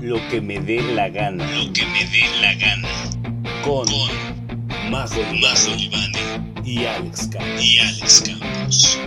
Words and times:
Lo 0.00 0.16
que 0.30 0.40
me 0.42 0.60
dé 0.60 0.82
la 0.94 1.08
gana. 1.08 1.44
Lo 1.56 1.72
que 1.72 1.82
me 1.86 2.04
dé 2.04 2.22
la 2.42 2.54
gana. 2.54 2.88
Con, 3.64 3.86
Con 3.86 4.90
Majo 4.90 5.20
Libani 5.32 5.88
Libani 5.88 6.68
y 6.70 6.84
Alex 6.84 7.28
Campos. 7.28 7.64
y 7.64 7.78
Alex 7.78 8.24
Campos. 8.26 8.98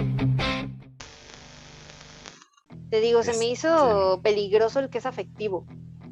Te 2.90 3.02
digo, 3.02 3.22
se 3.22 3.38
me 3.38 3.46
hizo 3.50 4.20
peligroso 4.24 4.80
el 4.80 4.90
que 4.90 4.98
es 4.98 5.06
afectivo, 5.06 5.68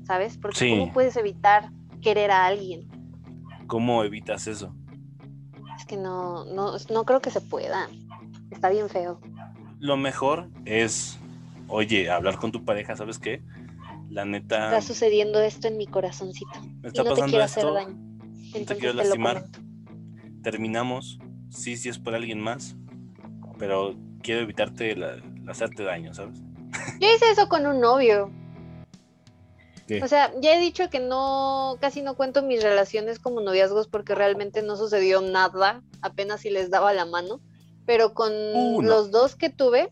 ¿sabes? 0.06 0.38
Porque 0.38 0.60
Sí. 0.60 0.70
¿cómo 0.70 0.94
puedes 0.94 1.16
evitar 1.16 1.72
querer 2.02 2.30
a 2.30 2.46
alguien? 2.46 2.88
¿Cómo 3.66 4.04
evitas 4.04 4.46
eso? 4.46 4.76
Es 5.76 5.86
que 5.86 5.98
no, 5.98 6.46
no, 6.46 6.74
no 6.92 7.04
creo 7.04 7.20
que 7.20 7.32
se 7.32 7.42
pueda. 7.42 7.90
Está 8.52 8.70
bien 8.70 8.90
feo. 8.90 9.20
Lo 9.80 9.98
mejor 9.98 10.50
es, 10.66 11.18
oye, 11.68 12.12
hablar 12.12 12.38
con 12.38 12.52
tu 12.52 12.64
pareja, 12.64 12.96
¿sabes 12.96 13.18
qué? 13.18 13.42
La 14.10 14.26
neta, 14.26 14.66
Está 14.66 14.82
sucediendo 14.82 15.40
esto 15.42 15.68
en 15.68 15.78
mi 15.78 15.86
corazoncito. 15.86 16.60
me 16.82 16.84
Y 16.84 16.88
está 16.88 17.04
te 17.04 17.10
pasando 17.10 17.28
quiero 17.28 17.44
hacer 17.44 17.64
esto, 17.64 17.74
daño. 17.74 17.98
no 18.60 18.66
te 18.66 18.76
quiero 18.78 18.94
lastimar. 18.94 19.46
terminamos, 20.44 21.20
sí, 21.50 21.78
sí 21.78 21.90
es 21.90 22.00
por 22.00 22.16
alguien 22.16 22.40
más, 22.40 22.76
pero 23.60 23.96
quiero 24.22 24.42
evitarte 24.42 24.96
la, 24.96 25.22
hacerte 25.48 25.84
daño, 25.84 26.14
¿sabes? 26.14 26.40
Yo 27.00 27.08
hice 27.14 27.30
eso 27.32 27.48
con 27.48 27.66
un 27.66 27.80
novio. 27.80 28.32
¿Qué? 29.88 30.04
O 30.04 30.08
sea, 30.08 30.34
ya 30.42 30.56
he 30.56 30.60
dicho 30.60 30.90
que 30.90 31.00
no, 31.00 31.78
casi 31.80 32.02
no 32.02 32.16
cuento 32.16 32.42
mis 32.42 32.62
relaciones 32.62 33.20
como 33.20 33.42
noviazgos 33.42 33.88
porque 33.88 34.16
realmente 34.16 34.62
no 34.62 34.76
sucedió 34.76 35.22
nada, 35.22 35.82
apenas 36.02 36.42
si 36.42 36.50
les 36.50 36.70
daba 36.70 36.94
la 36.94 37.06
mano. 37.06 37.40
Pero 37.86 38.14
con 38.14 38.34
los 38.86 39.12
dos 39.12 39.38
que 39.38 39.50
tuve, 39.50 39.90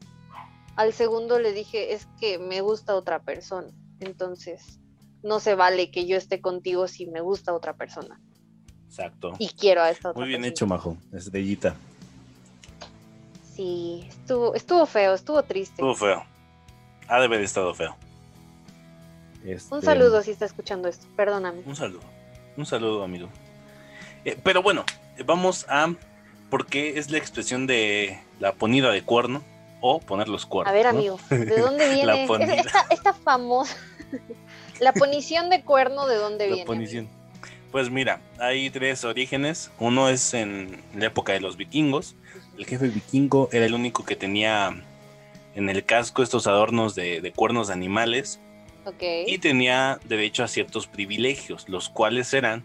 al 0.75 0.91
segundo 0.91 1.39
le 1.39 1.53
dije, 1.53 1.93
es 1.93 2.07
que 2.19 2.37
me 2.37 2.59
gusta 2.59 2.93
otra 2.95 3.21
persona. 3.21 3.69
Entonces, 4.05 4.79
no 5.23 5.39
se 5.39 5.55
vale 5.55 5.91
que 5.91 6.05
yo 6.05 6.17
esté 6.17 6.39
contigo 6.41 6.87
si 6.87 7.07
me 7.07 7.21
gusta 7.21 7.53
otra 7.53 7.73
persona. 7.73 8.19
Exacto. 8.87 9.33
Y 9.39 9.49
quiero 9.49 9.81
a 9.81 9.89
esta 9.89 10.09
otra 10.09 10.19
Muy 10.19 10.29
bien 10.29 10.41
persona. 10.41 10.51
hecho, 10.53 10.67
Majo, 10.67 10.97
estrellita. 11.13 11.75
Sí, 13.55 14.05
estuvo, 14.09 14.53
estuvo 14.53 14.85
feo, 14.85 15.13
estuvo 15.13 15.41
triste. 15.43 15.75
Estuvo 15.75 15.95
feo. 15.95 16.23
Ha 17.07 17.19
de 17.19 17.25
haber 17.25 17.41
estado 17.41 17.73
feo. 17.73 17.95
Este, 19.45 19.73
Un 19.73 19.81
saludo 19.81 20.21
si 20.21 20.31
está 20.31 20.45
escuchando 20.45 20.87
esto, 20.87 21.07
perdóname. 21.15 21.61
Un 21.65 21.75
saludo. 21.75 22.01
Un 22.57 22.65
saludo, 22.65 23.03
amigo. 23.03 23.29
Eh, 24.23 24.37
pero 24.43 24.61
bueno, 24.61 24.83
vamos 25.25 25.65
a. 25.69 25.93
¿Por 26.49 26.65
qué 26.67 26.97
es 26.99 27.09
la 27.11 27.17
expresión 27.17 27.67
de 27.67 28.19
la 28.39 28.53
ponida 28.53 28.91
de 28.91 29.03
cuerno 29.03 29.43
o 29.81 29.99
poner 29.99 30.27
los 30.29 30.45
cuernos? 30.45 30.71
A 30.71 30.75
ver, 30.75 30.85
¿no? 30.85 30.99
amigo, 30.99 31.19
¿de 31.29 31.57
dónde 31.59 31.87
La 32.05 32.13
viene 32.13 32.27
ponida. 32.27 32.53
esta, 32.55 32.85
esta 32.89 33.13
famosa? 33.13 33.75
La 34.79 34.93
ponición 34.93 35.49
de 35.49 35.63
cuerno, 35.63 36.07
¿de 36.07 36.15
dónde 36.17 36.47
La 36.47 36.55
viene? 36.55 36.65
ponición. 36.67 37.07
Pues 37.71 37.89
mira, 37.89 38.21
hay 38.39 38.69
tres 38.69 39.03
orígenes. 39.03 39.71
Uno 39.79 40.09
es 40.09 40.33
en 40.33 40.81
la 40.95 41.07
época 41.07 41.33
de 41.33 41.41
los 41.41 41.57
vikingos. 41.57 42.15
El 42.57 42.65
jefe 42.65 42.87
vikingo 42.87 43.49
era 43.51 43.65
el 43.65 43.73
único 43.73 44.05
que 44.05 44.15
tenía 44.15 44.75
en 45.55 45.69
el 45.69 45.85
casco 45.85 46.23
estos 46.23 46.47
adornos 46.47 46.95
de, 46.95 47.21
de 47.21 47.31
cuernos 47.31 47.67
de 47.67 47.73
animales 47.73 48.39
Ok. 48.85 49.03
y 49.27 49.37
tenía 49.39 49.99
derecho 50.05 50.43
a 50.43 50.47
ciertos 50.47 50.87
privilegios, 50.87 51.67
los 51.67 51.89
cuales 51.89 52.33
eran 52.33 52.63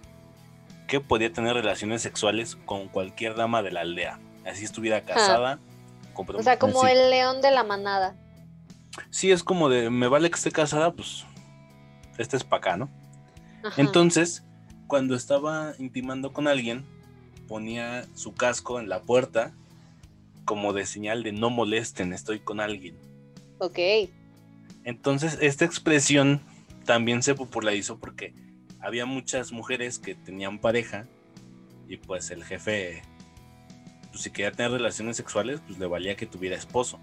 que 0.86 1.00
podía 1.00 1.32
tener 1.32 1.54
relaciones 1.54 2.02
sexuales 2.02 2.56
con 2.64 2.88
cualquier 2.88 3.36
dama 3.36 3.62
de 3.62 3.70
la 3.70 3.80
aldea. 3.82 4.18
Así 4.44 4.64
estuviera 4.64 5.02
casada. 5.02 5.58
O 6.14 6.42
sea, 6.42 6.58
como 6.58 6.86
el 6.86 7.10
león 7.10 7.40
de 7.40 7.50
la 7.50 7.62
manada. 7.64 8.14
Sí, 9.10 9.30
es 9.30 9.42
como 9.42 9.68
de, 9.68 9.88
me 9.88 10.08
vale 10.08 10.28
que 10.30 10.36
esté 10.36 10.50
casada, 10.50 10.92
pues, 10.92 11.24
este 12.20 12.36
es 12.36 12.44
para 12.44 12.58
acá, 12.58 12.76
¿no? 12.76 12.90
Ajá. 13.64 13.80
Entonces, 13.80 14.44
cuando 14.86 15.14
estaba 15.14 15.74
intimando 15.78 16.32
con 16.32 16.48
alguien, 16.48 16.84
ponía 17.48 18.06
su 18.14 18.34
casco 18.34 18.78
en 18.78 18.88
la 18.88 19.02
puerta 19.02 19.54
como 20.44 20.72
de 20.72 20.86
señal 20.86 21.22
de 21.22 21.32
no 21.32 21.50
molesten, 21.50 22.12
estoy 22.12 22.40
con 22.40 22.60
alguien. 22.60 22.98
Ok. 23.58 23.78
Entonces, 24.84 25.38
esta 25.40 25.64
expresión 25.64 26.40
también 26.84 27.22
se 27.22 27.34
popularizó 27.34 27.98
porque 27.98 28.34
había 28.80 29.06
muchas 29.06 29.52
mujeres 29.52 29.98
que 29.98 30.14
tenían 30.14 30.58
pareja 30.58 31.06
y 31.88 31.96
pues 31.98 32.30
el 32.30 32.44
jefe, 32.44 33.02
pues 34.10 34.22
si 34.22 34.30
quería 34.30 34.52
tener 34.52 34.72
relaciones 34.72 35.16
sexuales, 35.16 35.60
pues 35.66 35.78
le 35.78 35.86
valía 35.86 36.16
que 36.16 36.26
tuviera 36.26 36.56
esposo. 36.56 36.98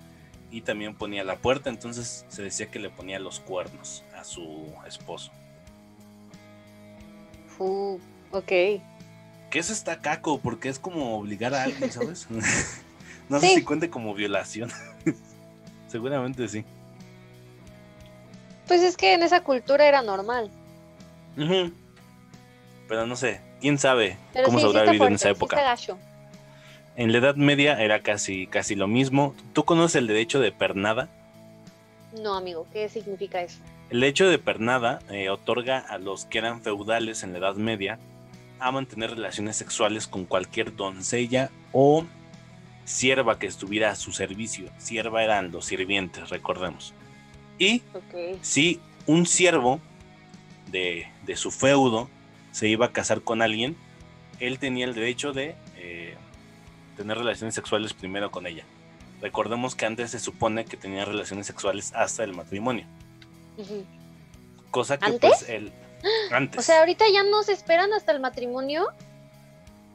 Y 0.50 0.62
también 0.62 0.96
ponía 0.96 1.24
la 1.24 1.38
puerta, 1.38 1.70
entonces 1.70 2.26
se 2.30 2.42
decía 2.42 2.72
que 2.72 2.80
le 2.80 2.90
ponía 2.90 3.20
los 3.20 3.40
cuernos 3.40 4.04
a 4.18 4.24
su 4.24 4.74
esposo. 4.86 5.32
Uh, 7.60 8.00
ok. 8.32 8.48
Que 8.48 9.60
eso 9.60 9.74
está 9.74 10.00
caco, 10.00 10.40
porque 10.40 10.70
es 10.70 10.80
como 10.80 11.18
obligar 11.18 11.54
a 11.54 11.64
alguien, 11.64 11.92
¿sabes? 11.92 12.28
no 13.30 13.40
sé 13.40 13.56
si 13.56 13.64
cuente 13.64 13.90
como 13.90 14.14
violación. 14.14 14.72
Seguramente 15.88 16.48
sí. 16.48 16.66
Pues 18.68 18.82
es 18.82 18.98
que 18.98 19.14
en 19.14 19.24
esa 19.24 19.42
cultura 19.42 19.88
era 19.88 20.02
normal. 20.02 20.52
Pero 22.88 23.06
no 23.06 23.16
sé, 23.16 23.42
quién 23.62 23.78
sabe 23.78 24.18
Pero 24.34 24.46
cómo 24.46 24.58
sí, 24.58 24.64
se 24.64 24.68
habrá 24.68 24.92
vivido 24.92 25.08
en 25.08 25.14
esa 25.14 25.30
época. 25.30 25.58
En 26.98 27.12
la 27.12 27.20
Edad 27.20 27.36
Media 27.36 27.82
era 27.82 28.02
casi, 28.02 28.48
casi 28.48 28.76
lo 28.76 28.88
mismo. 28.88 29.36
¿Tú 29.54 29.64
conoces 29.64 29.98
el 29.98 30.08
derecho 30.08 30.40
de 30.40 30.52
pernada? 30.52 31.10
No, 32.22 32.36
amigo, 32.36 32.66
¿qué 32.74 32.90
significa 32.90 33.42
eso? 33.42 33.60
El 33.90 34.02
derecho 34.02 34.28
de 34.30 34.38
pernada 34.38 35.00
eh, 35.10 35.30
otorga 35.30 35.80
a 35.80 35.98
los 35.98 36.26
que 36.26 36.40
eran 36.40 36.62
feudales 36.62 37.24
en 37.24 37.32
la 37.32 37.40
Edad 37.40 37.56
Media 37.56 38.00
a 38.60 38.72
mantener 38.72 39.12
relaciones 39.12 39.56
sexuales 39.56 40.08
con 40.08 40.26
cualquier 40.26 40.76
doncella 40.76 41.52
o 41.72 42.06
sierva 42.84 43.40
que 43.40 43.48
estuviera 43.48 43.92
a 43.92 43.96
su 43.96 44.12
servicio. 44.12 44.70
Sierva 44.78 45.24
eran 45.24 45.52
los 45.52 45.66
sirvientes, 45.66 46.30
recordemos. 46.30 46.94
Y 47.60 47.82
si 48.42 48.82
un 49.06 49.26
siervo 49.26 49.80
de, 50.70 51.08
de 51.26 51.36
su 51.38 51.50
feudo 51.50 52.10
se 52.52 52.68
iba 52.68 52.88
a 52.88 52.92
casar 52.92 53.22
con 53.22 53.42
alguien, 53.42 53.78
él 54.42 54.60
tenía 54.60 54.86
el 54.86 54.96
derecho 54.96 55.32
de 55.32 55.56
eh, 55.78 56.16
tener 56.98 57.18
relaciones 57.18 57.56
sexuales 57.56 57.94
primero 57.94 58.32
con 58.32 58.48
ella. 58.48 58.66
Recordemos 59.22 59.76
que 59.76 59.86
antes 59.86 60.12
se 60.12 60.20
supone 60.20 60.66
que 60.66 60.76
tenía 60.76 61.06
relaciones 61.06 61.48
sexuales 61.48 61.94
hasta 61.96 62.26
el 62.26 62.34
matrimonio. 62.34 62.86
Cosa 64.72 64.98
que 64.98 65.06
¿Antes? 65.06 65.30
pues 65.40 65.50
él... 65.50 65.72
Antes. 66.32 66.60
O 66.60 66.62
sea, 66.62 66.80
ahorita 66.80 67.06
ya 67.12 67.24
no 67.24 67.42
se 67.44 67.54
esperan 67.54 67.92
hasta 67.94 68.12
el 68.12 68.20
matrimonio. 68.20 68.88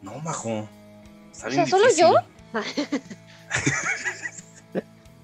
No, 0.03 0.19
majo. 0.21 0.69
Está 1.33 1.47
O 1.47 1.51
bien 1.51 1.67
sea, 1.67 1.79
¿solo 1.79 1.85
difícil. 1.85 2.07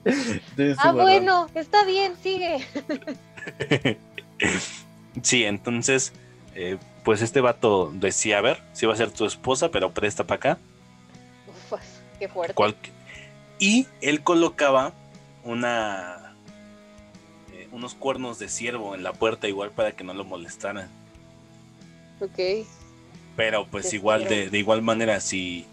yo? 0.05 0.75
Ah, 0.79 0.93
bueno, 0.93 1.49
está 1.55 1.85
bien, 1.85 2.15
sigue. 2.23 2.65
sí, 5.23 5.45
entonces, 5.45 6.13
eh, 6.55 6.79
pues 7.05 7.21
este 7.23 7.41
vato 7.41 7.91
decía, 7.95 8.39
a 8.39 8.41
ver, 8.41 8.63
si 8.73 8.87
va 8.87 8.95
a 8.95 8.97
ser 8.97 9.11
tu 9.11 9.27
esposa, 9.27 9.71
pero 9.71 9.93
presta 9.93 10.25
para 10.25 10.37
acá. 10.37 10.59
Uf, 11.71 11.81
qué 12.19 12.29
fuerte. 12.29 12.55
Cual- 12.55 12.77
Y 13.59 13.87
él 14.01 14.23
colocaba 14.23 14.93
una 15.45 16.28
unos 17.73 17.95
cuernos 17.95 18.39
de 18.39 18.49
ciervo 18.49 18.95
en 18.95 19.03
la 19.03 19.13
puerta 19.13 19.49
igual 19.49 19.71
para 19.71 19.93
que 19.93 20.05
no 20.05 20.15
lo 20.15 20.25
molestaran. 20.25 20.89
Ok. 22.21 22.67
Pero 23.37 23.67
pues 23.67 23.93
igual 23.95 24.25
de, 24.29 24.51
de 24.51 24.59
igual 24.59 24.83
manera 24.83 25.21
si, 25.21 25.67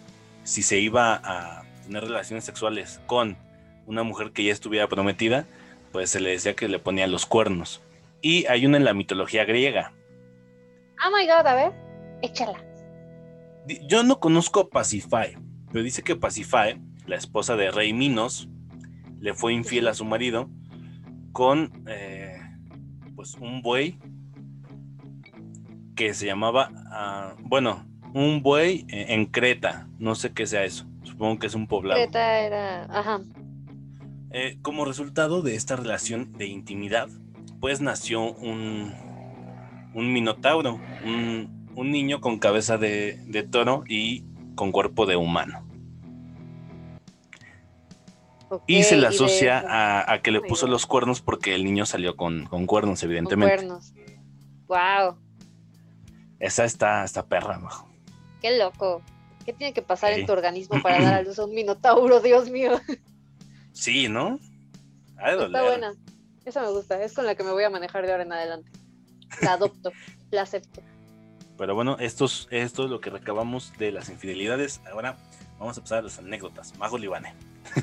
si 0.43 0.61
se 0.61 0.79
iba 0.79 1.19
a 1.23 1.63
tener 1.85 2.03
relaciones 2.03 2.43
sexuales 2.43 2.99
con 3.07 3.37
una 3.85 4.03
mujer 4.03 4.31
que 4.31 4.43
ya 4.43 4.51
estuviera 4.51 4.87
prometida, 4.87 5.45
pues 5.91 6.09
se 6.09 6.19
le 6.19 6.31
decía 6.31 6.55
que 6.55 6.67
le 6.67 6.79
ponía 6.79 7.07
los 7.07 7.25
cuernos. 7.25 7.81
Y 8.21 8.45
hay 8.47 8.65
una 8.65 8.77
en 8.77 8.85
la 8.85 8.93
mitología 8.93 9.45
griega. 9.45 9.93
Oh 11.05 11.15
my 11.15 11.25
god, 11.27 11.47
a 11.47 11.55
ver, 11.55 11.73
échala. 12.21 12.63
Yo 13.87 14.03
no 14.03 14.19
conozco 14.19 14.61
a 14.61 14.69
Pasifae, 14.69 15.37
pero 15.71 15.83
dice 15.83 16.03
que 16.03 16.15
Pasifae, 16.15 16.79
la 17.05 17.15
esposa 17.15 17.55
de 17.55 17.71
rey 17.71 17.93
Minos, 17.93 18.47
le 19.19 19.33
fue 19.33 19.53
infiel 19.53 19.87
a 19.87 19.93
su 19.93 20.05
marido 20.05 20.49
con 21.35 21.83
eh, 21.85 22.39
pues 23.13 23.35
un 23.35 23.61
buey 23.61 23.99
que 25.93 26.13
se 26.13 26.27
llamaba, 26.27 26.71
ah, 26.89 27.35
bueno, 27.41 27.85
un 28.13 28.41
buey 28.41 28.85
eh, 28.87 29.07
en 29.09 29.25
Creta, 29.25 29.89
no 29.99 30.15
sé 30.15 30.31
qué 30.31 30.47
sea 30.47 30.63
eso, 30.63 30.87
supongo 31.03 31.37
que 31.37 31.47
es 31.47 31.53
un 31.53 31.67
poblado. 31.67 32.01
Creta 32.01 32.39
era. 32.39 32.83
Ajá. 32.85 33.19
Eh, 34.31 34.59
como 34.61 34.85
resultado 34.85 35.41
de 35.41 35.55
esta 35.55 35.75
relación 35.75 36.31
de 36.37 36.45
intimidad, 36.47 37.09
pues 37.59 37.81
nació 37.81 38.31
un, 38.31 38.93
un 39.93 40.13
minotauro, 40.13 40.79
un, 41.03 41.67
un 41.75 41.91
niño 41.91 42.21
con 42.21 42.39
cabeza 42.39 42.77
de, 42.77 43.21
de 43.27 43.43
toro 43.43 43.83
y 43.89 44.23
con 44.55 44.71
cuerpo 44.71 45.05
de 45.05 45.17
humano. 45.17 45.64
Y 48.67 48.83
se 48.83 48.97
le 48.97 49.07
asocia 49.07 49.59
a, 49.67 50.11
a 50.13 50.21
que 50.21 50.31
le 50.31 50.41
puso 50.41 50.67
los 50.67 50.85
cuernos 50.85 51.21
porque 51.21 51.55
el 51.55 51.63
niño 51.63 51.85
salió 51.85 52.15
con, 52.15 52.45
con 52.45 52.65
cuernos, 52.65 52.99
con 53.01 53.09
evidentemente. 53.09 53.55
cuernos. 53.55 53.93
Wow, 54.67 55.17
Esa 56.39 56.65
está, 56.65 57.03
está 57.03 57.25
perra, 57.25 57.57
majo. 57.59 57.87
qué 58.41 58.57
loco. 58.57 59.01
¿Qué 59.45 59.53
tiene 59.53 59.73
que 59.73 59.83
pasar 59.83 60.13
Sí. 60.15 60.21
en 60.21 60.25
tu 60.25 60.33
organismo 60.33 60.81
para 60.81 60.99
dar 61.03 61.13
a 61.13 61.21
luz 61.23 61.37
a 61.37 61.45
un 61.45 61.53
minotauro, 61.53 62.19
Dios 62.19 62.49
mío? 62.49 62.81
Sí, 63.73 64.07
¿no? 64.09 64.37
De 64.37 65.31
Está 65.31 65.35
doler. 65.35 65.63
buena. 65.63 65.93
Esa 66.45 66.61
me 66.61 66.69
gusta. 66.71 67.01
Es 67.03 67.13
con 67.13 67.25
la 67.25 67.35
que 67.35 67.43
me 67.43 67.51
voy 67.51 67.63
a 67.63 67.69
manejar 67.69 68.05
de 68.05 68.11
ahora 68.11 68.23
en 68.23 68.33
adelante. 68.33 68.71
La 69.41 69.53
adopto, 69.53 69.91
la 70.31 70.41
acepto. 70.43 70.81
Pero 71.57 71.75
bueno, 71.75 71.97
esto 71.99 72.25
es, 72.25 72.47
esto 72.51 72.85
es 72.85 72.89
lo 72.89 72.99
que 72.99 73.09
recabamos 73.11 73.71
de 73.77 73.91
las 73.91 74.09
infidelidades. 74.09 74.81
Ahora 74.91 75.15
vamos 75.59 75.77
a 75.77 75.81
pasar 75.81 75.99
a 75.99 76.01
las 76.03 76.19
anécdotas. 76.19 76.77
Majo 76.77 76.97
Libane. 76.97 77.33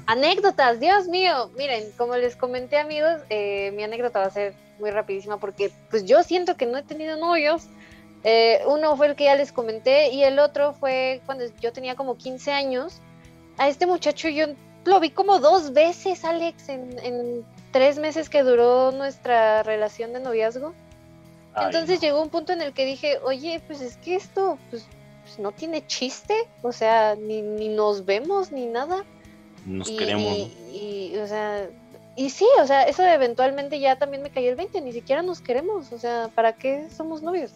Anécdotas, 0.06 0.80
Dios 0.80 1.08
mío. 1.08 1.50
Miren, 1.56 1.90
como 1.96 2.16
les 2.16 2.36
comenté, 2.36 2.78
amigos, 2.78 3.20
eh, 3.30 3.72
mi 3.74 3.82
anécdota 3.82 4.20
va 4.20 4.26
a 4.26 4.30
ser 4.30 4.54
muy 4.78 4.90
rapidísima 4.90 5.38
porque 5.38 5.72
pues 5.90 6.04
yo 6.04 6.22
siento 6.22 6.56
que 6.56 6.66
no 6.66 6.78
he 6.78 6.82
tenido 6.82 7.16
novios. 7.16 7.64
Eh, 8.24 8.60
uno 8.66 8.96
fue 8.96 9.08
el 9.08 9.16
que 9.16 9.24
ya 9.24 9.34
les 9.34 9.52
comenté 9.52 10.10
y 10.10 10.22
el 10.22 10.38
otro 10.38 10.74
fue 10.74 11.20
cuando 11.26 11.44
yo 11.60 11.72
tenía 11.72 11.96
como 11.96 12.16
15 12.16 12.52
años. 12.52 13.00
A 13.58 13.68
este 13.68 13.86
muchacho 13.86 14.28
yo 14.28 14.46
lo 14.84 15.00
vi 15.00 15.10
como 15.10 15.38
dos 15.38 15.72
veces, 15.72 16.24
Alex, 16.24 16.68
en, 16.68 16.98
en 17.00 17.44
tres 17.72 17.98
meses 17.98 18.28
que 18.28 18.42
duró 18.42 18.92
nuestra 18.92 19.62
relación 19.62 20.12
de 20.12 20.20
noviazgo. 20.20 20.72
Ay, 21.54 21.66
Entonces 21.66 22.00
no. 22.00 22.06
llegó 22.06 22.22
un 22.22 22.30
punto 22.30 22.52
en 22.52 22.62
el 22.62 22.72
que 22.72 22.84
dije, 22.84 23.18
oye, 23.24 23.60
pues 23.66 23.80
es 23.80 23.96
que 23.96 24.14
esto 24.16 24.58
pues, 24.70 24.86
pues, 25.32 25.38
no 25.42 25.52
tiene 25.52 25.86
chiste, 25.86 26.34
o 26.62 26.72
sea, 26.72 27.14
ni, 27.16 27.40
ni 27.42 27.68
nos 27.68 28.04
vemos 28.04 28.52
ni 28.52 28.66
nada. 28.66 29.02
Nos 29.66 29.88
y, 29.88 29.96
queremos. 29.96 30.36
y- 30.36 31.10
y, 31.14 31.16
o 31.18 31.26
sea, 31.26 31.68
y 32.16 32.30
sí, 32.30 32.46
o 32.60 32.66
sea, 32.66 32.82
eso 32.84 33.02
eventualmente 33.04 33.80
ya 33.80 33.96
también 33.96 34.22
me 34.22 34.30
cayó 34.30 34.50
el 34.50 34.56
20, 34.56 34.80
ni 34.82 34.92
siquiera 34.92 35.22
nos 35.22 35.40
queremos, 35.40 35.90
o 35.92 35.98
sea, 35.98 36.30
¿para 36.34 36.52
qué 36.54 36.88
somos 36.90 37.22
novios? 37.22 37.52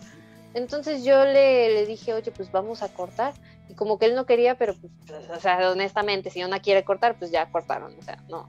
Entonces 0.54 1.04
yo 1.04 1.22
le, 1.24 1.74
le 1.74 1.86
dije, 1.86 2.14
oye, 2.14 2.30
pues 2.30 2.50
vamos 2.50 2.82
a 2.82 2.88
cortar. 2.88 3.34
Y 3.68 3.74
como 3.74 3.98
que 3.98 4.06
él 4.06 4.14
no 4.14 4.24
quería, 4.24 4.54
pero 4.56 4.74
pues, 4.74 4.92
pues, 5.06 5.28
o 5.28 5.40
sea, 5.40 5.70
honestamente, 5.70 6.30
si 6.30 6.42
una 6.44 6.60
quiere 6.60 6.82
cortar, 6.84 7.18
pues 7.18 7.30
ya 7.30 7.50
cortaron, 7.50 7.92
o 7.98 8.02
sea, 8.02 8.16
no, 8.30 8.46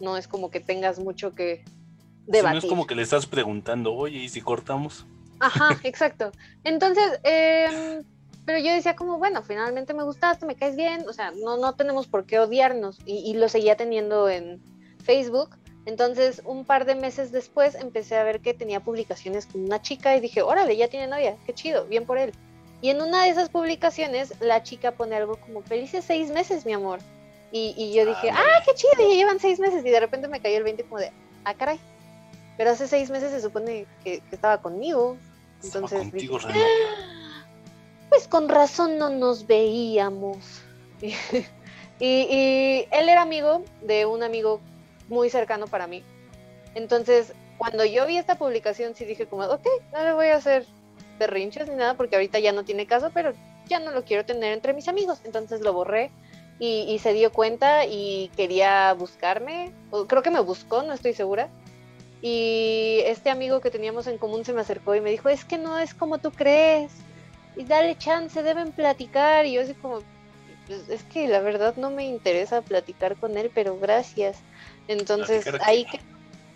no 0.00 0.16
es 0.16 0.26
como 0.26 0.50
que 0.50 0.58
tengas 0.60 0.98
mucho 0.98 1.32
que 1.34 1.62
Sí, 1.64 1.72
no 2.26 2.32
debatir. 2.32 2.58
es 2.58 2.66
como 2.66 2.86
que 2.86 2.94
le 2.96 3.02
estás 3.02 3.26
preguntando, 3.26 3.94
oye, 3.94 4.18
¿y 4.18 4.28
si 4.30 4.40
cortamos? 4.40 5.06
Ajá, 5.38 5.68
exacto. 5.84 6.32
Entonces, 6.64 7.20
em, 7.22 8.02
pero 8.44 8.58
yo 8.58 8.72
decía 8.72 8.94
como, 8.94 9.18
bueno, 9.18 9.42
finalmente 9.42 9.94
me 9.94 10.02
gustaste, 10.02 10.44
me 10.44 10.56
caes 10.56 10.76
bien, 10.76 11.08
o 11.08 11.12
sea, 11.12 11.30
no, 11.30 11.56
no 11.56 11.74
tenemos 11.74 12.06
por 12.06 12.26
qué 12.26 12.38
odiarnos. 12.38 12.98
Y, 13.06 13.18
y 13.30 13.34
lo 13.34 13.48
seguía 13.48 13.76
teniendo 13.76 14.28
en 14.28 14.60
Facebook. 15.02 15.56
Entonces, 15.86 16.42
un 16.44 16.64
par 16.64 16.84
de 16.84 16.94
meses 16.94 17.32
después 17.32 17.74
empecé 17.74 18.16
a 18.16 18.24
ver 18.24 18.40
que 18.40 18.54
tenía 18.54 18.80
publicaciones 18.80 19.46
con 19.46 19.64
una 19.64 19.80
chica 19.80 20.16
y 20.16 20.20
dije, 20.20 20.42
órale, 20.42 20.76
ya 20.76 20.88
tiene 20.88 21.06
novia, 21.06 21.36
qué 21.46 21.54
chido, 21.54 21.86
bien 21.86 22.06
por 22.06 22.18
él. 22.18 22.32
Y 22.80 22.90
en 22.90 23.00
una 23.00 23.24
de 23.24 23.30
esas 23.30 23.48
publicaciones, 23.48 24.34
la 24.40 24.62
chica 24.62 24.92
pone 24.92 25.16
algo 25.16 25.36
como, 25.36 25.62
felices 25.62 26.04
seis 26.04 26.30
meses, 26.30 26.66
mi 26.66 26.74
amor. 26.74 27.00
Y, 27.50 27.74
y 27.78 27.94
yo 27.94 28.04
dije, 28.04 28.30
ah, 28.30 28.62
qué 28.64 28.74
chido, 28.74 29.08
ya 29.08 29.14
llevan 29.14 29.40
seis 29.40 29.58
meses. 29.58 29.84
Y 29.86 29.90
de 29.90 30.00
repente 30.00 30.28
me 30.28 30.40
cayó 30.40 30.58
el 30.58 30.64
20 30.64 30.84
como 30.84 30.98
de, 30.98 31.12
ah, 31.44 31.54
caray. 31.54 31.78
Pero 32.58 32.70
hace 32.70 32.86
seis 32.86 33.10
meses 33.10 33.30
se 33.30 33.40
supone 33.40 33.86
que, 34.02 34.20
que 34.20 34.34
estaba 34.34 34.60
conmigo. 34.60 35.16
Estaba 35.62 35.86
Entonces 35.86 36.10
contigo, 36.10 36.38
dije. 36.38 36.60
Pues 38.14 38.28
con 38.28 38.48
razón 38.48 38.96
no 38.96 39.10
nos 39.10 39.48
veíamos. 39.48 40.62
y, 41.98 42.86
él 42.92 43.08
era 43.08 43.22
amigo 43.22 43.64
de 43.82 44.06
un 44.06 44.22
amigo 44.22 44.60
muy 45.08 45.30
cercano 45.30 45.66
para 45.66 45.88
mí. 45.88 46.04
Entonces, 46.76 47.32
cuando 47.58 47.84
yo 47.84 48.06
vi 48.06 48.16
esta 48.16 48.36
publicación, 48.36 48.94
sí 48.94 49.04
dije 49.04 49.26
como, 49.26 49.42
ok, 49.46 49.66
no 49.92 50.04
le 50.04 50.12
voy 50.12 50.28
a 50.28 50.36
hacer 50.36 50.64
berrinches 51.18 51.68
ni 51.68 51.74
nada 51.74 51.94
porque 51.94 52.14
ahorita 52.14 52.38
ya 52.38 52.52
no 52.52 52.64
tiene 52.64 52.86
caso, 52.86 53.10
pero 53.12 53.32
ya 53.66 53.80
no 53.80 53.90
lo 53.90 54.04
quiero 54.04 54.24
tener 54.24 54.52
entre 54.52 54.74
mis 54.74 54.86
amigos. 54.86 55.20
Entonces 55.24 55.60
lo 55.62 55.72
borré 55.72 56.12
y, 56.60 56.96
se 57.00 57.14
dio 57.14 57.32
cuenta 57.32 57.84
y 57.84 58.30
quería 58.36 58.92
buscarme. 58.92 59.72
creo 60.06 60.22
que 60.22 60.30
me 60.30 60.40
buscó, 60.40 60.84
no 60.84 60.92
estoy 60.92 61.14
segura. 61.14 61.48
Y 62.22 63.00
este 63.06 63.30
amigo 63.30 63.60
que 63.60 63.72
teníamos 63.72 64.06
en 64.06 64.18
común 64.18 64.44
se 64.44 64.52
me 64.52 64.60
acercó 64.60 64.94
y 64.94 65.00
me 65.00 65.10
dijo, 65.10 65.28
es 65.30 65.44
que 65.44 65.58
no 65.58 65.80
es 65.80 65.94
como 65.94 66.18
tú 66.18 66.30
crees. 66.30 66.92
Y 67.56 67.64
dale 67.64 67.96
chance, 67.96 68.42
deben 68.42 68.72
platicar. 68.72 69.46
Y 69.46 69.52
yo 69.52 69.62
así 69.62 69.74
como, 69.74 70.00
"Pues, 70.66 70.88
es 70.88 71.02
que 71.04 71.28
la 71.28 71.40
verdad 71.40 71.76
no 71.76 71.90
me 71.90 72.04
interesa 72.04 72.62
platicar 72.62 73.16
con 73.16 73.36
él, 73.36 73.50
pero 73.54 73.78
gracias. 73.78 74.38
Entonces, 74.88 75.44
¿Platicar 75.44 75.68
ahí 75.68 75.84
que... 75.84 75.98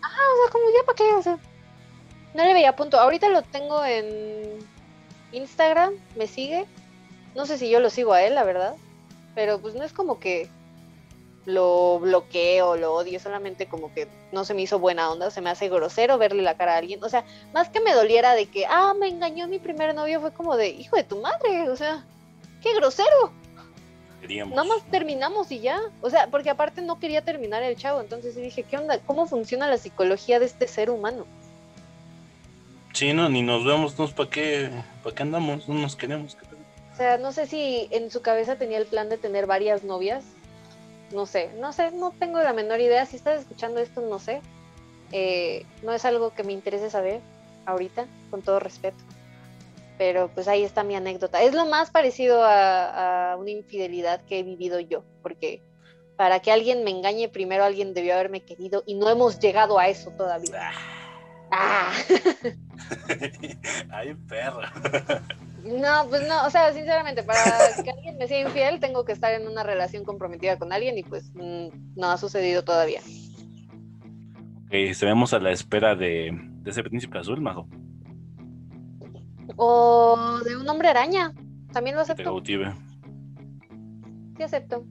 Ah, 0.03 0.09
o 0.09 0.43
sea, 0.43 0.53
como 0.53 0.65
ya 0.71 0.85
para 0.87 0.97
qué, 0.97 1.15
o 1.15 1.23
sea. 1.23 1.39
No 2.35 2.45
le 2.45 2.53
veía 2.53 2.77
punto. 2.77 2.99
Ahorita 3.01 3.29
lo 3.29 3.43
tengo 3.43 3.85
en 3.85 4.59
Instagram, 5.33 5.95
me 6.17 6.27
sigue. 6.27 6.67
No 7.35 7.47
sé 7.47 7.59
si 7.59 7.71
yo 7.71 7.81
lo 7.81 7.91
sigo 7.91 8.13
a 8.13 8.23
él, 8.23 8.35
la 8.35 8.45
verdad. 8.45 8.77
Pero 9.35 9.61
pues 9.61 9.75
no 9.75 9.85
es 9.85 9.93
como 9.93 10.19
que 10.19 10.49
lo 11.49 11.99
bloqueo, 11.99 12.77
lo 12.77 12.93
odio, 12.93 13.19
solamente 13.19 13.67
como 13.67 13.93
que 13.95 14.07
no 14.33 14.45
se 14.45 14.53
me 14.53 14.61
hizo 14.61 14.79
buena 14.79 15.11
onda, 15.11 15.31
se 15.31 15.41
me 15.41 15.49
hace 15.49 15.71
grosero 15.71 16.19
verle 16.19 16.43
la 16.43 16.59
cara 16.59 16.75
a 16.75 16.77
alguien. 16.77 17.03
O 17.03 17.09
sea, 17.09 17.25
más 17.55 17.71
que 17.71 17.81
me 17.81 17.95
doliera 17.95 18.35
de 18.35 18.47
que, 18.47 18.67
ah, 18.67 18.93
me 18.99 19.09
engañó 19.09 19.49
mi 19.49 19.59
primer 19.59 19.95
novio, 19.95 20.21
fue 20.21 20.31
como 20.31 20.57
de, 20.57 20.69
hijo 20.69 20.97
de 20.97 21.05
tu 21.05 21.21
madre, 21.23 21.71
o 21.71 21.77
sea, 21.77 22.05
qué 22.63 22.75
grosero. 22.75 23.33
Queríamos. 24.21 24.55
Nada 24.55 24.69
más 24.69 24.83
terminamos 24.91 25.51
y 25.51 25.61
ya. 25.61 25.81
O 26.03 26.11
sea, 26.11 26.27
porque 26.27 26.51
aparte 26.51 26.83
no 26.83 26.99
quería 27.01 27.23
terminar 27.23 27.63
el 27.63 27.77
chavo, 27.77 28.03
entonces 28.03 28.37
dije, 28.37 28.65
¿qué 28.65 28.77
onda? 28.77 28.99
¿Cómo 28.99 29.27
funciona 29.27 29.69
la 29.69 29.79
psicología 29.79 30.39
de 30.39 30.47
este 30.47 30.69
ser 30.69 30.91
humano? 30.91 31.25
Sí, 32.93 33.15
no, 33.15 33.31
ni 33.31 33.43
nos 33.43 33.65
vemos, 33.65 33.99
no, 33.99 34.07
¿para 34.09 34.29
qué, 34.29 34.71
¿para 35.03 35.15
qué 35.15 35.23
andamos? 35.23 35.67
No 35.67 35.77
nos 35.77 35.97
queremos. 35.97 36.37
O 36.93 36.97
sea, 36.97 37.17
no 37.17 37.33
sé 37.33 37.47
si 37.47 37.89
en 37.91 38.11
su 38.11 38.21
cabeza 38.21 38.57
tenía 38.57 38.77
el 38.77 38.87
plan 38.87 39.09
de 39.09 39.17
tener 39.17 39.47
varias 39.47 39.83
novias. 39.85 40.25
No 41.13 41.27
sé, 41.27 41.51
no 41.59 41.73
sé, 41.73 41.91
no 41.93 42.11
tengo 42.11 42.39
la 42.41 42.53
menor 42.53 42.81
idea. 42.81 43.07
Si 43.07 43.17
estás 43.17 43.41
escuchando 43.41 43.81
esto, 43.81 44.01
no 44.01 44.19
sé. 44.19 44.41
Eh, 45.13 45.65
no 45.83 45.93
es 45.93 46.05
algo 46.05 46.35
que 46.35 46.45
me 46.45 46.53
interese 46.53 46.91
saber 46.91 47.21
ahorita, 47.67 48.07
con 48.31 48.43
todo 48.43 48.61
respeto. 48.61 49.03
Pero 49.97 50.29
pues 50.29 50.49
ahí 50.49 50.63
está 50.63 50.85
mi 50.85 50.95
anécdota. 50.95 51.43
Es 51.43 51.55
lo 51.55 51.67
más 51.67 51.91
parecido 51.91 52.45
a, 52.45 53.33
a 53.33 53.37
una 53.37 53.51
infidelidad 53.51 54.21
que 54.23 54.41
he 54.41 54.43
vivido 54.43 54.81
yo, 54.81 55.03
porque 55.23 55.63
para 56.17 56.41
que 56.41 56.53
alguien 56.53 56.85
me 56.85 56.91
engañe, 56.91 57.29
primero 57.29 57.65
alguien 57.65 57.95
debió 57.95 58.15
haberme 58.15 58.43
querido 58.43 58.83
y 58.87 58.95
no 58.95 59.09
hemos 59.09 59.39
llegado 59.39 59.79
a 59.79 59.89
eso 59.89 60.11
todavía. 60.11 60.73
Ah. 61.51 61.93
Ay, 63.91 64.15
perra. 64.29 64.73
No, 65.65 66.07
pues 66.09 66.27
no, 66.29 66.47
o 66.47 66.51
sea, 66.51 66.73
sinceramente, 66.73 67.23
para 67.23 67.43
que 67.83 67.91
alguien 67.91 68.17
me 68.17 68.29
sea 68.29 68.41
infiel, 68.41 68.81
tengo 68.81 69.05
que 69.05 69.13
estar 69.13 69.33
en 69.33 69.47
una 69.49 69.63
relación 69.63 70.05
comprometida 70.05 70.59
con 70.59 70.73
alguien 70.73 70.97
y 70.99 71.03
pues 71.03 71.33
mm, 71.35 71.69
no 71.97 72.11
ha 72.11 72.17
sucedido 72.17 72.63
todavía. 72.65 73.01
Ok, 74.67 74.73
estaremos 74.75 75.33
a 75.35 75.41
la 75.41 75.51
espera 75.51 75.95
de, 75.95 76.31
de 76.33 76.71
ese 76.71 76.83
príncipe 76.83 77.19
azul, 77.19 77.41
Majo. 77.41 77.69
O 79.57 80.41
de 80.45 80.57
un 80.57 80.69
hombre 80.69 80.89
araña, 80.89 81.33
también 81.73 81.97
lo 81.97 82.03
Que 82.03 82.07
te 82.07 82.13
acepto, 82.13 82.31
cautive. 82.31 82.73
sí 84.37 84.43
acepto. 84.43 84.85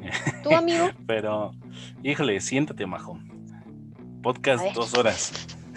¿Tu 0.42 0.54
amigo? 0.54 0.90
Pero, 1.06 1.52
híjole, 2.02 2.40
siéntate, 2.40 2.84
Majo. 2.84 3.18
Podcast 4.22 4.64
dos 4.74 4.96
horas. 4.96 5.32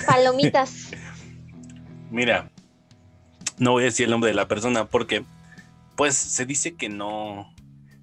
Palomitas. 0.05 0.91
Mira, 2.11 2.49
no 3.59 3.71
voy 3.71 3.83
a 3.83 3.85
decir 3.85 4.05
el 4.05 4.11
nombre 4.11 4.29
de 4.29 4.35
la 4.35 4.47
persona 4.47 4.85
porque, 4.85 5.23
pues, 5.95 6.15
se 6.15 6.45
dice 6.45 6.75
que 6.75 6.89
no. 6.89 7.53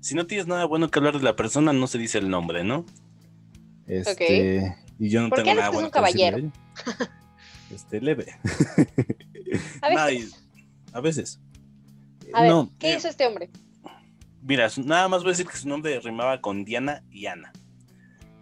Si 0.01 0.15
no 0.15 0.27
tienes 0.27 0.47
nada 0.47 0.65
bueno 0.67 0.91
que 0.91 0.99
hablar 0.99 1.17
de 1.19 1.25
la 1.25 1.35
persona, 1.37 1.73
no 1.73 1.87
se 1.87 1.99
dice 1.99 2.19
el 2.19 2.29
nombre, 2.29 2.63
¿no? 2.63 2.85
Este, 3.87 4.77
Y 4.99 5.09
yo 5.11 5.23
no 5.23 5.29
¿Por 5.29 5.39
tengo 5.39 5.51
qué 5.51 5.55
nada 5.57 5.71
bueno 5.71 5.89
un 5.89 5.91
caballero? 5.91 6.39
Este, 7.73 8.01
leve. 8.01 8.27
A 9.83 10.11
y- 10.13 10.29
a 10.93 11.01
veces. 11.01 11.41
a 12.33 12.43
ver 12.43 12.51
No, 12.51 12.71
¿qué 12.79 12.97
hizo 12.97 13.09
este 13.09 13.27
hombre? 13.27 13.51
Mira, 14.43 14.69
nada 14.85 15.09
más 15.09 15.23
voy 15.23 15.31
a 15.31 15.33
decir 15.33 15.47
que 15.47 15.57
su 15.57 15.69
nombre 15.69 15.99
rimaba 16.01 16.41
con 16.41 16.65
Diana 16.65 17.03
y 17.11 17.27
Ana. 17.27 17.53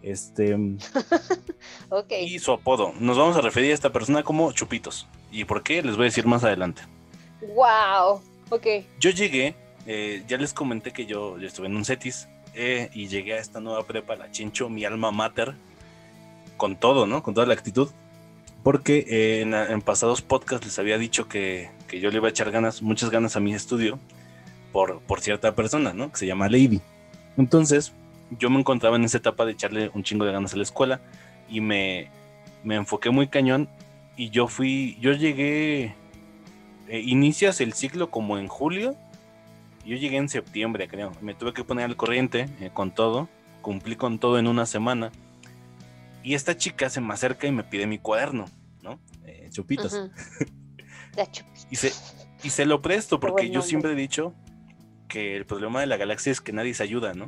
Este, 0.03 0.55
Ok, 1.89 2.11
y 2.21 2.37
su 2.39 2.51
apodo. 2.51 2.93
Nos 2.99 3.17
vamos 3.17 3.35
a 3.37 3.41
referir 3.41 3.71
a 3.71 3.73
esta 3.73 3.91
persona 3.91 4.23
como 4.23 4.51
Chupitos. 4.51 5.07
¿Y 5.31 5.45
por 5.45 5.63
qué? 5.63 5.81
Les 5.81 5.95
voy 5.95 6.03
a 6.03 6.05
decir 6.05 6.27
más 6.27 6.43
adelante. 6.43 6.83
Wow, 7.53 8.21
ok, 8.49 8.67
Yo 8.99 9.09
llegué, 9.11 9.55
eh, 9.85 10.23
ya 10.27 10.37
les 10.37 10.53
comenté 10.53 10.91
que 10.91 11.05
yo, 11.05 11.37
estuve 11.39 11.67
en 11.67 11.75
un 11.75 11.85
CETIS 11.85 12.27
eh, 12.53 12.89
y 12.93 13.07
llegué 13.07 13.33
a 13.33 13.39
esta 13.39 13.59
nueva 13.59 13.83
prepa, 13.83 14.15
la 14.15 14.31
Chincho, 14.31 14.69
mi 14.69 14.85
alma 14.85 15.11
mater, 15.11 15.53
con 16.57 16.75
todo, 16.77 17.05
¿no? 17.05 17.21
Con 17.21 17.33
toda 17.33 17.45
la 17.45 17.53
actitud. 17.53 17.89
Porque 18.63 19.05
eh, 19.07 19.41
en, 19.41 19.53
en 19.53 19.81
pasados 19.81 20.21
podcasts 20.21 20.65
les 20.65 20.79
había 20.79 20.97
dicho 20.97 21.27
que, 21.27 21.69
que 21.87 21.99
yo 21.99 22.09
le 22.09 22.17
iba 22.17 22.27
a 22.27 22.31
echar 22.31 22.49
ganas, 22.49 22.81
muchas 22.81 23.11
ganas 23.11 23.35
a 23.35 23.39
mi 23.39 23.53
estudio 23.53 23.99
por, 24.71 24.99
por 25.01 25.21
cierta 25.21 25.53
persona, 25.53 25.93
¿no? 25.93 26.11
Que 26.11 26.17
se 26.17 26.25
llama 26.27 26.49
Lady. 26.49 26.81
Entonces, 27.37 27.93
yo 28.39 28.49
me 28.49 28.59
encontraba 28.59 28.95
en 28.95 29.03
esa 29.03 29.17
etapa 29.17 29.45
de 29.45 29.51
echarle 29.51 29.91
un 29.93 30.03
chingo 30.03 30.25
de 30.25 30.31
ganas 30.31 30.53
a 30.53 30.57
la 30.57 30.63
escuela 30.63 30.99
y 31.49 31.61
me, 31.61 32.09
me 32.63 32.75
enfoqué 32.75 33.09
muy 33.09 33.27
cañón 33.27 33.69
y 34.17 34.29
yo 34.29 34.47
fui, 34.47 34.97
yo 34.99 35.13
llegué, 35.13 35.93
eh, 36.87 36.99
inicias 36.99 37.61
el 37.61 37.73
ciclo 37.73 38.09
como 38.11 38.37
en 38.37 38.47
julio, 38.47 38.95
yo 39.85 39.95
llegué 39.97 40.17
en 40.17 40.29
septiembre, 40.29 40.87
creo. 40.87 41.11
Me 41.21 41.33
tuve 41.35 41.53
que 41.53 41.63
poner 41.63 41.85
al 41.85 41.95
corriente 41.95 42.47
eh, 42.59 42.71
con 42.73 42.91
todo, 42.91 43.29
cumplí 43.61 43.95
con 43.95 44.19
todo 44.19 44.39
en 44.39 44.47
una 44.47 44.65
semana. 44.65 45.11
Y 46.23 46.33
esta 46.33 46.57
chica 46.57 46.89
se 46.89 47.01
me 47.01 47.13
acerca 47.13 47.45
y 47.47 47.51
me 47.51 47.63
pide 47.63 47.85
mi 47.85 47.99
cuaderno, 47.99 48.45
¿no? 48.81 48.99
Eh, 49.25 49.49
chupitos. 49.51 49.93
Ujú. 49.93 50.11
Ya, 51.15 51.23
chup- 51.31 51.45
Y 51.69 51.77
se, 51.77 51.93
y 52.43 52.49
se 52.49 52.65
lo 52.65 52.81
presto 52.81 53.21
porque 53.21 53.49
yo 53.49 53.61
siempre 53.61 53.91
he 53.93 53.95
dicho 53.95 54.33
que 55.07 55.37
el 55.37 55.45
problema 55.45 55.79
de 55.79 55.87
la 55.87 55.95
galaxia 55.95 56.29
es 56.31 56.41
que 56.41 56.51
nadie 56.51 56.73
se 56.73 56.83
ayuda, 56.83 57.13
¿no? 57.13 57.25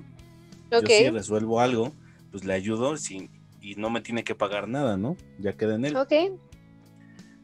Ok. 0.74 0.82
Yo 0.82 0.88
si 0.90 1.10
resuelvo 1.10 1.62
algo, 1.62 1.94
pues 2.32 2.44
le 2.44 2.54
ayudo 2.54 2.98
sin, 2.98 3.30
y 3.62 3.76
no 3.76 3.90
me 3.90 4.02
tiene 4.02 4.26
que 4.26 4.36
pagar 4.36 4.68
nada, 4.68 4.98
¿no? 4.98 5.16
Ya 5.40 5.54
queda 5.54 5.76
en 5.76 5.86
él. 5.86 5.96
Ok. 5.96 6.12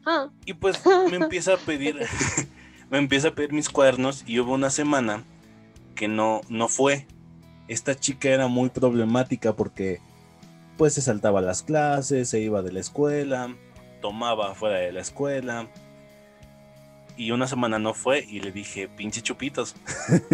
Ah, 0.06 0.28
Y 0.44 0.54
pues 0.54 0.80
me 1.10 1.16
empieza 1.16 1.54
a 1.54 1.56
pedir, 1.56 1.98
me 2.90 2.98
empieza 2.98 3.28
a 3.28 3.34
pedir 3.34 3.52
mis 3.52 3.68
cuadernos 3.68 4.24
y 4.26 4.38
hubo 4.40 4.52
una 4.54 4.70
semana 4.70 5.24
que 5.94 6.08
no, 6.08 6.40
no 6.48 6.68
fue. 6.68 7.06
Esta 7.68 7.94
chica 7.94 8.28
era 8.28 8.46
muy 8.46 8.68
problemática 8.68 9.54
porque 9.54 10.00
pues 10.76 10.94
se 10.94 11.02
saltaba 11.02 11.40
las 11.40 11.62
clases, 11.62 12.28
se 12.28 12.40
iba 12.40 12.62
de 12.62 12.72
la 12.72 12.80
escuela, 12.80 13.54
tomaba 14.02 14.54
fuera 14.54 14.76
de 14.78 14.92
la 14.92 15.00
escuela. 15.00 15.68
Y 17.16 17.30
una 17.30 17.46
semana 17.46 17.78
no 17.78 17.94
fue 17.94 18.26
y 18.28 18.40
le 18.40 18.50
dije, 18.50 18.88
pinche 18.88 19.22
chupitos. 19.22 19.74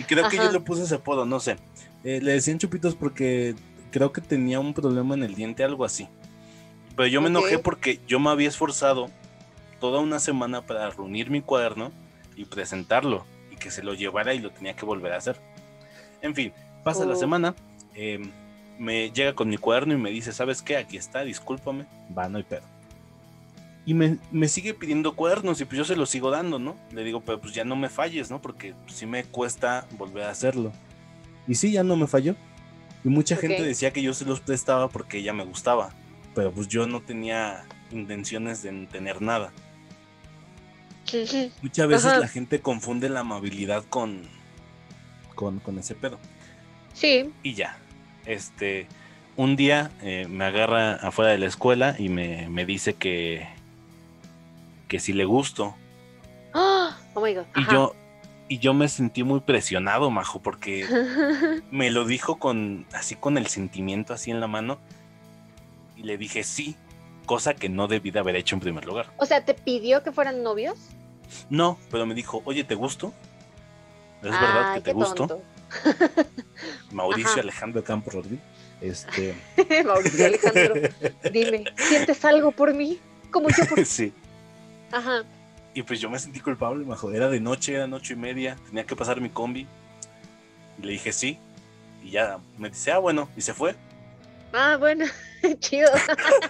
Y 0.00 0.04
creo 0.04 0.28
que 0.28 0.36
yo 0.36 0.50
le 0.50 0.60
puse 0.60 0.82
ese 0.82 0.96
apodo, 0.96 1.24
no 1.24 1.38
sé. 1.38 1.56
Eh, 2.04 2.20
le 2.20 2.32
decían 2.32 2.58
chupitos 2.58 2.96
porque 2.96 3.54
creo 3.92 4.12
que 4.12 4.20
tenía 4.20 4.58
un 4.58 4.74
problema 4.74 5.14
en 5.14 5.22
el 5.22 5.34
diente, 5.36 5.62
algo 5.62 5.84
así. 5.84 6.08
Pero 6.96 7.06
yo 7.08 7.20
me 7.20 7.28
enojé 7.28 7.58
porque 7.58 8.00
yo 8.06 8.20
me 8.20 8.30
había 8.30 8.48
esforzado 8.48 9.10
toda 9.80 10.00
una 10.00 10.20
semana 10.20 10.62
para 10.62 10.90
reunir 10.90 11.30
mi 11.30 11.40
cuaderno 11.40 11.90
y 12.36 12.44
presentarlo 12.44 13.24
y 13.50 13.56
que 13.56 13.70
se 13.70 13.82
lo 13.82 13.94
llevara 13.94 14.34
y 14.34 14.38
lo 14.38 14.50
tenía 14.50 14.74
que 14.74 14.84
volver 14.84 15.12
a 15.12 15.16
hacer. 15.16 15.36
En 16.20 16.34
fin, 16.34 16.52
pasa 16.84 17.04
la 17.04 17.16
semana, 17.16 17.54
eh, 17.94 18.20
me 18.78 19.10
llega 19.10 19.34
con 19.34 19.48
mi 19.48 19.56
cuaderno 19.56 19.94
y 19.94 19.96
me 19.96 20.10
dice, 20.10 20.32
¿sabes 20.32 20.62
qué? 20.62 20.76
Aquí 20.76 20.96
está, 20.96 21.24
discúlpame, 21.24 21.86
va, 22.16 22.28
no 22.28 22.38
hay 22.38 22.44
pedo. 22.44 22.62
Y 23.84 23.94
me, 23.94 24.18
me 24.30 24.46
sigue 24.46 24.74
pidiendo 24.74 25.16
cuadernos 25.16 25.60
y 25.60 25.64
pues 25.64 25.78
yo 25.78 25.84
se 25.84 25.96
los 25.96 26.08
sigo 26.10 26.30
dando, 26.30 26.60
¿no? 26.60 26.76
Le 26.92 27.02
digo, 27.02 27.20
pero 27.20 27.40
pues 27.40 27.52
ya 27.52 27.64
no 27.64 27.74
me 27.74 27.88
falles, 27.88 28.30
¿no? 28.30 28.40
Porque 28.40 28.74
sí 28.86 29.06
me 29.06 29.24
cuesta 29.24 29.86
volver 29.98 30.24
a 30.24 30.30
hacerlo. 30.30 30.72
Y 31.48 31.56
sí, 31.56 31.72
ya 31.72 31.82
no 31.82 31.96
me 31.96 32.06
falló. 32.06 32.36
Y 33.04 33.08
mucha 33.08 33.34
gente 33.34 33.64
decía 33.64 33.92
que 33.92 34.02
yo 34.02 34.14
se 34.14 34.24
los 34.24 34.40
prestaba 34.40 34.88
porque 34.88 35.18
ella 35.18 35.32
me 35.32 35.44
gustaba. 35.44 35.92
Pero 36.34 36.52
pues 36.52 36.68
yo 36.68 36.86
no 36.86 37.00
tenía 37.00 37.64
intenciones 37.90 38.62
de 38.62 38.86
tener 38.86 39.20
nada. 39.20 39.52
Muchas 41.62 41.88
veces 41.88 42.06
Ajá. 42.06 42.18
la 42.20 42.28
gente 42.28 42.60
confunde 42.60 43.08
la 43.10 43.20
amabilidad 43.20 43.84
con, 43.84 44.22
con, 45.34 45.58
con 45.60 45.78
ese 45.78 45.94
pedo. 45.94 46.18
Sí. 46.94 47.30
Y 47.42 47.54
ya. 47.54 47.76
Este, 48.24 48.86
un 49.36 49.56
día 49.56 49.90
eh, 50.00 50.26
me 50.28 50.44
agarra 50.44 50.94
afuera 50.94 51.32
de 51.32 51.38
la 51.38 51.46
escuela 51.46 51.96
y 51.98 52.08
me, 52.08 52.48
me 52.48 52.64
dice 52.64 52.94
que, 52.94 53.46
que 54.88 55.00
si 55.00 55.12
le 55.12 55.24
gusto. 55.24 55.74
Ah, 56.54 56.96
Oh 57.14 57.20
my 57.20 57.34
god. 57.34 57.44
Y 57.56 57.70
yo, 57.70 57.94
y 58.48 58.58
yo 58.58 58.74
me 58.74 58.88
sentí 58.88 59.22
muy 59.22 59.40
presionado, 59.40 60.10
Majo, 60.10 60.40
porque 60.40 60.86
me 61.70 61.90
lo 61.90 62.04
dijo 62.04 62.36
con 62.38 62.86
así 62.92 63.14
con 63.16 63.38
el 63.38 63.46
sentimiento 63.46 64.14
así 64.14 64.30
en 64.30 64.40
la 64.40 64.46
mano. 64.46 64.78
Y 66.02 66.06
le 66.06 66.18
dije 66.18 66.42
sí, 66.42 66.76
cosa 67.26 67.54
que 67.54 67.68
no 67.68 67.86
debí 67.88 68.10
de 68.10 68.18
haber 68.18 68.36
hecho 68.36 68.56
en 68.56 68.60
primer 68.60 68.84
lugar. 68.84 69.12
o 69.16 69.26
sea, 69.26 69.44
¿te 69.44 69.54
pidió 69.54 70.02
que 70.02 70.12
fueran 70.12 70.42
novios? 70.42 70.78
No, 71.48 71.78
pero 71.90 72.04
me 72.04 72.14
dijo, 72.14 72.42
oye, 72.44 72.64
¿te 72.64 72.74
gusto? 72.74 73.12
¿Es 74.22 74.30
verdad 74.30 74.74
que 74.74 74.80
te 74.82 74.92
gusto? 74.92 75.42
Mauricio 76.92 77.30
Ajá. 77.32 77.40
Alejandro 77.40 77.82
Campos 77.82 78.14
Rodríguez. 78.14 78.44
Este, 78.80 79.34
Mauricio 79.84 80.26
Alejandro, 80.26 80.74
dime, 81.32 81.64
¿sientes 81.76 82.24
algo 82.24 82.50
por 82.50 82.74
mí? 82.74 82.98
Como 83.30 83.48
yo 83.48 83.64
por 83.66 83.84
sí. 83.86 84.12
Ajá. 84.90 85.22
Y 85.74 85.82
pues 85.82 86.00
yo 86.00 86.10
me 86.10 86.18
sentí 86.18 86.40
culpable, 86.40 86.84
majo. 86.84 87.10
Era 87.12 87.28
de 87.30 87.40
noche, 87.40 87.74
era 87.74 87.86
noche 87.86 88.12
y 88.12 88.16
media, 88.16 88.56
tenía 88.66 88.84
que 88.84 88.94
pasar 88.94 89.20
mi 89.20 89.30
combi. 89.30 89.66
Y 90.78 90.82
le 90.82 90.92
dije 90.92 91.12
sí. 91.12 91.38
Y 92.04 92.10
ya 92.10 92.38
me 92.58 92.68
dice, 92.68 92.92
ah, 92.92 92.98
bueno, 92.98 93.28
y 93.36 93.40
se 93.40 93.54
fue. 93.54 93.74
Ah, 94.52 94.76
bueno, 94.78 95.04
chido. 95.60 95.88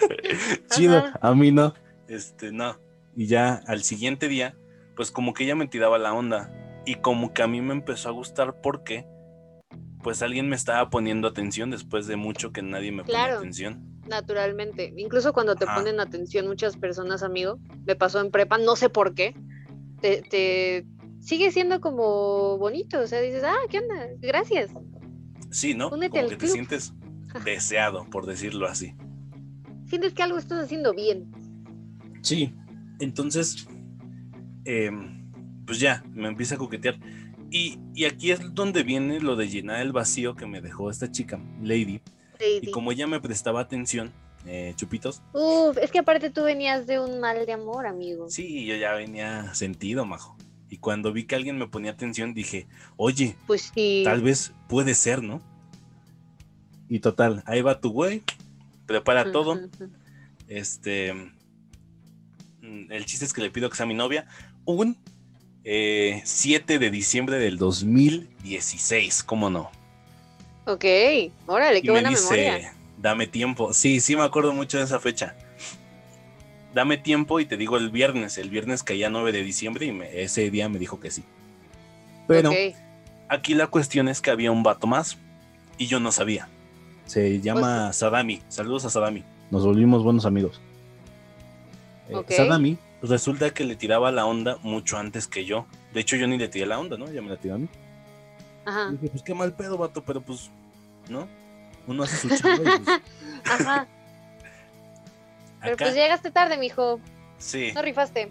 Chido, 0.70 0.98
Ajá. 0.98 1.18
a 1.20 1.34
mí 1.34 1.50
no. 1.52 1.74
Este, 2.08 2.52
no. 2.52 2.78
Y 3.16 3.26
ya 3.26 3.62
al 3.66 3.82
siguiente 3.82 4.28
día, 4.28 4.56
pues 4.96 5.10
como 5.10 5.34
que 5.34 5.44
ella 5.44 5.54
me 5.54 5.66
tiraba 5.68 5.98
la 5.98 6.12
onda. 6.12 6.50
Y 6.84 6.96
como 6.96 7.32
que 7.32 7.42
a 7.42 7.46
mí 7.46 7.60
me 7.60 7.72
empezó 7.74 8.08
a 8.08 8.12
gustar 8.12 8.60
porque, 8.60 9.06
pues 10.02 10.20
alguien 10.22 10.48
me 10.48 10.56
estaba 10.56 10.90
poniendo 10.90 11.28
atención 11.28 11.70
después 11.70 12.06
de 12.06 12.16
mucho 12.16 12.52
que 12.52 12.62
nadie 12.62 12.90
me 12.90 13.04
ponía 13.04 13.18
Claro. 13.26 13.38
atención. 13.38 13.86
Naturalmente. 14.08 14.92
Incluso 14.96 15.32
cuando 15.32 15.54
te 15.54 15.64
Ajá. 15.64 15.76
ponen 15.76 16.00
atención 16.00 16.48
muchas 16.48 16.76
personas, 16.76 17.22
amigo, 17.22 17.58
me 17.86 17.94
pasó 17.94 18.20
en 18.20 18.30
prepa, 18.32 18.58
no 18.58 18.74
sé 18.74 18.88
por 18.88 19.14
qué, 19.14 19.34
te, 20.00 20.22
te 20.22 20.84
sigue 21.20 21.52
siendo 21.52 21.80
como 21.80 22.58
bonito. 22.58 22.98
O 22.98 23.06
sea, 23.06 23.20
dices, 23.20 23.44
ah, 23.44 23.54
¿qué 23.70 23.78
onda? 23.78 24.08
Gracias. 24.18 24.72
Sí, 25.50 25.74
¿no? 25.74 25.88
Únete 25.90 26.10
como 26.10 26.22
al 26.24 26.28
que 26.30 26.36
te 26.36 26.48
sientes 26.48 26.92
deseado, 27.44 28.04
por 28.10 28.26
decirlo 28.26 28.66
así. 28.66 28.94
Sientes 29.86 30.14
que 30.14 30.22
algo 30.22 30.38
estás 30.38 30.64
haciendo 30.64 30.94
bien. 30.94 31.30
Sí. 32.22 32.54
Entonces, 32.98 33.66
em, 34.64 35.30
pues 35.66 35.80
ya, 35.80 36.02
me 36.12 36.28
empieza 36.28 36.54
a 36.54 36.58
coquetear. 36.58 36.98
Y, 37.50 37.78
y 37.94 38.04
aquí 38.04 38.30
es 38.30 38.54
donde 38.54 38.82
viene 38.82 39.20
lo 39.20 39.36
de 39.36 39.48
llenar 39.48 39.80
el 39.80 39.92
vacío 39.92 40.34
que 40.34 40.46
me 40.46 40.60
dejó 40.60 40.90
esta 40.90 41.10
chica, 41.10 41.38
Lady. 41.60 42.00
Lady. 42.40 42.60
Y 42.68 42.70
como 42.70 42.92
ella 42.92 43.06
me 43.06 43.20
prestaba 43.20 43.60
atención, 43.60 44.10
eh, 44.46 44.72
chupitos, 44.76 45.22
Uf, 45.34 45.76
es 45.78 45.90
que 45.90 45.98
aparte 45.98 46.30
tú 46.30 46.42
venías 46.44 46.86
de 46.86 46.98
un 46.98 47.20
mal 47.20 47.44
de 47.46 47.52
amor, 47.52 47.86
amigo. 47.86 48.28
sí, 48.30 48.64
yo 48.66 48.74
ya 48.76 48.92
venía 48.94 49.52
sentido, 49.54 50.04
majo. 50.04 50.36
Y 50.68 50.78
cuando 50.78 51.12
vi 51.12 51.24
que 51.24 51.34
alguien 51.36 51.58
me 51.58 51.68
ponía 51.68 51.90
atención, 51.90 52.32
dije, 52.32 52.66
oye, 52.96 53.36
Pues 53.46 53.70
sí. 53.74 54.02
tal 54.04 54.22
vez 54.22 54.54
puede 54.68 54.94
ser, 54.94 55.22
¿no? 55.22 55.42
Y 56.92 57.00
total, 57.00 57.42
ahí 57.46 57.62
va 57.62 57.80
tu 57.80 57.90
güey, 57.90 58.22
prepara 58.84 59.32
todo. 59.32 59.58
Este. 60.46 61.14
mm, 62.60 62.92
El 62.92 63.06
chiste 63.06 63.24
es 63.24 63.32
que 63.32 63.40
le 63.40 63.50
pido 63.50 63.70
que 63.70 63.76
sea 63.76 63.86
mi 63.86 63.94
novia. 63.94 64.26
Un 64.66 64.98
eh, 65.64 66.20
7 66.26 66.78
de 66.78 66.90
diciembre 66.90 67.38
del 67.38 67.56
2016, 67.56 69.22
¿cómo 69.22 69.48
no? 69.48 69.70
Ok, 70.66 70.84
órale, 71.46 71.78
Y 71.78 71.80
qué 71.82 71.86
me 71.88 71.92
buena 71.94 72.10
dice, 72.10 72.36
memoria. 72.36 72.74
dame 72.98 73.26
tiempo. 73.26 73.72
Sí, 73.72 74.00
sí 74.00 74.14
me 74.14 74.22
acuerdo 74.24 74.52
mucho 74.52 74.76
de 74.76 74.84
esa 74.84 75.00
fecha. 75.00 75.34
Dame 76.74 76.98
tiempo 76.98 77.40
y 77.40 77.46
te 77.46 77.56
digo 77.56 77.78
el 77.78 77.88
viernes. 77.88 78.36
El 78.36 78.50
viernes 78.50 78.82
caía 78.82 79.08
9 79.08 79.32
de 79.32 79.42
diciembre 79.42 79.86
y 79.86 79.92
me- 79.92 80.20
ese 80.22 80.50
día 80.50 80.68
me 80.68 80.78
dijo 80.78 81.00
que 81.00 81.10
sí. 81.10 81.24
Pero 82.28 82.50
aquí 83.30 83.54
la 83.54 83.68
cuestión 83.68 84.08
es 84.08 84.20
que 84.20 84.30
había 84.30 84.52
un 84.52 84.62
vato 84.62 84.86
más 84.86 85.16
y 85.78 85.86
yo 85.86 85.98
no 85.98 86.12
sabía. 86.12 86.50
Se 87.12 87.42
llama 87.42 87.88
Pues 87.88 87.96
Sadami. 87.96 88.40
Saludos 88.48 88.86
a 88.86 88.88
Sadami. 88.88 89.22
Nos 89.50 89.66
volvimos 89.66 90.02
buenos 90.02 90.24
amigos. 90.24 90.62
Eh. 92.08 92.24
Sadami 92.34 92.78
resulta 93.02 93.52
que 93.52 93.64
le 93.64 93.76
tiraba 93.76 94.10
la 94.10 94.24
onda 94.24 94.56
mucho 94.62 94.96
antes 94.96 95.26
que 95.26 95.44
yo. 95.44 95.66
De 95.92 96.00
hecho, 96.00 96.16
yo 96.16 96.26
ni 96.26 96.38
le 96.38 96.48
tiré 96.48 96.64
la 96.64 96.78
onda, 96.78 96.96
¿no? 96.96 97.12
Ya 97.12 97.20
me 97.20 97.28
la 97.28 97.36
tiró 97.36 97.56
a 97.56 97.58
mí. 97.58 97.68
Ajá, 98.64 98.88
Y 98.88 98.92
dije, 98.92 99.08
pues 99.10 99.22
qué 99.24 99.34
mal 99.34 99.52
pedo, 99.52 99.76
vato, 99.76 100.02
pero 100.02 100.22
pues, 100.22 100.48
¿no? 101.10 101.28
Uno 101.86 102.04
hace 102.04 102.16
su 102.16 102.34
chamba 102.34 102.76
y 102.76 102.78
pues, 102.78 103.00
ajá. 103.44 103.86
Pero 105.60 105.74
acá, 105.74 105.84
pues 105.84 105.94
llegaste 105.94 106.30
tarde, 106.30 106.56
mijo. 106.56 106.98
sí. 107.36 107.72
No 107.74 107.82
rifaste. 107.82 108.30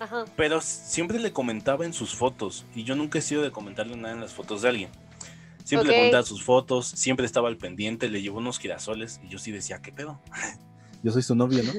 Ajá. 0.00 0.24
Pero 0.36 0.62
siempre 0.62 1.18
le 1.18 1.34
comentaba 1.34 1.84
en 1.84 1.92
sus 1.92 2.14
fotos 2.14 2.64
y 2.74 2.84
yo 2.84 2.96
nunca 2.96 3.18
he 3.18 3.22
sido 3.22 3.42
de 3.42 3.50
comentarle 3.52 3.94
nada 3.94 4.14
en 4.14 4.22
las 4.22 4.32
fotos 4.32 4.62
de 4.62 4.70
alguien. 4.70 4.90
Siempre 5.64 5.90
le 5.90 5.94
comentaba 5.96 6.22
sus 6.22 6.42
fotos, 6.42 6.86
siempre 6.86 7.24
estaba 7.26 7.48
al 7.48 7.56
pendiente, 7.56 8.08
le 8.08 8.20
llevó 8.20 8.38
unos 8.38 8.58
girasoles 8.58 9.20
y 9.24 9.28
yo 9.28 9.38
sí 9.38 9.52
decía, 9.52 9.80
¿qué 9.80 9.92
pedo? 9.92 10.20
Yo 11.04 11.10
soy 11.10 11.22
su 11.22 11.34
novio, 11.34 11.64
¿no? 11.64 11.72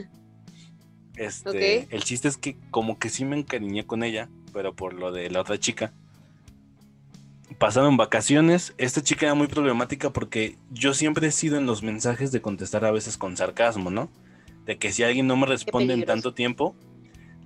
Este, 1.15 1.83
Ok. 1.83 1.87
el 1.91 2.03
chiste 2.03 2.27
es 2.27 2.35
que 2.35 2.57
como 2.71 2.99
que 2.99 3.09
sí 3.09 3.23
me 3.23 3.37
encariñé 3.37 3.85
con 3.85 4.03
ella, 4.03 4.27
pero 4.51 4.75
por 4.75 4.93
lo 4.93 5.13
de 5.13 5.29
la 5.29 5.39
otra 5.39 5.57
chica. 5.57 5.93
Pasaron 7.57 7.95
vacaciones, 7.95 8.73
esta 8.77 9.01
chica 9.01 9.27
era 9.27 9.35
muy 9.35 9.47
problemática 9.47 10.09
porque 10.11 10.57
yo 10.71 10.93
siempre 10.93 11.27
he 11.27 11.31
sido 11.31 11.57
en 11.57 11.65
los 11.65 11.83
mensajes 11.83 12.33
de 12.33 12.41
contestar 12.41 12.83
a 12.83 12.91
veces 12.91 13.15
con 13.17 13.37
sarcasmo, 13.37 13.91
¿no? 13.91 14.09
De 14.65 14.77
que 14.77 14.91
si 14.91 15.03
alguien 15.03 15.27
no 15.27 15.37
me 15.37 15.45
responde 15.45 15.93
en 15.93 16.03
tanto 16.03 16.33
tiempo, 16.33 16.75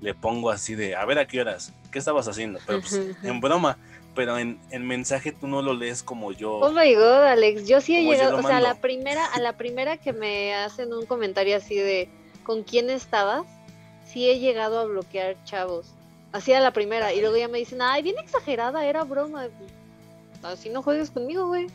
le 0.02 0.16
pongo 0.16 0.50
así 0.50 0.76
de, 0.76 0.96
a 0.96 1.06
ver 1.06 1.20
a 1.20 1.28
qué 1.28 1.42
horas, 1.42 1.74
¿qué 1.92 2.00
estabas 2.00 2.28
haciendo? 2.28 2.60
Pero 2.66 2.80
pues, 2.80 3.00
en 3.22 3.40
broma, 3.40 3.78
pero 4.18 4.40
en, 4.40 4.60
en 4.72 4.86
mensaje 4.86 5.32
tú 5.32 5.48
no 5.48 5.62
lo 5.62 5.76
lees 5.76 6.02
como 6.02 6.32
yo. 6.32 6.56
Oh 6.56 6.72
my 6.72 6.96
god, 6.96 7.24
Alex, 7.24 7.68
yo 7.68 7.80
sí 7.82 7.96
he 7.96 8.04
llegado, 8.04 8.38
o 8.38 8.42
sea, 8.42 8.58
a 8.58 8.62
la 8.62 8.82
primera, 8.82 9.24
a 9.28 9.40
la 9.40 9.54
primera 9.54 9.98
que 9.98 10.12
me 10.12 10.56
hacen 10.56 10.92
un 10.92 11.06
comentario 11.06 11.56
así 11.56 11.76
de 11.76 12.10
con 12.44 12.64
quién 12.64 12.90
estabas, 12.90 13.46
sí 14.08 14.28
he 14.28 14.40
llegado 14.40 14.80
a 14.80 14.86
bloquear 14.86 15.38
chavos. 15.44 15.94
Así 16.32 16.52
a 16.52 16.60
la 16.60 16.74
primera. 16.74 17.14
Y 17.14 17.22
luego 17.22 17.38
ya 17.38 17.48
me 17.48 17.60
dicen, 17.60 17.80
ay, 17.80 18.02
bien 18.02 18.18
exagerada, 18.18 18.86
era 18.88 19.04
broma. 19.04 19.50
Así 20.42 20.70
no 20.70 20.82
juegues 20.82 21.12
conmigo, 21.12 21.48
güey. 21.48 21.68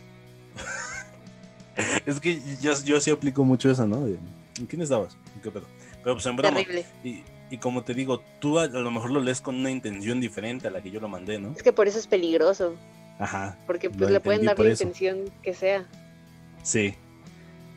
Es 2.05 2.21
que 2.21 2.39
yo, 2.61 2.75
yo 2.85 3.01
sí 3.01 3.11
aplico 3.11 3.45
mucho 3.45 3.71
eso, 3.71 3.87
¿no? 3.87 4.07
¿En 4.07 4.67
quién 4.67 4.83
estabas? 4.83 5.17
¿Qué 5.43 5.51
pedo? 5.51 5.65
Pero 6.03 6.17
pues 6.17 6.27
en 6.27 6.37
broma. 6.37 6.59
Terrible. 6.59 6.85
Y, 7.03 7.23
y 7.53 7.59
como 7.59 7.83
te 7.83 7.93
digo, 7.93 8.23
tú 8.41 8.59
a, 8.59 8.63
a 8.65 8.69
lo 8.69 8.91
mejor 8.91 9.11
lo 9.11 9.21
lees 9.21 9.43
con 9.43 9.57
una 9.57 9.71
intención 9.71 10.23
diferente 10.23 10.69
a 10.69 10.71
la 10.71 10.81
que 10.81 10.91
yo 10.91 11.01
lo 11.01 11.09
mandé, 11.09 11.39
¿no? 11.39 11.53
Es 11.55 11.63
que 11.63 11.71
por 11.71 11.87
eso 11.87 11.99
es 11.99 12.07
peligroso. 12.07 12.77
Ajá. 13.19 13.59
Porque 13.67 13.91
pues 13.91 14.11
le 14.11 14.21
pueden 14.21 14.47
dar 14.47 14.59
la 14.59 14.71
eso. 14.71 14.85
intención 14.85 15.31
que 15.43 15.53
sea. 15.53 15.87
Sí. 16.63 16.95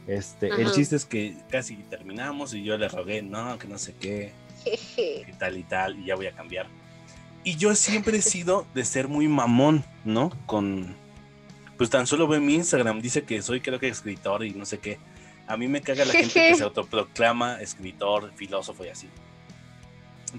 Este, 0.08 0.48
el 0.48 0.72
chiste 0.72 0.96
es 0.96 1.04
que 1.04 1.36
casi 1.50 1.76
terminamos 1.90 2.54
y 2.54 2.64
yo 2.64 2.78
le 2.78 2.88
rogué, 2.88 3.22
no, 3.22 3.60
que 3.60 3.68
no 3.68 3.78
sé 3.78 3.94
qué, 4.00 4.32
que 4.64 5.36
tal 5.38 5.58
y 5.58 5.64
tal, 5.64 6.00
y 6.00 6.06
ya 6.06 6.16
voy 6.16 6.28
a 6.28 6.32
cambiar. 6.32 6.68
Y 7.44 7.58
yo 7.58 7.76
siempre 7.76 8.20
he 8.20 8.22
sido 8.22 8.66
de 8.74 8.86
ser 8.86 9.10
muy 9.10 9.28
mamón, 9.28 9.84
¿no? 10.06 10.32
Con. 10.46 10.96
Pues 11.78 11.90
tan 11.90 12.08
solo 12.08 12.30
ve 12.30 12.40
mi 12.40 12.54
Instagram, 12.54 13.02
dice 13.02 13.24
que 13.24 13.42
soy, 13.42 13.60
creo 13.60 13.78
que 13.78 13.90
escritor 13.90 14.46
y 14.46 14.52
no 14.52 14.66
sé 14.66 14.78
qué. 14.78 15.00
A 15.48 15.58
mí 15.58 15.68
me 15.68 15.82
caga 15.82 16.06
la 16.06 16.14
gente 16.14 16.34
que 16.34 16.56
se 16.56 16.64
autoproclama 16.64 17.62
escritor, 17.62 18.32
filósofo 18.36 18.86
y 18.86 18.88
así. 18.88 19.10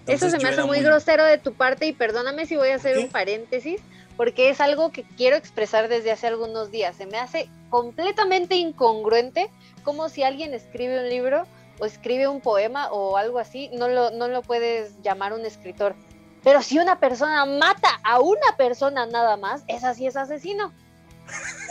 Eso 0.07 0.13
Entonces, 0.13 0.33
se 0.33 0.39
me 0.39 0.49
hace 0.49 0.55
era 0.55 0.67
muy 0.67 0.81
grosero 0.81 1.25
de 1.25 1.39
tu 1.39 1.55
parte 1.55 1.87
y 1.87 1.93
perdóname 1.93 2.47
si 2.47 2.57
voy 2.57 2.69
a 2.69 2.77
hacer 2.77 2.97
¿Qué? 2.97 3.05
un 3.05 3.09
paréntesis, 3.09 3.81
porque 4.17 4.51
es 4.51 4.61
algo 4.61 4.93
que 4.93 5.05
quiero 5.17 5.37
expresar 5.37 5.89
desde 5.89 6.11
hace 6.11 6.27
algunos 6.27 6.71
días. 6.71 6.97
Se 6.97 7.07
me 7.07 7.19
hace 7.19 7.49
completamente 7.71 8.57
incongruente 8.57 9.51
como 9.83 10.09
si 10.09 10.23
alguien 10.23 10.55
escribe 10.55 11.01
un 11.01 11.09
libro 11.09 11.47
o 11.79 11.87
escribe 11.87 12.27
un 12.29 12.41
poema 12.41 12.91
o 12.91 13.17
algo 13.17 13.39
así, 13.39 13.69
no 13.75 13.89
lo, 13.89 14.11
no 14.11 14.29
lo 14.29 14.43
puedes 14.43 15.01
llamar 15.03 15.33
un 15.33 15.45
escritor. 15.45 15.95
Pero 16.43 16.63
si 16.63 16.79
una 16.79 17.01
persona 17.01 17.45
mata 17.45 18.01
a 18.05 18.21
una 18.21 18.57
persona 18.57 19.05
nada 19.07 19.37
más, 19.37 19.65
esa 19.67 19.95
sí 19.95 20.07
es 20.07 20.17
asesino. 20.17 20.73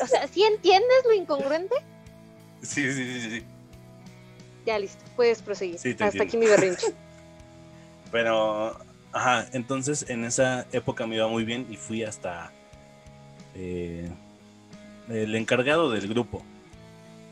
O 0.03 0.07
sea, 0.07 0.27
¿sí 0.27 0.43
entiendes 0.43 1.05
lo 1.05 1.13
incongruente? 1.13 1.75
Sí, 2.61 2.91
sí, 2.91 3.21
sí, 3.21 3.29
sí. 3.29 3.45
Ya 4.65 4.77
listo, 4.79 5.03
puedes 5.15 5.41
proseguir. 5.41 5.79
Sí, 5.79 5.91
Hasta 5.91 6.05
entiendo. 6.05 6.23
aquí 6.23 6.37
mi 6.37 6.47
berrinche. 6.47 6.87
Pero, 8.15 8.79
ajá, 9.11 9.45
entonces 9.51 10.05
en 10.07 10.23
esa 10.23 10.65
época 10.71 11.05
me 11.05 11.17
iba 11.17 11.27
muy 11.27 11.43
bien 11.43 11.67
y 11.69 11.75
fui 11.75 12.01
hasta 12.01 12.49
eh, 13.55 14.09
el 15.09 15.35
encargado 15.35 15.91
del 15.91 16.07
grupo. 16.07 16.41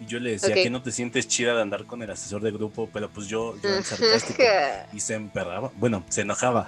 Y 0.01 0.05
yo 0.07 0.19
le 0.19 0.31
decía 0.31 0.49
Ok. 0.49 0.55
que 0.55 0.69
no 0.69 0.81
te 0.81 0.91
sientes 0.91 1.25
chida 1.29 1.55
de 1.55 1.61
andar 1.61 1.85
con 1.85 2.03
el 2.03 2.11
asesor 2.11 2.41
de 2.41 2.51
grupo, 2.51 2.89
pero 2.91 3.09
pues 3.09 3.27
yo, 3.27 3.55
yo 3.63 3.77
en 3.77 3.83
sarcástico 3.85 4.43
y 4.91 4.99
se 4.99 5.13
emperraba. 5.13 5.71
Bueno, 5.77 6.03
se 6.09 6.23
enojaba. 6.23 6.67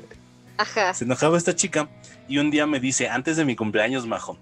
Ajá. 0.58 0.92
Se 0.92 1.04
enojaba 1.04 1.38
esta 1.38 1.56
chica 1.56 1.88
y 2.28 2.36
un 2.36 2.50
día 2.50 2.66
me 2.66 2.78
dice, 2.78 3.08
antes 3.08 3.38
de 3.38 3.46
mi 3.46 3.56
cumpleaños, 3.56 4.06
Majo. 4.06 4.38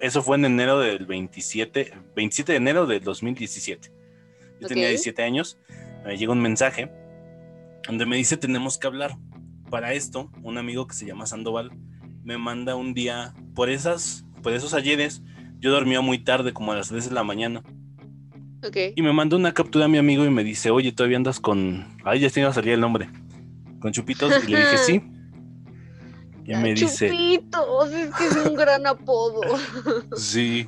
Eso 0.00 0.22
fue 0.22 0.36
en 0.38 0.46
enero 0.46 0.78
del 0.80 1.04
27, 1.04 1.92
27 2.16 2.52
de 2.52 2.56
enero 2.56 2.86
del 2.86 3.02
2017. 3.04 3.92
Yo 4.58 4.68
tenía 4.68 4.84
Ok. 4.86 4.92
17 4.92 5.22
años, 5.22 5.58
me 6.02 6.16
llega 6.16 6.32
un 6.32 6.40
mensaje 6.40 6.90
donde 7.86 8.06
me 8.06 8.16
dice 8.16 8.36
tenemos 8.36 8.78
que 8.78 8.86
hablar. 8.86 9.16
Para 9.70 9.92
esto, 9.92 10.30
un 10.42 10.56
amigo 10.56 10.86
que 10.86 10.94
se 10.94 11.04
llama 11.04 11.26
Sandoval 11.26 11.70
me 12.24 12.38
manda 12.38 12.74
un 12.74 12.94
día, 12.94 13.34
por 13.54 13.70
esas, 13.70 14.24
por 14.42 14.52
esos 14.52 14.74
ayeres, 14.74 15.22
yo 15.60 15.70
dormía 15.70 16.00
muy 16.00 16.18
tarde, 16.18 16.52
como 16.52 16.72
a 16.72 16.76
las 16.76 16.88
3 16.88 17.08
de 17.08 17.14
la 17.14 17.24
mañana, 17.24 17.62
y 18.96 19.02
me 19.02 19.12
manda 19.12 19.36
una 19.36 19.54
captura 19.54 19.84
a 19.84 19.88
mi 19.88 19.98
amigo 19.98 20.24
y 20.24 20.30
me 20.30 20.42
dice, 20.42 20.70
oye, 20.70 20.90
todavía 20.90 21.16
andas 21.16 21.38
con, 21.38 21.86
ay, 22.04 22.20
ya 22.20 22.28
se 22.28 22.40
iba 22.40 22.48
a 22.48 22.52
salir 22.52 22.72
el 22.72 22.80
nombre, 22.80 23.08
con 23.80 23.92
chupitos, 23.92 24.32
y 24.46 24.50
le 24.50 24.58
dije, 24.58 24.78
sí. 24.86 25.02
Y 26.44 26.54
me 26.56 26.74
dice, 26.74 27.10
Chupitos, 27.10 27.92
es 27.92 28.14
que 28.14 28.26
es 28.26 28.36
un 28.46 28.54
gran 28.54 28.86
apodo. 28.86 29.42
Sí. 30.16 30.66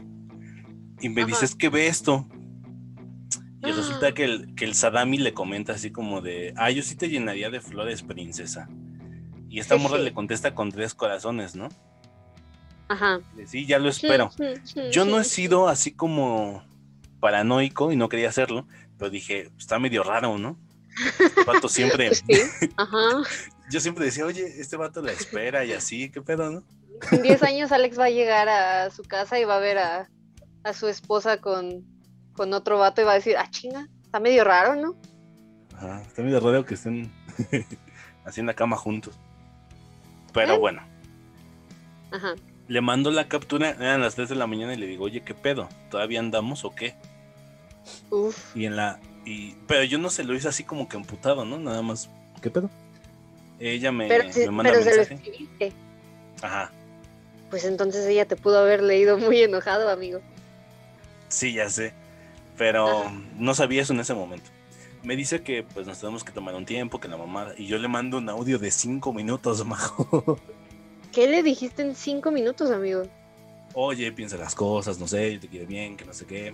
Y 1.00 1.08
me 1.08 1.22
Ajá. 1.22 1.28
dices 1.28 1.54
que 1.54 1.70
ve 1.70 1.86
esto. 1.86 2.28
Y 3.62 3.72
resulta 3.72 4.12
que 4.12 4.24
el, 4.24 4.54
que 4.54 4.64
el 4.64 4.74
Sadami 4.74 5.18
le 5.18 5.34
comenta 5.34 5.74
así 5.74 5.90
como 5.90 6.22
de, 6.22 6.54
ah, 6.56 6.70
yo 6.70 6.82
sí 6.82 6.96
te 6.96 7.08
llenaría 7.08 7.50
de 7.50 7.60
flores, 7.60 8.02
princesa. 8.02 8.68
Y 9.50 9.58
esta 9.58 9.76
morra 9.76 9.98
le 9.98 10.14
contesta 10.14 10.54
con 10.54 10.70
tres 10.70 10.94
corazones, 10.94 11.54
¿no? 11.54 11.68
Ajá. 12.88 13.20
Sí, 13.46 13.66
ya 13.66 13.78
lo 13.78 13.88
espero. 13.88 14.30
Yo 14.90 15.04
no 15.04 15.20
he 15.20 15.24
sido 15.24 15.68
así 15.68 15.92
como 15.92 16.64
paranoico 17.20 17.92
y 17.92 17.96
no 17.96 18.08
quería 18.08 18.30
hacerlo, 18.30 18.66
pero 18.98 19.10
dije, 19.10 19.50
está 19.58 19.78
medio 19.78 20.02
raro, 20.02 20.38
¿no? 20.38 20.58
Este 21.20 21.44
vato 21.44 21.68
siempre, 21.68 22.14
Sí, 22.14 22.24
ajá. 22.76 23.22
yo 23.70 23.80
siempre 23.80 24.06
decía, 24.06 24.24
oye, 24.24 24.60
este 24.60 24.76
vato 24.76 25.02
la 25.02 25.12
espera 25.12 25.64
y 25.64 25.72
así, 25.72 26.10
¿qué 26.10 26.22
pedo, 26.22 26.50
no? 26.50 26.64
En 27.12 27.22
10 27.22 27.42
años 27.44 27.72
Alex 27.72 27.98
va 27.98 28.06
a 28.06 28.10
llegar 28.10 28.48
a 28.48 28.90
su 28.90 29.02
casa 29.02 29.38
y 29.38 29.44
va 29.44 29.56
a 29.56 29.60
ver 29.60 29.78
a, 29.78 30.10
a 30.64 30.72
su 30.72 30.88
esposa 30.88 31.40
con, 31.40 31.84
con 32.40 32.54
otro 32.54 32.78
vato 32.78 33.02
y 33.02 33.04
va 33.04 33.12
a 33.12 33.16
decir, 33.16 33.36
ah, 33.36 33.50
chinga, 33.50 33.86
está 34.02 34.18
medio 34.18 34.44
raro, 34.44 34.74
¿no? 34.74 34.96
Ajá, 35.76 36.00
está 36.00 36.22
medio 36.22 36.40
raro 36.40 36.64
que 36.64 36.72
estén 36.72 37.12
haciendo 38.24 38.50
la 38.50 38.56
cama 38.56 38.78
juntos. 38.78 39.14
Pero 40.32 40.54
¿Eh? 40.54 40.58
bueno, 40.58 40.80
Ajá. 42.10 42.36
le 42.66 42.80
mando 42.80 43.10
la 43.10 43.28
captura, 43.28 43.72
eran 43.72 44.00
las 44.00 44.14
3 44.14 44.30
de 44.30 44.36
la 44.36 44.46
mañana 44.46 44.72
y 44.72 44.78
le 44.78 44.86
digo, 44.86 45.04
oye, 45.04 45.20
¿qué 45.20 45.34
pedo? 45.34 45.68
¿Todavía 45.90 46.18
andamos 46.18 46.64
o 46.64 46.74
qué? 46.74 46.94
Uf. 48.08 48.56
Y 48.56 48.64
en 48.64 48.76
la. 48.76 48.98
Y, 49.26 49.56
pero 49.68 49.84
yo 49.84 49.98
no 49.98 50.08
se 50.08 50.24
lo 50.24 50.34
hice 50.34 50.48
así 50.48 50.64
como 50.64 50.88
que 50.88 50.96
amputado, 50.96 51.44
¿no? 51.44 51.58
Nada 51.58 51.82
más. 51.82 52.08
¿Qué 52.40 52.50
pedo? 52.50 52.70
Ella 53.58 53.92
me, 53.92 54.08
Pero, 54.08 54.24
me 54.24 54.50
manda 54.50 54.72
pero 54.72 54.82
se 54.82 54.90
lo 54.92 54.96
mensaje. 54.96 55.14
escribiste. 55.14 55.72
Ajá. 56.40 56.72
Pues 57.50 57.66
entonces 57.66 58.06
ella 58.06 58.24
te 58.24 58.36
pudo 58.36 58.60
haber 58.60 58.82
leído 58.82 59.18
muy 59.18 59.42
enojado, 59.42 59.90
amigo. 59.90 60.20
Sí, 61.28 61.52
ya 61.52 61.68
sé. 61.68 61.99
Pero 62.60 63.06
Ajá. 63.06 63.12
no 63.38 63.54
sabía 63.54 63.80
eso 63.80 63.94
en 63.94 64.00
ese 64.00 64.12
momento. 64.12 64.50
Me 65.02 65.16
dice 65.16 65.42
que 65.42 65.62
pues 65.62 65.86
nos 65.86 65.98
tenemos 65.98 66.22
que 66.24 66.30
tomar 66.30 66.54
un 66.54 66.66
tiempo, 66.66 67.00
que 67.00 67.08
la 67.08 67.16
mamá. 67.16 67.52
Y 67.56 67.66
yo 67.66 67.78
le 67.78 67.88
mando 67.88 68.18
un 68.18 68.28
audio 68.28 68.58
de 68.58 68.70
5 68.70 69.14
minutos, 69.14 69.64
majo. 69.66 70.38
¿Qué 71.10 71.26
le 71.26 71.42
dijiste 71.42 71.80
en 71.80 71.94
cinco 71.94 72.30
minutos, 72.30 72.70
amigo? 72.70 73.04
Oye, 73.72 74.12
piensa 74.12 74.36
las 74.36 74.54
cosas, 74.54 74.98
no 74.98 75.08
sé, 75.08 75.32
yo 75.32 75.40
te 75.40 75.48
quiero 75.48 75.66
bien, 75.66 75.96
que 75.96 76.04
no 76.04 76.12
sé 76.12 76.26
qué. 76.26 76.52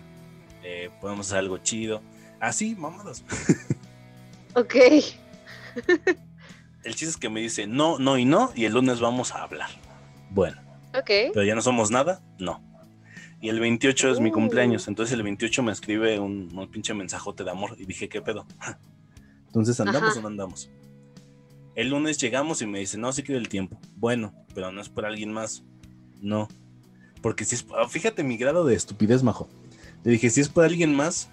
eh, 0.63 0.91
podemos 1.01 1.27
hacer 1.27 1.39
algo 1.41 1.59
chido. 1.59 2.01
Así, 2.41 2.75
mamadas. 2.77 3.25
Ok. 4.55 4.75
El 6.83 6.95
chiste 6.95 7.07
es 7.07 7.17
que 7.19 7.29
me 7.29 7.41
dice 7.41 7.67
no, 7.67 7.99
no 7.99 8.17
y 8.17 8.25
no, 8.25 8.51
y 8.55 8.65
el 8.65 8.73
lunes 8.73 9.01
vamos 9.01 9.33
a 9.33 9.43
hablar. 9.43 9.69
Bueno, 10.31 10.59
Ok. 10.95 11.11
pero 11.35 11.43
ya 11.43 11.55
no 11.55 11.61
somos 11.63 11.91
nada, 11.91 12.23
no. 12.39 12.63
Y 13.41 13.49
el 13.51 13.61
28 13.61 14.11
es 14.13 14.21
mi 14.21 14.31
cumpleaños, 14.31 14.89
entonces 14.89 15.15
el 15.15 15.23
28 15.23 15.63
me 15.63 15.73
escribe 15.73 16.19
un, 16.19 16.49
un 16.57 16.69
pinche 16.71 16.95
mensajote 16.95 17.45
de 17.45 17.51
amor 17.51 17.77
y 17.79 17.85
dije, 17.85 18.09
¿qué 18.09 18.21
pedo? 18.23 18.47
Entonces, 19.49 19.79
¿andamos 19.81 20.11
Ajá. 20.11 20.19
o 20.19 20.23
no 20.23 20.29
andamos? 20.29 20.69
El 21.75 21.89
lunes 21.91 22.19
llegamos 22.19 22.61
y 22.63 22.67
me 22.67 22.79
dice, 22.81 22.99
no, 22.99 23.11
sí 23.13 23.23
quiero 23.23 23.39
el 23.41 23.49
tiempo. 23.49 23.79
Bueno, 23.97 24.35
pero 24.55 24.71
no 24.73 24.81
es 24.83 24.89
por 24.91 25.07
alguien 25.07 25.33
más. 25.33 25.63
No. 26.21 26.49
Porque 27.23 27.45
si 27.47 27.55
es, 27.55 27.63
por- 27.63 27.89
fíjate 27.89 28.23
mi 28.23 28.37
grado 28.37 28.65
de 28.67 28.75
estupidez, 28.75 29.23
majo. 29.23 29.49
Le 30.05 30.13
dije, 30.13 30.29
si 30.31 30.41
es 30.43 30.49
por 30.51 30.65
alguien 30.65 30.95
más, 30.95 31.31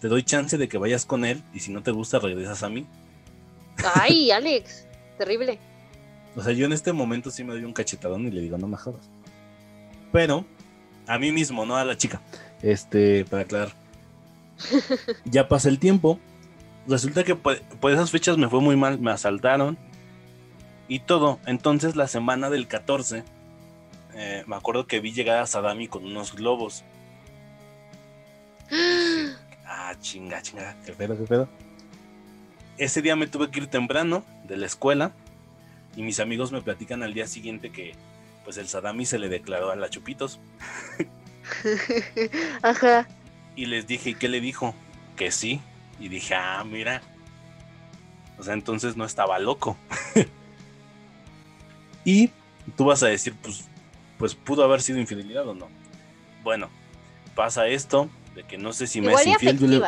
te 0.00 0.06
doy 0.08 0.22
chance 0.22 0.58
de 0.58 0.68
que 0.68 0.78
vayas 0.78 1.04
con 1.06 1.24
él 1.24 1.42
y 1.54 1.60
si 1.60 1.72
no 1.72 1.82
te 1.82 1.90
gusta, 1.90 2.18
regresas 2.20 2.62
a 2.62 2.68
mí. 2.68 2.86
Ay, 3.94 4.30
Alex. 4.32 4.86
Terrible. 5.18 5.58
O 6.36 6.42
sea, 6.42 6.52
yo 6.52 6.66
en 6.66 6.72
este 6.72 6.92
momento 6.92 7.30
sí 7.30 7.42
me 7.42 7.52
doy 7.52 7.64
un 7.64 7.72
cachetadón 7.72 8.26
y 8.26 8.30
le 8.30 8.42
digo, 8.42 8.58
no 8.58 8.68
me 8.68 8.76
jodas. 8.76 9.08
Pero, 10.12 10.44
a 11.06 11.18
mí 11.18 11.32
mismo, 11.32 11.66
no 11.66 11.76
a 11.76 11.84
la 11.84 11.96
chica. 11.96 12.20
Este, 12.62 13.24
para 13.24 13.42
aclarar. 13.42 13.72
ya 15.24 15.48
pasa 15.48 15.68
el 15.68 15.78
tiempo. 15.78 16.18
Resulta 16.86 17.24
que 17.24 17.34
por, 17.34 17.60
por 17.80 17.92
esas 17.92 18.10
fechas 18.10 18.38
me 18.38 18.48
fue 18.48 18.60
muy 18.60 18.76
mal, 18.76 18.98
me 18.98 19.10
asaltaron 19.10 19.76
y 20.88 21.00
todo. 21.00 21.40
Entonces, 21.46 21.96
la 21.96 22.08
semana 22.08 22.50
del 22.50 22.68
14, 22.68 23.24
eh, 24.14 24.44
me 24.46 24.56
acuerdo 24.56 24.86
que 24.86 25.00
vi 25.00 25.12
llegar 25.12 25.38
a 25.38 25.46
Sadami 25.46 25.88
con 25.88 26.04
unos 26.04 26.34
globos. 26.34 26.84
Ah, 29.68 29.94
chinga, 30.00 30.40
chinga, 30.42 30.76
qué 30.86 30.92
pedo, 30.92 31.18
qué 31.18 31.24
pedo. 31.24 31.48
Ese 32.78 33.02
día 33.02 33.16
me 33.16 33.26
tuve 33.26 33.50
que 33.50 33.58
ir 33.58 33.66
temprano 33.66 34.24
de 34.46 34.56
la 34.56 34.66
escuela 34.66 35.10
y 35.96 36.02
mis 36.02 36.20
amigos 36.20 36.52
me 36.52 36.62
platican 36.62 37.02
al 37.02 37.14
día 37.14 37.26
siguiente 37.26 37.70
que 37.70 37.94
pues 38.46 38.58
el 38.58 38.68
Sadami 38.68 39.04
se 39.04 39.18
le 39.18 39.28
declaró 39.28 39.72
a 39.72 39.76
la 39.76 39.90
Chupitos 39.90 40.38
Ajá. 42.62 43.08
y 43.56 43.66
les 43.66 43.88
dije, 43.88 44.10
¿y 44.10 44.14
qué 44.14 44.28
le 44.28 44.40
dijo? 44.40 44.72
Que 45.16 45.32
sí. 45.32 45.60
Y 45.98 46.08
dije, 46.08 46.36
ah, 46.36 46.62
mira. 46.64 47.02
O 48.38 48.44
sea, 48.44 48.54
entonces 48.54 48.96
no 48.96 49.04
estaba 49.04 49.40
loco. 49.40 49.76
y 52.04 52.30
tú 52.76 52.84
vas 52.84 53.02
a 53.02 53.08
decir, 53.08 53.34
pues, 53.42 53.64
pues 54.16 54.36
pudo 54.36 54.62
haber 54.62 54.80
sido 54.80 55.00
infidelidad 55.00 55.48
o 55.48 55.54
no. 55.54 55.68
Bueno, 56.44 56.70
pasa 57.34 57.66
esto 57.66 58.08
de 58.36 58.44
que 58.44 58.58
no 58.58 58.72
sé 58.72 58.86
si 58.86 59.00
me 59.00 59.12
es 59.12 59.26
infiel. 59.26 59.58
yo 59.58 59.66
le-. 59.66 59.82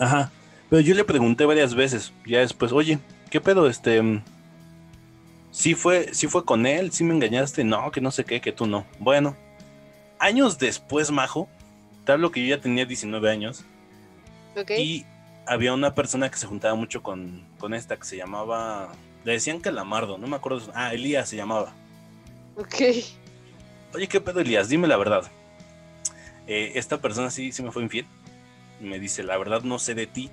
Ajá. 0.00 0.32
Pero 0.68 0.80
yo 0.80 0.96
le 0.96 1.04
pregunté 1.04 1.44
varias 1.44 1.76
veces, 1.76 2.12
ya 2.26 2.40
después, 2.40 2.72
oye, 2.72 2.98
¿qué 3.30 3.40
pedo? 3.40 3.68
Este, 3.68 4.02
sí 5.56 5.74
fue, 5.74 6.12
sí 6.12 6.28
fue 6.28 6.44
con 6.44 6.66
él, 6.66 6.92
sí 6.92 7.02
me 7.02 7.14
engañaste, 7.14 7.64
no, 7.64 7.90
que 7.90 8.02
no 8.02 8.10
sé 8.10 8.24
qué, 8.24 8.42
que 8.42 8.52
tú 8.52 8.66
no. 8.66 8.84
Bueno, 8.98 9.34
años 10.18 10.58
después, 10.58 11.10
Majo, 11.10 11.48
te 12.04 12.12
hablo 12.12 12.30
que 12.30 12.46
yo 12.46 12.54
ya 12.54 12.60
tenía 12.60 12.84
19 12.84 13.30
años 13.30 13.64
Ok. 14.54 14.72
y 14.72 15.06
había 15.46 15.72
una 15.72 15.94
persona 15.94 16.30
que 16.30 16.36
se 16.36 16.46
juntaba 16.46 16.74
mucho 16.74 17.02
con, 17.02 17.42
con 17.58 17.72
esta 17.72 17.96
que 17.96 18.04
se 18.04 18.18
llamaba, 18.18 18.92
le 19.24 19.32
decían 19.32 19.60
Calamardo, 19.60 20.18
no 20.18 20.26
me 20.26 20.36
acuerdo, 20.36 20.70
ah, 20.74 20.92
Elías 20.92 21.30
se 21.30 21.36
llamaba. 21.36 21.72
Ok. 22.56 22.74
Oye, 23.94 24.08
¿qué 24.08 24.20
pedo, 24.20 24.40
Elías? 24.40 24.68
Dime 24.68 24.88
la 24.88 24.98
verdad. 24.98 25.24
Eh, 26.46 26.72
esta 26.74 27.00
persona 27.00 27.30
sí, 27.30 27.50
sí 27.50 27.62
me 27.62 27.72
fue 27.72 27.82
infiel. 27.82 28.04
Me 28.78 28.98
dice, 28.98 29.22
la 29.22 29.38
verdad 29.38 29.62
no 29.62 29.78
sé 29.78 29.94
de 29.94 30.06
ti, 30.06 30.28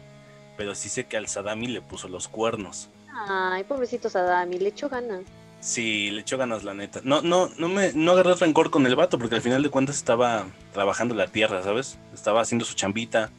pero 0.57 0.75
sí 0.75 0.89
sé 0.89 1.05
que 1.05 1.15
al 1.15 1.27
Sadami 1.29 1.67
le 1.67 1.81
puso 1.81 2.09
los 2.09 2.27
cuernos. 2.27 2.89
Ay, 3.15 3.63
pobrecito 3.63 4.09
Sadami, 4.09 4.59
le 4.59 4.69
echó 4.69 4.89
ganas. 4.89 5.21
Sí, 5.59 6.11
le 6.11 6.21
echó 6.21 6.37
ganas, 6.37 6.63
la 6.63 6.73
neta. 6.73 6.99
No, 7.03 7.21
no, 7.21 7.49
no 7.57 7.69
me, 7.69 7.93
no 7.93 8.11
agarré 8.11 8.35
rencor 8.35 8.69
con 8.69 8.85
el 8.85 8.95
vato, 8.95 9.17
porque 9.17 9.35
al 9.35 9.41
final 9.41 9.63
de 9.63 9.69
cuentas 9.69 9.95
estaba 9.95 10.45
trabajando 10.73 11.15
la 11.15 11.27
tierra, 11.27 11.63
¿sabes? 11.63 11.97
Estaba 12.13 12.41
haciendo 12.41 12.65
su 12.65 12.73
chambita 12.75 13.29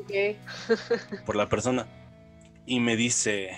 Ok. 0.00 0.36
por 1.26 1.36
la 1.36 1.48
persona. 1.48 1.86
Y 2.66 2.80
me 2.80 2.96
dice, 2.96 3.50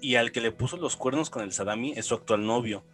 y 0.00 0.16
al 0.16 0.32
que 0.32 0.40
le 0.40 0.50
puso 0.50 0.76
los 0.76 0.96
cuernos 0.96 1.30
con 1.30 1.42
el 1.42 1.52
Sadami 1.52 1.92
es 1.92 2.06
su 2.06 2.14
actual 2.14 2.44
novio. 2.46 2.84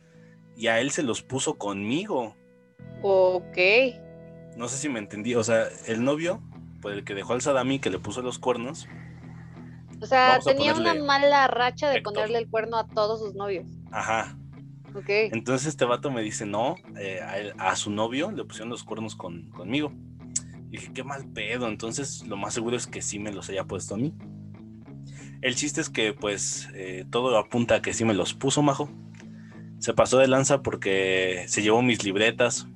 Y 0.56 0.66
a 0.66 0.80
él 0.80 0.90
se 0.90 1.02
los 1.02 1.22
puso 1.22 1.54
conmigo. 1.54 2.36
Ok. 3.02 3.56
No 4.56 4.68
sé 4.68 4.76
si 4.76 4.88
me 4.88 4.98
entendí. 4.98 5.34
O 5.34 5.42
sea, 5.44 5.66
el 5.86 6.04
novio, 6.04 6.42
por 6.82 6.92
el 6.92 7.04
que 7.04 7.14
dejó 7.14 7.32
al 7.32 7.40
Sadami, 7.40 7.78
que 7.78 7.90
le 7.90 7.98
puso 7.98 8.20
los 8.20 8.38
cuernos. 8.38 8.86
O 10.02 10.06
sea, 10.06 10.40
tenía 10.44 10.74
una 10.74 10.94
mala 10.94 11.46
racha 11.46 11.88
de 11.88 11.98
Héctor. 11.98 12.12
ponerle 12.14 12.38
el 12.38 12.48
cuerno 12.50 12.76
a 12.76 12.86
todos 12.88 13.20
sus 13.20 13.34
novios. 13.34 13.66
Ajá. 13.92 14.36
Ok. 14.94 15.08
Entonces 15.08 15.68
este 15.68 15.84
vato 15.84 16.10
me 16.10 16.20
dice, 16.22 16.44
no, 16.44 16.74
eh, 16.98 17.20
a, 17.22 17.38
él- 17.38 17.54
a 17.58 17.76
su 17.76 17.90
novio 17.90 18.30
le 18.30 18.44
pusieron 18.44 18.68
los 18.70 18.82
cuernos 18.84 19.14
con, 19.16 19.48
conmigo. 19.50 19.92
Y 20.70 20.78
dije, 20.78 20.92
qué 20.92 21.04
mal 21.04 21.26
pedo. 21.32 21.68
Entonces 21.68 22.26
lo 22.26 22.36
más 22.36 22.52
seguro 22.54 22.76
es 22.76 22.86
que 22.86 23.00
sí 23.00 23.18
me 23.18 23.32
los 23.32 23.48
haya 23.48 23.64
puesto 23.64 23.94
a 23.94 23.98
mí. 23.98 24.12
El 25.40 25.54
chiste 25.54 25.80
es 25.80 25.88
que 25.90 26.12
pues 26.12 26.68
eh, 26.74 27.04
todo 27.10 27.36
apunta 27.38 27.76
a 27.76 27.82
que 27.82 27.92
sí 27.94 28.04
me 28.04 28.14
los 28.14 28.34
puso, 28.34 28.62
majo. 28.62 28.88
Se 29.78 29.92
pasó 29.94 30.18
de 30.18 30.28
lanza 30.28 30.62
porque 30.62 31.44
se 31.48 31.62
llevó 31.62 31.82
mis 31.82 32.04
libretas. 32.04 32.66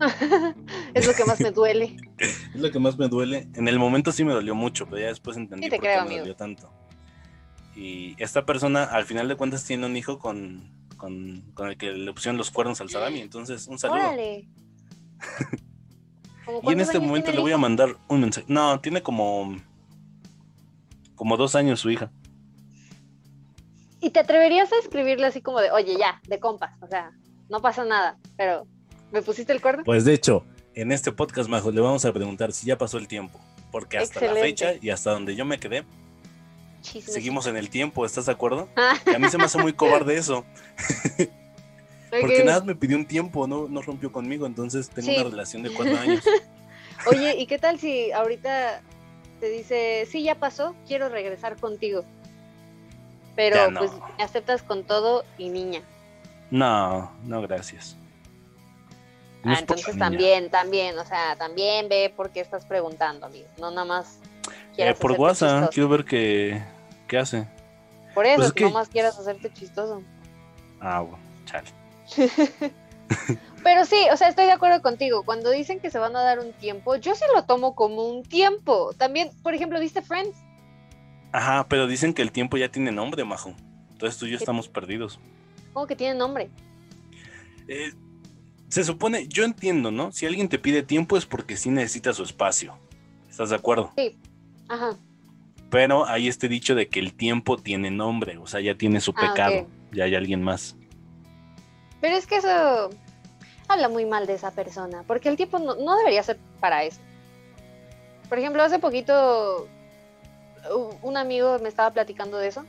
es 0.94 1.06
lo 1.06 1.14
que 1.14 1.24
más 1.24 1.40
me 1.40 1.50
duele. 1.50 1.96
Es 2.18 2.60
lo 2.60 2.70
que 2.70 2.78
más 2.78 2.98
me 2.98 3.08
duele. 3.08 3.48
En 3.54 3.68
el 3.68 3.78
momento 3.78 4.10
sí 4.12 4.24
me 4.24 4.32
dolió 4.32 4.54
mucho, 4.54 4.86
pero 4.86 4.98
ya 4.98 5.06
después 5.08 5.36
entendí 5.36 5.66
Sí 5.66 5.70
te 5.70 5.76
por 5.76 5.86
qué 5.86 6.08
me 6.08 6.18
dolió 6.18 6.34
tanto. 6.34 6.72
Y 7.76 8.16
esta 8.18 8.44
persona, 8.44 8.84
al 8.84 9.04
final 9.04 9.28
de 9.28 9.36
cuentas, 9.36 9.64
tiene 9.64 9.86
un 9.86 9.96
hijo 9.96 10.18
con, 10.18 10.68
con, 10.96 11.42
con 11.54 11.68
el 11.68 11.76
que 11.76 11.92
le 11.92 12.12
pusieron 12.12 12.36
los 12.36 12.50
cuernos 12.50 12.80
al 12.80 12.90
Sadami. 12.90 13.20
Entonces, 13.20 13.68
un 13.68 13.78
saludo. 13.78 14.00
Órale. 14.00 14.48
¿Cómo 16.44 16.70
Y 16.70 16.72
en 16.72 16.80
este 16.80 16.98
momento 16.98 17.30
le 17.30 17.40
voy 17.40 17.52
a 17.52 17.58
mandar 17.58 17.96
un 18.08 18.20
mensaje. 18.20 18.46
No, 18.48 18.80
tiene 18.80 19.02
como. 19.02 19.56
Como 21.14 21.36
dos 21.36 21.54
años 21.54 21.80
su 21.80 21.90
hija. 21.90 22.10
¿Y 24.00 24.10
te 24.10 24.20
atreverías 24.20 24.72
a 24.72 24.78
escribirle 24.78 25.26
así 25.26 25.42
como 25.42 25.60
de, 25.60 25.70
oye, 25.70 25.96
ya, 25.98 26.20
de 26.26 26.38
compas? 26.38 26.80
O 26.80 26.86
sea, 26.86 27.12
no 27.48 27.60
pasa 27.60 27.84
nada, 27.84 28.18
pero 28.36 28.66
¿me 29.12 29.22
pusiste 29.22 29.52
el 29.52 29.60
cuerno? 29.60 29.84
Pues 29.84 30.04
de 30.04 30.14
hecho, 30.14 30.44
en 30.74 30.92
este 30.92 31.12
podcast, 31.12 31.48
Majo, 31.48 31.70
le 31.70 31.80
vamos 31.80 32.04
a 32.04 32.12
preguntar 32.12 32.52
si 32.52 32.66
ya 32.66 32.78
pasó 32.78 32.98
el 32.98 33.08
tiempo. 33.08 33.40
Porque 33.70 33.98
hasta 33.98 34.20
la 34.20 34.34
fecha 34.34 34.72
y 34.80 34.90
hasta 34.90 35.10
donde 35.10 35.36
yo 35.36 35.44
me 35.44 35.58
quedé, 35.60 35.84
Chisme. 36.80 37.12
seguimos 37.12 37.46
en 37.46 37.56
el 37.58 37.68
tiempo, 37.68 38.06
¿estás 38.06 38.26
de 38.26 38.32
acuerdo? 38.32 38.68
Ah, 38.76 38.94
Y 39.06 39.14
a 39.14 39.18
mí 39.18 39.28
se 39.28 39.36
me 39.36 39.44
hace 39.44 39.58
muy 39.58 39.74
cobarde 39.74 40.16
eso. 40.18 40.44
Porque 42.10 42.42
nada 42.44 42.62
me 42.64 42.74
pidió 42.74 42.96
un 42.96 43.04
tiempo, 43.06 43.46
no, 43.46 43.68
no 43.68 43.82
rompió 43.82 44.10
conmigo, 44.10 44.46
entonces 44.46 44.88
tengo 44.88 45.08
Sí. 45.08 45.16
una 45.20 45.28
relación 45.30 45.62
de 45.62 45.70
cuatro 45.74 45.98
años. 45.98 46.24
Oye, 47.10 47.36
¿y 47.36 47.46
qué 47.46 47.58
tal 47.58 47.78
si 47.78 48.10
ahorita 48.12 48.80
te 49.40 49.50
dice, 49.50 50.08
sí, 50.10 50.22
ya 50.22 50.34
pasó, 50.36 50.74
quiero 50.86 51.10
regresar 51.10 51.56
contigo? 51.56 52.04
Pero 53.36 53.70
no. 53.70 53.80
pues 53.80 53.90
me 54.16 54.24
aceptas 54.24 54.62
con 54.62 54.82
todo 54.84 55.24
y 55.36 55.50
niña. 55.50 55.82
No, 56.50 57.12
no, 57.24 57.42
gracias. 57.42 57.97
No 59.44 59.52
Ah, 59.52 59.58
entonces 59.60 59.94
niña. 59.94 60.06
también, 60.06 60.50
también, 60.50 60.98
o 60.98 61.04
sea, 61.04 61.36
también 61.36 61.88
ve 61.88 62.12
por 62.14 62.30
qué 62.30 62.40
estás 62.40 62.64
preguntando, 62.64 63.26
amigo. 63.26 63.46
No 63.58 63.70
nada 63.70 63.84
más 63.86 64.18
Eh, 64.76 64.94
por 64.98 65.12
WhatsApp, 65.12 65.48
chistoso. 65.50 65.70
quiero 65.72 65.88
ver 65.88 66.04
qué, 66.04 66.62
qué 67.06 67.18
hace. 67.18 67.46
Por 68.14 68.26
eso, 68.26 68.36
Pues 68.36 68.48
es 68.48 68.52
que 68.52 68.58
que- 68.60 68.64
no 68.66 68.70
más 68.72 68.88
quieras 68.88 69.18
hacerte 69.18 69.52
chistoso. 69.52 70.02
Ah, 70.80 71.00
bueno, 71.00 71.18
chale. 71.44 71.68
Pero 73.62 73.84
sí, 73.84 73.96
o 74.12 74.16
sea, 74.16 74.28
estoy 74.28 74.46
de 74.46 74.52
acuerdo 74.52 74.82
contigo. 74.82 75.22
Cuando 75.24 75.50
dicen 75.50 75.80
que 75.80 75.90
se 75.90 75.98
van 75.98 76.14
a 76.16 76.22
dar 76.22 76.38
un 76.40 76.52
tiempo, 76.52 76.96
yo 76.96 77.14
sí 77.14 77.24
lo 77.34 77.44
tomo 77.44 77.74
como 77.74 78.06
un 78.08 78.22
tiempo. 78.22 78.92
También, 78.96 79.30
por 79.42 79.54
ejemplo, 79.54 79.80
¿viste 79.80 80.02
Friends? 80.02 80.36
Ajá, 81.32 81.66
pero 81.68 81.86
dicen 81.86 82.14
que 82.14 82.22
el 82.22 82.32
tiempo 82.32 82.56
ya 82.56 82.68
tiene 82.70 82.92
nombre, 82.92 83.24
Majo. 83.24 83.54
Entonces 83.92 84.18
tú 84.18 84.26
y 84.26 84.30
yo 84.30 84.38
¿Qué? 84.38 84.42
estamos 84.44 84.68
perdidos. 84.68 85.18
¿Cómo 85.72 85.86
que 85.86 85.96
tiene 85.96 86.14
nombre? 86.18 86.50
Eh, 87.66 87.92
se 88.68 88.84
supone, 88.84 89.26
yo 89.28 89.44
entiendo, 89.44 89.90
¿no? 89.90 90.12
Si 90.12 90.26
alguien 90.26 90.48
te 90.48 90.58
pide 90.58 90.82
tiempo 90.82 91.16
es 91.16 91.26
porque 91.26 91.56
sí 91.56 91.70
necesita 91.70 92.12
su 92.12 92.22
espacio. 92.22 92.78
¿Estás 93.30 93.50
de 93.50 93.56
acuerdo? 93.56 93.92
Ajá. 94.68 94.96
Pero 95.70 96.06
hay 96.06 96.28
este 96.28 96.48
dicho 96.48 96.74
de 96.74 96.88
que 96.88 96.98
el 96.98 97.14
tiempo 97.14 97.56
tiene 97.56 97.90
nombre, 97.90 98.38
o 98.38 98.46
sea, 98.46 98.60
ya 98.60 98.74
tiene 98.74 99.00
su 99.00 99.12
Ah, 99.16 99.20
pecado, 99.20 99.66
ya 99.92 100.04
hay 100.04 100.14
alguien 100.14 100.42
más. 100.42 100.76
Pero 102.00 102.16
es 102.16 102.26
que 102.26 102.36
eso 102.36 102.90
habla 103.68 103.88
muy 103.88 104.06
mal 104.06 104.26
de 104.26 104.34
esa 104.34 104.50
persona, 104.50 105.04
porque 105.06 105.28
el 105.28 105.36
tiempo 105.36 105.58
no, 105.58 105.74
no 105.74 105.96
debería 105.98 106.22
ser 106.22 106.38
para 106.60 106.84
eso. 106.84 107.00
Por 108.28 108.38
ejemplo, 108.38 108.62
hace 108.62 108.78
poquito 108.78 109.68
un 111.02 111.16
amigo 111.16 111.58
me 111.60 111.68
estaba 111.68 111.90
platicando 111.92 112.38
de 112.38 112.48
eso 112.48 112.64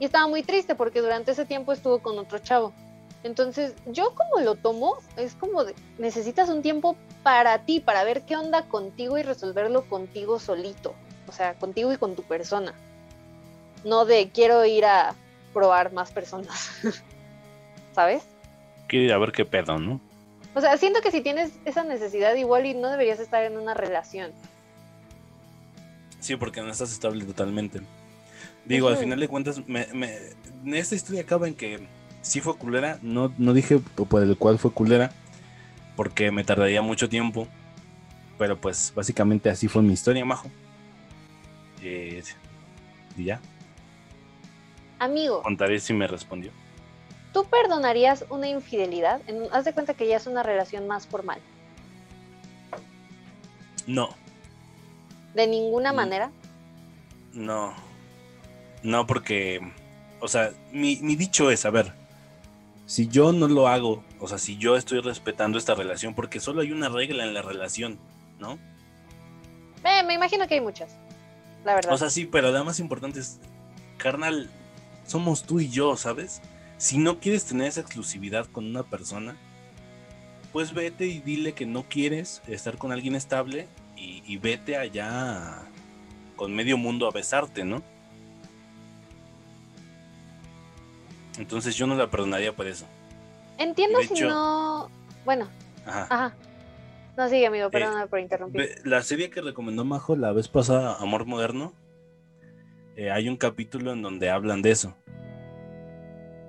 y 0.00 0.04
estaba 0.06 0.26
muy 0.26 0.42
triste 0.42 0.74
porque 0.74 1.00
durante 1.00 1.32
ese 1.32 1.44
tiempo 1.44 1.72
estuvo 1.72 2.00
con 2.00 2.18
otro 2.18 2.38
chavo. 2.38 2.72
Entonces, 3.24 3.74
yo 3.86 4.14
como 4.14 4.44
lo 4.44 4.54
tomo, 4.54 4.98
es 5.16 5.34
como 5.34 5.64
de, 5.64 5.74
necesitas 5.98 6.48
un 6.50 6.60
tiempo 6.62 6.94
para 7.22 7.58
ti, 7.64 7.80
para 7.80 8.04
ver 8.04 8.22
qué 8.22 8.36
onda 8.36 8.68
contigo 8.68 9.16
y 9.18 9.22
resolverlo 9.22 9.88
contigo 9.88 10.38
solito. 10.38 10.94
O 11.26 11.32
sea, 11.32 11.54
contigo 11.54 11.90
y 11.92 11.96
con 11.96 12.14
tu 12.14 12.22
persona. 12.22 12.74
No 13.82 14.04
de 14.04 14.28
quiero 14.28 14.64
ir 14.66 14.84
a 14.84 15.14
probar 15.54 15.92
más 15.92 16.12
personas. 16.12 16.70
¿Sabes? 17.94 18.24
Quiero 18.88 19.06
ir 19.06 19.12
a 19.14 19.18
ver 19.18 19.32
qué 19.32 19.44
pedo, 19.46 19.78
¿no? 19.78 20.00
O 20.54 20.60
sea, 20.60 20.76
siento 20.76 21.00
que 21.00 21.10
si 21.10 21.22
tienes 21.22 21.52
esa 21.64 21.82
necesidad 21.82 22.34
igual 22.34 22.66
y 22.66 22.74
no 22.74 22.90
deberías 22.90 23.20
estar 23.20 23.42
en 23.42 23.56
una 23.58 23.72
relación. 23.74 24.32
Sí, 26.20 26.36
porque 26.36 26.60
no 26.60 26.70
estás 26.70 26.92
estable 26.92 27.24
totalmente. 27.24 27.80
Digo, 28.64 28.88
al 28.88 28.96
final 28.96 29.18
de 29.20 29.28
cuentas, 29.28 29.66
me, 29.66 29.86
me- 29.92 30.78
esta 30.78 30.94
historia 30.94 31.22
acaba 31.22 31.48
en 31.48 31.54
que 31.54 31.86
sí 32.24 32.40
fue 32.40 32.56
culera. 32.56 32.98
No, 33.02 33.32
no 33.38 33.52
dije 33.52 33.78
por 33.78 34.22
el 34.22 34.36
cual 34.36 34.58
fue 34.58 34.72
culera, 34.72 35.12
porque 35.94 36.32
me 36.32 36.42
tardaría 36.42 36.82
mucho 36.82 37.08
tiempo. 37.08 37.46
Pero 38.38 38.60
pues 38.60 38.92
básicamente 38.96 39.48
así 39.48 39.68
fue 39.68 39.80
mi 39.82 39.92
historia, 39.92 40.24
majo. 40.24 40.50
Eh, 41.82 42.22
y 43.16 43.24
ya, 43.24 43.40
Amigo, 44.98 45.42
contaré 45.42 45.78
si 45.78 45.92
me 45.92 46.06
respondió. 46.08 46.50
¿tú 47.32 47.44
perdonarías 47.44 48.24
una 48.30 48.48
infidelidad? 48.48 49.20
En- 49.26 49.48
haz 49.52 49.64
de 49.64 49.72
cuenta 49.72 49.94
que 49.94 50.06
ya 50.08 50.16
es 50.16 50.26
una 50.26 50.42
relación 50.42 50.86
más 50.88 51.06
formal. 51.06 51.38
No, 53.86 54.08
De 55.34 55.46
ninguna 55.46 55.92
Mm. 55.92 55.96
manera. 55.96 56.30
no. 57.32 57.74
No, 58.82 59.06
porque, 59.06 59.60
o 60.20 60.28
sea, 60.28 60.52
mi, 60.72 60.96
mi 61.02 61.16
dicho 61.16 61.50
es, 61.50 61.64
a 61.64 61.70
ver, 61.70 61.92
si 62.86 63.08
yo 63.08 63.32
no 63.32 63.48
lo 63.48 63.68
hago, 63.68 64.04
o 64.20 64.28
sea, 64.28 64.38
si 64.38 64.56
yo 64.56 64.76
estoy 64.76 65.00
respetando 65.00 65.58
esta 65.58 65.74
relación, 65.74 66.14
porque 66.14 66.40
solo 66.40 66.60
hay 66.60 66.72
una 66.72 66.88
regla 66.88 67.24
en 67.24 67.34
la 67.34 67.42
relación, 67.42 67.98
¿no? 68.38 68.58
Eh, 69.84 70.02
me 70.06 70.14
imagino 70.14 70.46
que 70.46 70.54
hay 70.54 70.60
muchas. 70.60 70.96
La 71.64 71.74
verdad. 71.74 71.92
O 71.92 71.98
sea, 71.98 72.10
sí, 72.10 72.26
pero 72.26 72.50
la 72.52 72.62
más 72.62 72.80
importante 72.80 73.20
es, 73.20 73.40
carnal, 73.96 74.50
somos 75.06 75.44
tú 75.44 75.60
y 75.60 75.70
yo, 75.70 75.96
¿sabes? 75.96 76.42
Si 76.76 76.98
no 76.98 77.20
quieres 77.20 77.44
tener 77.44 77.68
esa 77.68 77.80
exclusividad 77.80 78.46
con 78.46 78.66
una 78.66 78.82
persona, 78.82 79.36
pues 80.52 80.74
vete 80.74 81.06
y 81.06 81.20
dile 81.20 81.52
que 81.52 81.66
no 81.66 81.84
quieres 81.88 82.42
estar 82.46 82.76
con 82.76 82.92
alguien 82.92 83.14
estable 83.14 83.66
y, 83.96 84.22
y 84.26 84.36
vete 84.36 84.76
allá 84.76 85.62
con 86.36 86.54
medio 86.54 86.76
mundo 86.76 87.06
a 87.06 87.12
besarte, 87.12 87.64
¿no? 87.64 87.82
Entonces 91.38 91.74
yo 91.76 91.86
no 91.86 91.94
la 91.94 92.10
perdonaría 92.10 92.54
por 92.54 92.66
eso. 92.66 92.86
Entiendo 93.58 93.98
de 93.98 94.06
si 94.06 94.14
hecho- 94.14 94.28
no. 94.28 94.88
Bueno, 95.24 95.48
Ajá. 95.86 96.06
ajá. 96.10 96.34
No 97.16 97.28
sigue, 97.28 97.44
Eh, 97.44 97.46
amigo, 97.46 97.70
perdóname 97.70 98.06
por 98.08 98.18
interrumpir. 98.18 98.68
La 98.84 99.02
serie 99.02 99.30
que 99.30 99.40
recomendó 99.40 99.84
Majo 99.84 100.16
la 100.16 100.32
vez 100.32 100.48
pasada, 100.48 100.96
Amor 101.00 101.26
Moderno, 101.26 101.72
eh, 102.96 103.10
hay 103.10 103.28
un 103.28 103.36
capítulo 103.36 103.92
en 103.92 104.02
donde 104.02 104.30
hablan 104.30 104.62
de 104.62 104.72
eso, 104.72 104.96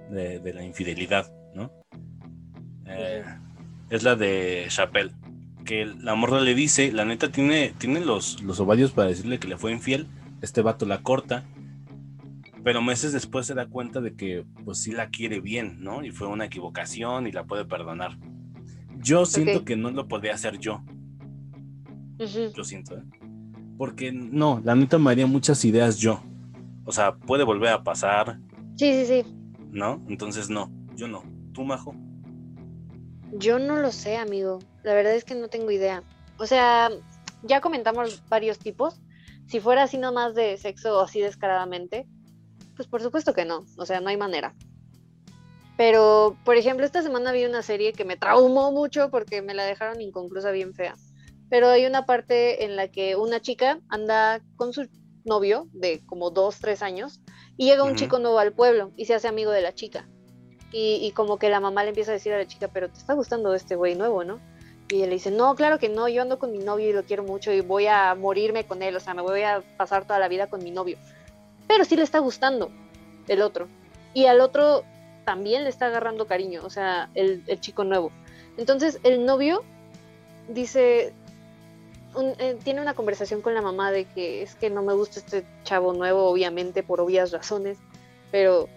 de, 0.09 0.39
de 0.39 0.53
la 0.53 0.63
infidelidad, 0.63 1.31
¿no? 1.53 1.71
Eh, 2.87 3.23
es 3.89 4.03
la 4.03 4.15
de 4.15 4.65
Chappelle, 4.69 5.11
que 5.65 5.85
la 5.85 6.15
morra 6.15 6.41
le 6.41 6.53
dice, 6.55 6.91
la 6.91 7.05
neta 7.05 7.31
tiene, 7.31 7.73
tiene 7.77 7.99
los, 7.99 8.41
los 8.43 8.59
ovarios 8.59 8.91
para 8.91 9.09
decirle 9.09 9.39
que 9.39 9.47
le 9.47 9.57
fue 9.57 9.71
infiel, 9.71 10.07
este 10.41 10.61
vato 10.61 10.85
la 10.85 11.01
corta, 11.01 11.43
pero 12.65 12.81
meses 12.81 13.13
después 13.13 13.45
se 13.45 13.53
da 13.53 13.67
cuenta 13.67 14.01
de 14.01 14.15
que 14.15 14.43
pues 14.65 14.79
sí 14.79 14.91
la 14.91 15.11
quiere 15.11 15.39
bien, 15.39 15.83
¿no? 15.83 16.03
Y 16.03 16.09
fue 16.09 16.27
una 16.27 16.45
equivocación 16.45 17.27
y 17.27 17.31
la 17.31 17.43
puede 17.43 17.63
perdonar. 17.63 18.17
Yo 18.97 19.27
siento 19.27 19.63
que 19.63 19.75
no 19.75 19.91
lo 19.91 20.07
podría 20.07 20.33
hacer 20.33 20.57
yo, 20.57 20.83
yo 22.17 22.63
siento, 22.63 22.97
¿eh? 22.97 23.03
Porque 23.77 24.11
no, 24.11 24.61
la 24.63 24.73
neta 24.73 24.97
me 24.97 25.11
haría 25.11 25.27
muchas 25.27 25.63
ideas 25.63 25.99
yo. 25.99 26.23
O 26.85 26.91
sea, 26.91 27.15
puede 27.15 27.43
volver 27.43 27.69
a 27.69 27.83
pasar, 27.83 28.39
Sí, 28.77 28.91
sí, 28.93 29.05
sí. 29.05 29.35
¿no? 29.69 30.03
Entonces 30.09 30.49
no, 30.49 30.71
yo 30.95 31.07
no. 31.07 31.23
¿Tú, 31.53 31.63
Majo? 31.65 31.93
Yo 33.33 33.59
no 33.59 33.75
lo 33.75 33.91
sé, 33.91 34.17
amigo. 34.17 34.57
La 34.81 34.95
verdad 34.95 35.13
es 35.13 35.23
que 35.23 35.35
no 35.35 35.49
tengo 35.49 35.69
idea. 35.69 36.01
O 36.37 36.47
sea, 36.47 36.89
ya 37.43 37.61
comentamos 37.61 38.23
varios 38.27 38.57
tipos. 38.57 38.99
Si 39.45 39.59
fuera 39.59 39.83
así 39.83 39.99
nomás 39.99 40.33
de 40.33 40.57
sexo 40.57 40.99
así 40.99 41.21
descaradamente, 41.21 42.07
pues 42.75 42.87
por 42.87 43.01
supuesto 43.01 43.33
que 43.33 43.45
no. 43.45 43.65
O 43.77 43.85
sea, 43.85 44.01
no 44.01 44.09
hay 44.09 44.17
manera. 44.17 44.53
Pero, 45.77 46.37
por 46.45 46.55
ejemplo, 46.55 46.85
esta 46.85 47.01
semana 47.01 47.31
vi 47.31 47.45
una 47.45 47.61
serie 47.61 47.93
que 47.93 48.05
me 48.05 48.15
traumó 48.15 48.71
mucho 48.71 49.09
porque 49.09 49.41
me 49.41 49.53
la 49.53 49.65
dejaron 49.65 50.01
inconclusa 50.01 50.51
bien 50.51 50.73
fea. 50.73 50.95
Pero 51.49 51.69
hay 51.69 51.85
una 51.85 52.05
parte 52.05 52.63
en 52.63 52.75
la 52.75 52.87
que 52.87 53.15
una 53.15 53.41
chica 53.41 53.79
anda 53.89 54.41
con 54.55 54.73
su 54.73 54.87
novio 55.25 55.67
de 55.73 56.01
como 56.05 56.29
dos, 56.29 56.59
tres 56.59 56.81
años 56.81 57.21
y 57.57 57.65
llega 57.65 57.83
un 57.83 57.95
chico 57.95 58.19
nuevo 58.19 58.39
al 58.39 58.53
pueblo 58.53 58.91
y 58.95 59.05
se 59.05 59.15
hace 59.15 59.27
amigo 59.27 59.51
de 59.51 59.61
la 59.61 59.73
chica. 59.73 60.07
Y, 60.71 60.99
y 61.01 61.11
como 61.11 61.37
que 61.37 61.49
la 61.49 61.59
mamá 61.59 61.83
le 61.83 61.89
empieza 61.89 62.11
a 62.11 62.15
decir 62.15 62.33
a 62.33 62.37
la 62.37 62.47
chica, 62.47 62.69
pero 62.69 62.89
te 62.89 62.97
está 62.97 63.13
gustando 63.13 63.53
este 63.53 63.75
güey 63.75 63.95
nuevo, 63.95 64.23
¿no? 64.23 64.39
Y 64.89 64.97
ella 64.97 65.07
le 65.07 65.13
dice, 65.13 65.31
no, 65.31 65.55
claro 65.55 65.79
que 65.79 65.89
no, 65.89 66.07
yo 66.07 66.21
ando 66.21 66.37
con 66.37 66.51
mi 66.51 66.59
novio 66.59 66.89
y 66.89 66.93
lo 66.93 67.03
quiero 67.03 67.23
mucho 67.23 67.51
y 67.51 67.61
voy 67.61 67.87
a 67.87 68.13
morirme 68.13 68.65
con 68.65 68.83
él, 68.83 68.95
o 68.95 68.99
sea, 68.99 69.13
me 69.13 69.21
voy 69.21 69.41
a 69.41 69.63
pasar 69.77 70.05
toda 70.05 70.19
la 70.19 70.27
vida 70.27 70.47
con 70.47 70.63
mi 70.63 70.71
novio. 70.71 70.97
Pero 71.67 71.85
sí 71.85 71.95
le 71.95 72.03
está 72.03 72.19
gustando 72.19 72.71
el 73.27 73.41
otro. 73.41 73.67
Y 74.13 74.25
al 74.25 74.41
otro 74.41 74.83
también 75.25 75.63
le 75.63 75.69
está 75.69 75.87
agarrando 75.87 76.27
cariño, 76.27 76.61
o 76.63 76.69
sea, 76.69 77.09
el, 77.15 77.43
el 77.47 77.59
chico 77.59 77.83
nuevo. 77.83 78.11
Entonces 78.57 78.99
el 79.03 79.25
novio 79.25 79.63
dice, 80.47 81.13
eh, 82.39 82.57
tiene 82.63 82.81
una 82.81 82.93
conversación 82.93 83.41
con 83.41 83.53
la 83.53 83.61
mamá 83.61 83.91
de 83.91 84.05
que 84.05 84.41
es 84.41 84.55
que 84.55 84.69
no 84.69 84.83
me 84.83 84.93
gusta 84.93 85.19
este 85.19 85.45
chavo 85.63 85.93
nuevo, 85.93 86.29
obviamente, 86.29 86.83
por 86.83 87.01
obvias 87.01 87.31
razones, 87.31 87.77
pero 88.31 88.69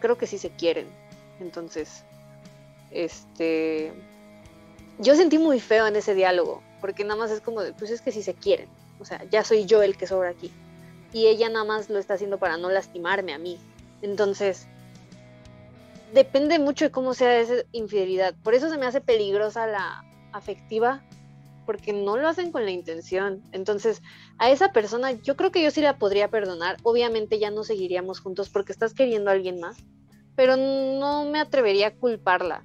creo 0.00 0.18
que 0.18 0.26
sí 0.26 0.38
se 0.38 0.50
quieren. 0.50 0.86
Entonces, 1.38 2.02
este, 2.90 3.92
yo 4.98 5.14
sentí 5.14 5.38
muy 5.38 5.60
feo 5.60 5.86
en 5.86 5.96
ese 5.96 6.14
diálogo, 6.14 6.62
porque 6.80 7.04
nada 7.04 7.16
más 7.16 7.30
es 7.30 7.40
como, 7.40 7.60
de, 7.60 7.72
pues 7.72 7.90
es 7.90 8.00
que 8.00 8.10
sí 8.12 8.22
se 8.22 8.34
quieren, 8.34 8.68
o 8.98 9.04
sea, 9.04 9.22
ya 9.30 9.44
soy 9.44 9.66
yo 9.66 9.82
el 9.82 9.96
que 9.96 10.06
sobra 10.06 10.30
aquí. 10.30 10.50
Y 11.12 11.26
ella 11.26 11.48
nada 11.48 11.64
más 11.64 11.88
lo 11.88 11.98
está 11.98 12.14
haciendo 12.14 12.38
para 12.38 12.56
no 12.56 12.70
lastimarme 12.70 13.32
a 13.32 13.38
mí. 13.38 13.58
Entonces, 14.02 14.66
depende 16.12 16.58
mucho 16.58 16.84
de 16.86 16.90
cómo 16.90 17.14
sea 17.14 17.38
esa 17.40 17.54
infidelidad. 17.72 18.34
Por 18.42 18.54
eso 18.54 18.68
se 18.70 18.78
me 18.78 18.86
hace 18.86 19.00
peligrosa 19.00 19.66
la 19.66 20.04
afectiva, 20.32 21.02
porque 21.64 21.92
no 21.92 22.16
lo 22.16 22.28
hacen 22.28 22.52
con 22.52 22.64
la 22.64 22.70
intención. 22.70 23.42
Entonces, 23.52 24.02
a 24.38 24.50
esa 24.50 24.72
persona 24.72 25.12
yo 25.12 25.36
creo 25.36 25.50
que 25.50 25.62
yo 25.62 25.70
sí 25.70 25.80
la 25.80 25.98
podría 25.98 26.28
perdonar. 26.28 26.76
Obviamente 26.82 27.38
ya 27.38 27.50
no 27.50 27.64
seguiríamos 27.64 28.20
juntos 28.20 28.48
porque 28.50 28.72
estás 28.72 28.94
queriendo 28.94 29.30
a 29.30 29.34
alguien 29.34 29.58
más, 29.60 29.76
pero 30.36 30.56
no 30.56 31.24
me 31.24 31.40
atrevería 31.40 31.88
a 31.88 31.94
culparla, 31.94 32.62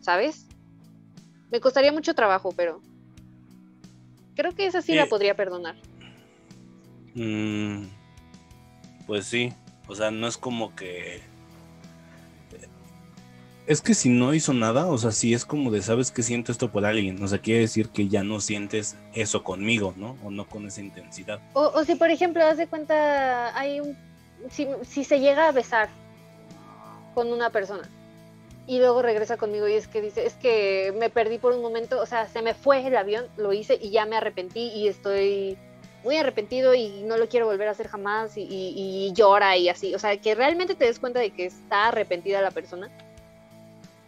¿sabes? 0.00 0.46
Me 1.50 1.60
costaría 1.60 1.90
mucho 1.92 2.14
trabajo, 2.14 2.52
pero 2.56 2.80
creo 4.36 4.54
que 4.54 4.66
esa 4.66 4.82
sí 4.82 4.94
la 4.94 5.04
Eh, 5.04 5.08
podría 5.08 5.34
perdonar. 5.34 5.74
Mm, 7.18 7.88
pues 9.06 9.26
sí, 9.26 9.52
o 9.88 9.94
sea, 9.94 10.10
no 10.10 10.28
es 10.28 10.36
como 10.36 10.74
que... 10.76 11.20
Es 13.66 13.82
que 13.82 13.92
si 13.92 14.08
no 14.08 14.32
hizo 14.32 14.54
nada, 14.54 14.86
o 14.86 14.96
sea, 14.96 15.10
si 15.10 15.34
es 15.34 15.44
como 15.44 15.70
de, 15.70 15.82
sabes 15.82 16.10
que 16.10 16.22
siento 16.22 16.52
esto 16.52 16.70
por 16.70 16.86
alguien, 16.86 17.22
o 17.22 17.28
sea, 17.28 17.38
quiere 17.40 17.60
decir 17.60 17.90
que 17.90 18.08
ya 18.08 18.22
no 18.22 18.40
sientes 18.40 18.96
eso 19.12 19.44
conmigo, 19.44 19.92
¿no? 19.96 20.16
O 20.24 20.30
no 20.30 20.48
con 20.48 20.66
esa 20.66 20.80
intensidad. 20.80 21.38
O, 21.52 21.84
si, 21.84 21.94
por 21.96 22.10
ejemplo, 22.10 22.42
haz 22.46 22.56
de 22.56 22.66
cuenta, 22.66 23.54
hay 23.58 23.80
un. 23.80 23.94
Si, 24.48 24.66
si 24.88 25.04
se 25.04 25.20
llega 25.20 25.48
a 25.48 25.52
besar 25.52 25.90
con 27.14 27.30
una 27.30 27.50
persona 27.50 27.90
y 28.66 28.78
luego 28.78 29.02
regresa 29.02 29.36
conmigo 29.36 29.68
y 29.68 29.74
es 29.74 29.86
que 29.86 30.00
dice, 30.00 30.24
es 30.24 30.34
que 30.34 30.94
me 30.98 31.10
perdí 31.10 31.36
por 31.36 31.52
un 31.52 31.60
momento, 31.60 32.00
o 32.00 32.06
sea, 32.06 32.26
se 32.26 32.40
me 32.40 32.54
fue 32.54 32.86
el 32.86 32.96
avión, 32.96 33.26
lo 33.36 33.52
hice 33.52 33.78
y 33.80 33.90
ya 33.90 34.06
me 34.06 34.16
arrepentí 34.16 34.68
y 34.68 34.88
estoy 34.88 35.58
muy 36.08 36.16
arrepentido 36.16 36.74
y 36.74 37.02
no 37.02 37.18
lo 37.18 37.28
quiero 37.28 37.44
volver 37.44 37.68
a 37.68 37.72
hacer 37.72 37.86
jamás 37.88 38.38
y, 38.38 38.40
y- 38.40 38.72
y 39.08 39.12
llora 39.12 39.58
y 39.58 39.68
así. 39.68 39.94
O 39.94 39.98
sea, 39.98 40.16
que 40.16 40.34
realmente 40.34 40.74
te 40.74 40.86
des 40.86 40.98
cuenta 40.98 41.20
de 41.20 41.32
que 41.32 41.44
está 41.44 41.88
arrepentida 41.88 42.40
la 42.40 42.50
persona. 42.50 42.88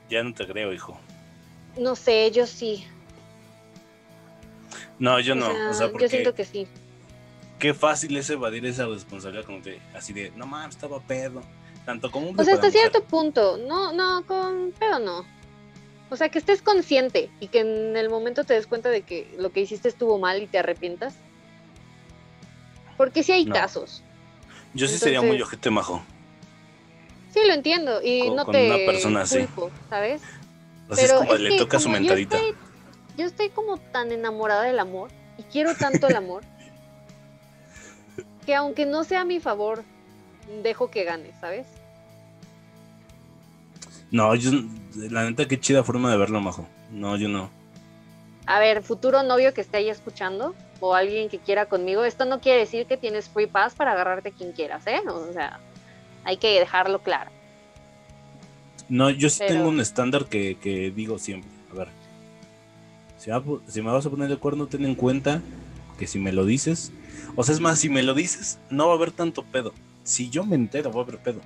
Ya 0.08 0.22
no 0.22 0.32
te 0.32 0.46
creo, 0.46 0.72
hijo. 0.72 0.98
No 1.76 1.94
sé, 1.94 2.30
yo 2.30 2.46
sí. 2.46 2.86
No, 4.98 5.20
yo 5.20 5.34
O 5.34 5.36
no, 5.36 5.46
sea, 5.52 5.70
o 5.70 5.74
sea, 5.74 5.86
yo 5.88 5.92
porque 5.92 6.08
siento 6.08 6.34
que 6.34 6.46
sí. 6.46 6.66
qué 7.58 7.74
fácil 7.74 8.16
es 8.16 8.30
evadir 8.30 8.64
esa 8.64 8.86
responsabilidad 8.86 9.44
como 9.44 9.60
te, 9.60 9.78
así 9.94 10.14
de, 10.14 10.30
no 10.36 10.46
mames, 10.46 10.76
estaba 10.76 11.00
pedo. 11.00 11.42
Tanto 11.84 12.10
como 12.10 12.28
hombre 12.30 12.42
O 12.42 12.44
sea, 12.46 12.54
hasta 12.54 12.68
mujer. 12.68 12.80
cierto 12.80 13.04
punto, 13.04 13.58
no, 13.58 13.92
no, 13.92 14.24
con 14.26 14.72
pero 14.78 14.98
no. 14.98 15.26
O 16.08 16.16
sea, 16.16 16.30
que 16.30 16.38
estés 16.38 16.62
consciente 16.62 17.28
y 17.40 17.48
que 17.48 17.60
en 17.60 17.94
el 17.94 18.08
momento 18.08 18.44
te 18.44 18.54
des 18.54 18.66
cuenta 18.66 18.88
de 18.88 19.02
que 19.02 19.34
lo 19.36 19.52
que 19.52 19.60
hiciste 19.60 19.88
estuvo 19.88 20.18
mal 20.18 20.42
y 20.42 20.46
te 20.46 20.56
arrepientas. 20.58 21.14
Porque 23.00 23.22
sí 23.22 23.32
hay 23.32 23.46
No. 23.46 23.54
casos. 23.54 24.02
Yo 24.74 24.86
sí 24.86 24.98
sería 24.98 25.20
muy 25.22 25.30
entonces- 25.30 25.46
ojete 25.46 25.70
majo. 25.70 26.02
Sí, 27.32 27.40
lo 27.46 27.54
entiendo 27.54 28.02
y 28.04 28.26
Con- 28.26 28.36
no 28.36 28.44
con 28.44 28.52
te 28.52 28.66
una 28.66 28.76
persona 28.92 29.22
así. 29.22 29.46
¿sabes? 29.88 30.20
O 30.86 30.94
sea, 30.94 31.04
es 31.06 31.12
como 31.14 31.32
es 31.32 31.40
le 31.40 31.48
que 31.48 31.56
toca 31.56 31.78
su 31.78 31.84
como 31.84 31.94
yo 31.96 32.00
mentadita. 32.02 32.36
estoy- 32.36 32.54
Yo 33.16 33.24
estoy, 33.24 33.48
como 33.48 33.78
tan 33.78 34.12
enamorada 34.12 34.64
del 34.64 34.78
amor 34.78 35.08
y 35.38 35.44
quiero 35.44 35.74
tanto 35.74 36.08
el 36.08 36.16
amor 36.16 36.42
que 38.44 38.54
aunque 38.54 38.84
no 38.84 39.02
sea 39.04 39.22
a 39.22 39.24
mi 39.24 39.40
favor, 39.40 39.82
dejo 40.62 40.90
que 40.90 41.04
gane, 41.04 41.32
¿sabes? 41.40 41.66
No, 44.10 44.34
yo, 44.34 44.50
la 44.94 45.24
neta, 45.24 45.48
qué 45.48 45.58
chida 45.58 45.82
forma 45.84 46.10
de 46.10 46.18
verlo, 46.18 46.38
majo. 46.42 46.66
No, 46.90 47.16
yo 47.16 47.30
no. 47.30 47.48
A 48.44 48.58
ver, 48.58 48.82
futuro 48.82 49.22
novio 49.22 49.54
que 49.54 49.62
esté 49.62 49.78
ahí 49.78 49.88
escuchando 49.88 50.54
o 50.80 50.94
alguien 50.94 51.28
que 51.28 51.38
quiera 51.38 51.66
conmigo, 51.66 52.04
esto 52.04 52.24
no 52.24 52.40
quiere 52.40 52.60
decir 52.60 52.86
que 52.86 52.96
tienes 52.96 53.28
free 53.28 53.46
pass 53.46 53.74
para 53.74 53.92
agarrarte 53.92 54.32
quien 54.32 54.52
quieras, 54.52 54.86
¿eh? 54.86 55.00
O 55.06 55.32
sea, 55.32 55.60
hay 56.24 56.36
que 56.36 56.58
dejarlo 56.58 57.00
claro. 57.00 57.30
No, 58.88 59.10
yo 59.10 59.30
sí 59.30 59.38
Pero- 59.40 59.54
tengo 59.54 59.68
un 59.68 59.80
estándar 59.80 60.26
que, 60.26 60.56
que 60.60 60.90
digo 60.90 61.18
siempre. 61.18 61.50
A 61.72 61.74
ver, 61.74 61.88
si, 63.18 63.30
va 63.30 63.42
si 63.68 63.82
me 63.82 63.90
vas 63.90 64.04
a 64.06 64.10
poner 64.10 64.28
de 64.28 64.34
acuerdo, 64.34 64.66
ten 64.66 64.84
en 64.84 64.94
cuenta 64.94 65.40
que 65.98 66.06
si 66.06 66.18
me 66.18 66.32
lo 66.32 66.44
dices, 66.44 66.92
o 67.36 67.44
sea, 67.44 67.54
es 67.54 67.60
más, 67.60 67.78
si 67.78 67.88
me 67.88 68.02
lo 68.02 68.14
dices, 68.14 68.58
no 68.70 68.86
va 68.88 68.94
a 68.94 68.96
haber 68.96 69.12
tanto 69.12 69.44
pedo. 69.44 69.72
Si 70.02 70.30
yo 70.30 70.44
me 70.44 70.56
entero, 70.56 70.90
va 70.92 71.00
a 71.00 71.04
haber 71.04 71.18
pedo. 71.18 71.40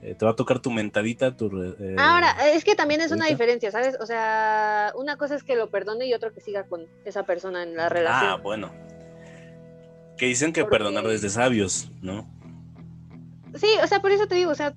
Eh, 0.00 0.14
te 0.14 0.24
va 0.24 0.30
a 0.30 0.36
tocar 0.36 0.60
tu 0.60 0.70
mentadita, 0.70 1.36
tu... 1.36 1.46
eh, 1.62 1.96
Ahora, 1.98 2.30
es 2.52 2.62
que 2.64 2.76
también 2.76 3.00
es 3.00 3.10
una 3.10 3.26
diferencia, 3.26 3.70
¿sabes? 3.72 3.96
O 4.00 4.06
sea, 4.06 4.92
una 4.96 5.16
cosa 5.16 5.34
es 5.34 5.42
que 5.42 5.56
lo 5.56 5.70
perdone 5.70 6.06
y 6.06 6.14
otra 6.14 6.30
que 6.30 6.40
siga 6.40 6.64
con 6.66 6.86
esa 7.04 7.24
persona 7.24 7.64
en 7.64 7.74
la 7.76 7.86
Ah, 7.86 7.88
relación. 7.88 8.42
bueno. 8.42 8.70
Que 10.16 10.26
dicen 10.26 10.52
que 10.52 10.62
Porque- 10.62 10.78
perdonar 10.78 11.06
es 11.06 11.22
de 11.22 11.30
sabios, 11.30 11.90
¿no? 12.00 12.28
Sí, 13.54 13.68
o 13.82 13.86
sea, 13.86 14.00
por 14.00 14.12
eso 14.12 14.26
te 14.28 14.34
digo, 14.36 14.50
o 14.52 14.54
sea, 14.54 14.72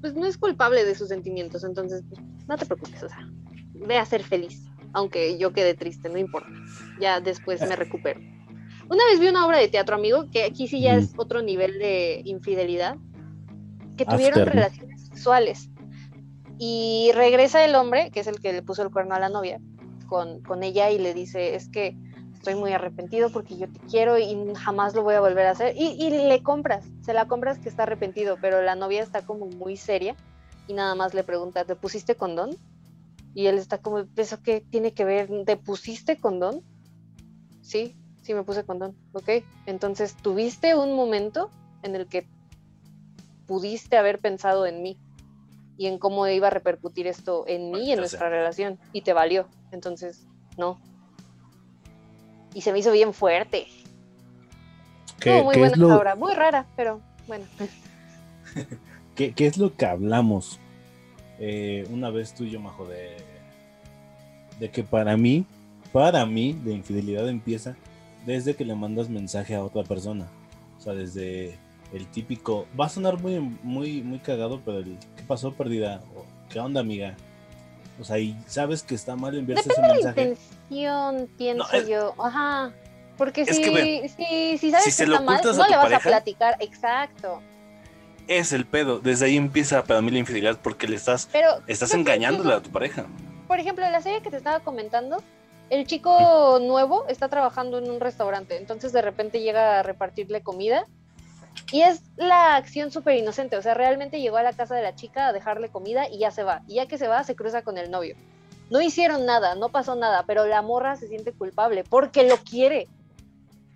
pues 0.00 0.14
no 0.14 0.26
es 0.26 0.38
culpable 0.38 0.84
de 0.84 0.94
sus 0.94 1.08
sentimientos, 1.08 1.64
entonces 1.64 2.02
pues, 2.08 2.20
no 2.48 2.56
te 2.56 2.66
preocupes, 2.66 3.02
o 3.02 3.08
sea, 3.08 3.28
ve 3.74 3.96
a 3.98 4.04
ser 4.04 4.22
feliz, 4.22 4.66
aunque 4.92 5.36
yo 5.38 5.52
quede 5.52 5.74
triste, 5.74 6.08
no 6.08 6.18
importa, 6.18 6.48
ya 7.00 7.20
después 7.20 7.60
me 7.66 7.74
recupero. 7.76 8.20
Una 8.88 9.04
vez 9.06 9.20
vi 9.20 9.28
una 9.28 9.46
obra 9.46 9.58
de 9.58 9.68
teatro, 9.68 9.94
amigo, 9.96 10.28
que 10.30 10.44
aquí 10.44 10.68
sí 10.68 10.80
ya 10.80 10.96
es 10.96 11.12
otro 11.16 11.42
nivel 11.42 11.78
de 11.78 12.22
infidelidad, 12.24 12.96
que 14.00 14.06
tuvieron 14.06 14.46
relaciones 14.46 15.02
sexuales 15.08 15.68
y 16.58 17.10
regresa 17.14 17.62
el 17.66 17.74
hombre, 17.74 18.10
que 18.10 18.20
es 18.20 18.26
el 18.26 18.40
que 18.40 18.54
le 18.54 18.62
puso 18.62 18.82
el 18.82 18.90
cuerno 18.90 19.14
a 19.14 19.20
la 19.20 19.28
novia, 19.28 19.60
con, 20.06 20.40
con 20.40 20.62
ella 20.62 20.90
y 20.90 20.98
le 20.98 21.12
dice, 21.12 21.54
es 21.54 21.68
que 21.68 21.94
estoy 22.32 22.54
muy 22.54 22.72
arrepentido 22.72 23.28
porque 23.30 23.58
yo 23.58 23.70
te 23.70 23.78
quiero 23.80 24.16
y 24.16 24.54
jamás 24.54 24.94
lo 24.94 25.02
voy 25.02 25.16
a 25.16 25.20
volver 25.20 25.44
a 25.44 25.50
hacer. 25.50 25.76
Y, 25.76 26.02
y 26.02 26.08
le 26.08 26.42
compras, 26.42 26.86
se 27.02 27.12
la 27.12 27.28
compras 27.28 27.58
que 27.58 27.68
está 27.68 27.82
arrepentido, 27.82 28.38
pero 28.40 28.62
la 28.62 28.74
novia 28.74 29.02
está 29.02 29.20
como 29.20 29.46
muy 29.46 29.76
seria 29.76 30.16
y 30.66 30.72
nada 30.72 30.94
más 30.94 31.12
le 31.12 31.22
pregunta, 31.22 31.66
¿te 31.66 31.76
pusiste 31.76 32.14
condón? 32.14 32.56
Y 33.34 33.48
él 33.48 33.58
está 33.58 33.78
como, 33.78 34.06
¿eso 34.16 34.42
qué 34.42 34.62
tiene 34.62 34.94
que 34.94 35.04
ver? 35.04 35.28
¿Te 35.44 35.58
pusiste 35.58 36.16
condón? 36.16 36.62
Sí, 37.60 37.96
sí 38.22 38.32
me 38.32 38.44
puse 38.44 38.64
condón, 38.64 38.96
¿ok? 39.12 39.44
Entonces, 39.66 40.16
¿tuviste 40.16 40.74
un 40.74 40.96
momento 40.96 41.50
en 41.82 41.94
el 41.96 42.06
que 42.06 42.26
pudiste 43.50 43.96
haber 43.96 44.20
pensado 44.20 44.64
en 44.64 44.80
mí 44.80 44.96
y 45.76 45.88
en 45.88 45.98
cómo 45.98 46.24
iba 46.28 46.46
a 46.46 46.50
repercutir 46.50 47.08
esto 47.08 47.44
en 47.48 47.72
mí 47.72 47.88
y 47.88 47.90
en 47.90 47.98
nuestra 47.98 48.28
relación 48.28 48.78
y 48.92 49.00
te 49.02 49.12
valió. 49.12 49.48
Entonces, 49.72 50.24
no. 50.56 50.78
Y 52.54 52.60
se 52.60 52.72
me 52.72 52.78
hizo 52.78 52.92
bien 52.92 53.12
fuerte. 53.12 53.66
¿Qué, 55.18 55.30
Estuvo 55.30 55.44
muy 55.46 55.56
buena 55.56 55.72
es 55.72 55.78
lo, 55.78 55.96
obra, 55.98 56.14
muy 56.14 56.32
rara, 56.32 56.64
pero 56.76 57.00
bueno. 57.26 57.44
qué- 59.16 59.32
qué 59.32 59.46
es 59.48 59.58
lo 59.58 59.74
que 59.76 59.84
hablamos 59.84 60.60
eh, 61.40 61.88
una 61.90 62.10
vez 62.10 62.32
tú 62.36 62.44
y 62.44 62.50
yo, 62.50 62.60
Majo, 62.60 62.86
de, 62.86 63.16
de 64.60 64.70
que 64.70 64.84
para 64.84 65.16
mí, 65.16 65.44
para 65.92 66.24
mí, 66.24 66.56
la 66.64 66.70
infidelidad 66.70 67.28
empieza 67.28 67.74
desde 68.26 68.54
que 68.54 68.64
le 68.64 68.76
mandas 68.76 69.08
mensaje 69.08 69.56
a 69.56 69.64
otra 69.64 69.82
persona. 69.82 70.28
O 70.78 70.80
sea, 70.80 70.94
desde 70.94 71.58
el 71.92 72.06
típico, 72.08 72.66
va 72.78 72.86
a 72.86 72.88
sonar 72.88 73.20
muy, 73.20 73.38
muy, 73.62 74.02
muy 74.02 74.18
cagado, 74.18 74.60
pero 74.64 74.78
el 74.78 74.96
¿qué 75.16 75.22
pasó, 75.26 75.52
perdida? 75.52 76.00
O, 76.14 76.24
¿Qué 76.48 76.58
onda, 76.60 76.80
amiga? 76.80 77.16
O 78.00 78.04
sea, 78.04 78.18
y 78.18 78.36
sabes 78.46 78.82
que 78.82 78.94
está 78.94 79.14
mal 79.16 79.36
enviarse 79.36 79.68
ese 79.70 79.80
de 79.80 79.88
la 79.88 79.94
mensaje. 79.94 80.20
intención, 80.22 81.28
pienso 81.36 81.64
No, 81.64 81.78
es- 81.78 81.88
yo. 81.88 82.14
Ajá. 82.18 82.72
Porque 83.18 83.44
si, 83.44 83.60
que 83.60 84.08
si, 84.08 84.56
si 84.58 84.70
sabes 84.70 84.94
si 84.94 85.04
que 85.04 85.10
está 85.12 85.20
mal, 85.20 85.40
no 85.44 85.52
le 85.52 85.76
vas 85.76 85.84
pareja- 85.84 85.96
a 85.96 86.00
platicar. 86.00 86.56
Exacto. 86.60 87.42
Es 88.28 88.52
el 88.52 88.64
pedo. 88.64 89.00
Desde 89.00 89.26
ahí 89.26 89.36
empieza 89.36 89.84
para 89.84 90.00
mí 90.00 90.10
la 90.10 90.18
infidelidad 90.18 90.58
porque 90.62 90.88
le 90.88 90.96
estás, 90.96 91.28
Pero 91.30 91.48
estás 91.66 91.92
engañándole 91.92 92.54
a 92.54 92.62
tu 92.62 92.70
pareja. 92.70 93.06
Por 93.46 93.58
ejemplo, 93.60 93.84
en 93.84 93.92
la 93.92 94.00
serie 94.00 94.22
que 94.22 94.30
te 94.30 94.36
estaba 94.38 94.60
comentando, 94.60 95.22
el 95.68 95.86
chico 95.86 96.58
nuevo 96.62 97.06
está 97.08 97.28
trabajando 97.28 97.78
en 97.78 97.90
un 97.90 98.00
restaurante, 98.00 98.56
entonces 98.56 98.92
de 98.92 99.02
repente 99.02 99.40
llega 99.40 99.80
a 99.80 99.82
repartirle 99.82 100.40
comida 100.42 100.86
y 101.72 101.82
es 101.82 102.02
la 102.16 102.56
acción 102.56 102.90
súper 102.90 103.16
inocente, 103.16 103.56
o 103.56 103.62
sea, 103.62 103.74
realmente 103.74 104.20
llegó 104.20 104.36
a 104.36 104.42
la 104.42 104.52
casa 104.52 104.74
de 104.74 104.82
la 104.82 104.94
chica 104.94 105.28
a 105.28 105.32
dejarle 105.32 105.68
comida 105.68 106.08
y 106.08 106.18
ya 106.18 106.30
se 106.30 106.42
va, 106.42 106.62
y 106.66 106.74
ya 106.76 106.86
que 106.86 106.98
se 106.98 107.08
va 107.08 107.22
se 107.24 107.36
cruza 107.36 107.62
con 107.62 107.78
el 107.78 107.90
novio. 107.90 108.16
No 108.70 108.80
hicieron 108.80 109.26
nada, 109.26 109.54
no 109.54 109.68
pasó 109.68 109.96
nada, 109.96 110.24
pero 110.26 110.46
la 110.46 110.62
morra 110.62 110.96
se 110.96 111.08
siente 111.08 111.32
culpable 111.32 111.84
porque 111.84 112.28
lo 112.28 112.36
quiere, 112.38 112.86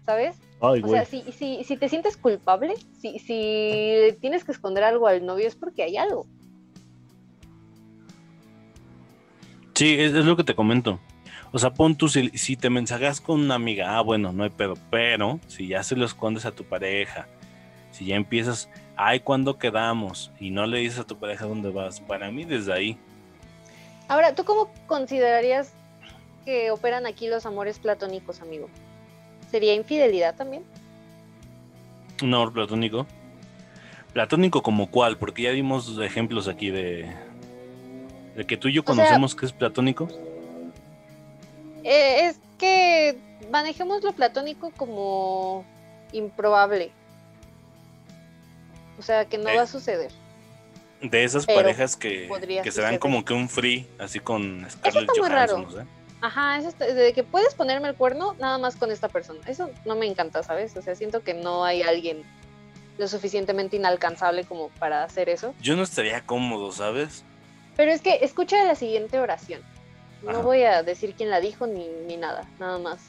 ¿sabes? 0.07 0.37
Ay, 0.61 0.83
O 0.85 0.89
sea, 0.89 1.05
si, 1.05 1.23
si, 1.33 1.65
si 1.65 1.77
te 1.77 1.89
sientes 1.89 2.17
culpable, 2.17 2.75
si, 3.01 3.19
si 3.19 4.17
tienes 4.21 4.45
que 4.45 4.53
esconder 4.53 4.85
algo 4.85 5.07
al 5.07 5.25
novio 5.27 5.47
es 5.47 5.57
porque 5.57 5.83
hay 5.83 5.97
algo. 5.97 6.27
Sí, 9.75 9.97
es, 9.99 10.15
es 10.15 10.25
lo 10.25 10.37
que 10.37 10.45
te 10.45 10.55
comento. 10.55 11.01
O 11.51 11.59
sea, 11.59 11.73
pon 11.73 11.97
tú, 11.97 12.09
si, 12.09 12.31
si 12.31 12.57
te 12.57 12.71
mensajeas 12.71 13.21
con 13.21 13.41
una 13.41 13.55
amiga, 13.55 13.97
ah, 13.97 14.01
bueno, 14.01 14.33
no 14.33 14.43
hay 14.45 14.51
pedo. 14.51 14.75
Pero 14.91 15.39
si 15.47 15.69
ya 15.69 15.83
se 15.83 15.97
lo 15.97 16.05
escondes 16.05 16.47
a 16.47 16.53
tu 16.53 16.65
pareja, 16.65 17.29
si 17.95 18.07
ya 18.07 18.17
empiezas, 18.17 18.69
ay, 18.97 19.21
¿cuándo 19.21 19.57
quedamos? 19.57 20.31
Y 20.41 20.51
no 20.51 20.67
le 20.67 20.79
dices 20.81 20.99
a 20.99 21.05
tu 21.07 21.17
pareja 21.17 21.47
dónde 21.47 21.71
vas. 21.71 22.01
Para 22.01 22.31
mí, 22.31 22.45
desde 22.45 22.73
ahí, 22.73 22.99
Ahora, 24.09 24.35
¿tú 24.35 24.45
cómo 24.45 24.69
considerarías 24.87 25.73
que 26.45 26.71
operan 26.71 27.07
aquí 27.07 27.27
los 27.29 27.47
amores 27.47 27.79
platónicos, 27.79 28.43
amigo? 28.43 28.69
¿Sería 29.51 29.73
infidelidad 29.75 30.35
también? 30.35 30.63
un 32.23 32.35
amor 32.35 32.53
platónico. 32.53 33.07
Platónico 34.13 34.63
como 34.63 34.91
cuál, 34.91 35.17
porque 35.17 35.43
ya 35.43 35.51
dimos 35.53 35.99
ejemplos 35.99 36.47
aquí 36.49 36.71
de, 36.71 37.11
de 38.37 38.45
que 38.47 38.57
tú 38.57 38.69
y 38.69 38.75
yo 38.75 38.83
O 38.83 38.85
sea- 38.85 38.95
conocemos 38.95 39.35
que 39.35 39.47
es 39.47 39.53
platónico. 39.53 40.09
Eh, 41.83 42.27
es 42.29 42.39
que 42.59 43.19
manejemos 43.51 44.03
lo 44.03 44.13
platónico 44.13 44.71
como 44.77 45.65
improbable. 46.13 46.93
O 48.99 49.03
sea, 49.03 49.25
que 49.27 49.39
no 49.39 49.49
Eh, 49.51 49.57
va 49.57 49.63
a 49.63 49.67
suceder. 49.67 50.11
De 51.01 51.25
esas 51.25 51.45
Pero 51.45 51.61
parejas 51.61 51.97
que, 51.97 52.31
que 52.63 52.71
se 52.73 52.81
dan 52.81 52.99
como 52.99 53.25
que 53.25 53.35
un 53.35 53.49
free, 53.49 53.87
así 53.99 54.21
con 54.21 54.67
Scarlett 54.71 55.09
está 55.11 55.21
muy 55.21 55.29
raro. 55.29 55.71
sé. 55.71 55.85
Ajá, 56.23 56.57
eso 56.59 56.69
está- 56.69 56.87
de 56.87 57.13
que 57.13 57.23
puedes 57.23 57.55
ponerme 57.55 57.89
el 57.89 57.95
cuerno 57.95 58.35
nada 58.39 58.57
más 58.57 58.77
con 58.77 58.91
esta 58.91 59.09
persona. 59.09 59.41
Eso 59.47 59.69
no 59.85 59.97
me 59.97 60.07
encanta, 60.07 60.43
¿sabes? 60.43 60.75
O 60.77 60.81
sea, 60.83 60.95
siento 60.95 61.23
que 61.23 61.35
no 61.35 61.65
hay 61.65 61.83
alguien 61.83 62.23
lo 62.97 63.09
suficientemente 63.09 63.77
inalcanzable 63.77 64.45
como 64.45 64.69
para 64.71 65.05
hacer 65.05 65.29
eso. 65.29 65.55
Yo 65.61 65.77
no 65.77 65.83
estaría 65.83 66.25
cómodo, 66.25 66.73
¿sabes? 66.73 67.25
Pero 67.77 67.91
es 67.91 68.01
que 68.01 68.21
escucha 68.23 68.65
la 68.65 68.75
siguiente 68.77 69.19
oración. 69.19 69.61
No 70.23 70.31
Ajá. 70.31 70.39
voy 70.41 70.63
a 70.63 70.83
decir 70.83 71.13
quién 71.15 71.29
la 71.29 71.41
dijo 71.41 71.67
ni, 71.67 71.87
ni 72.07 72.17
nada, 72.17 72.49
nada 72.59 72.79
más. 72.79 73.01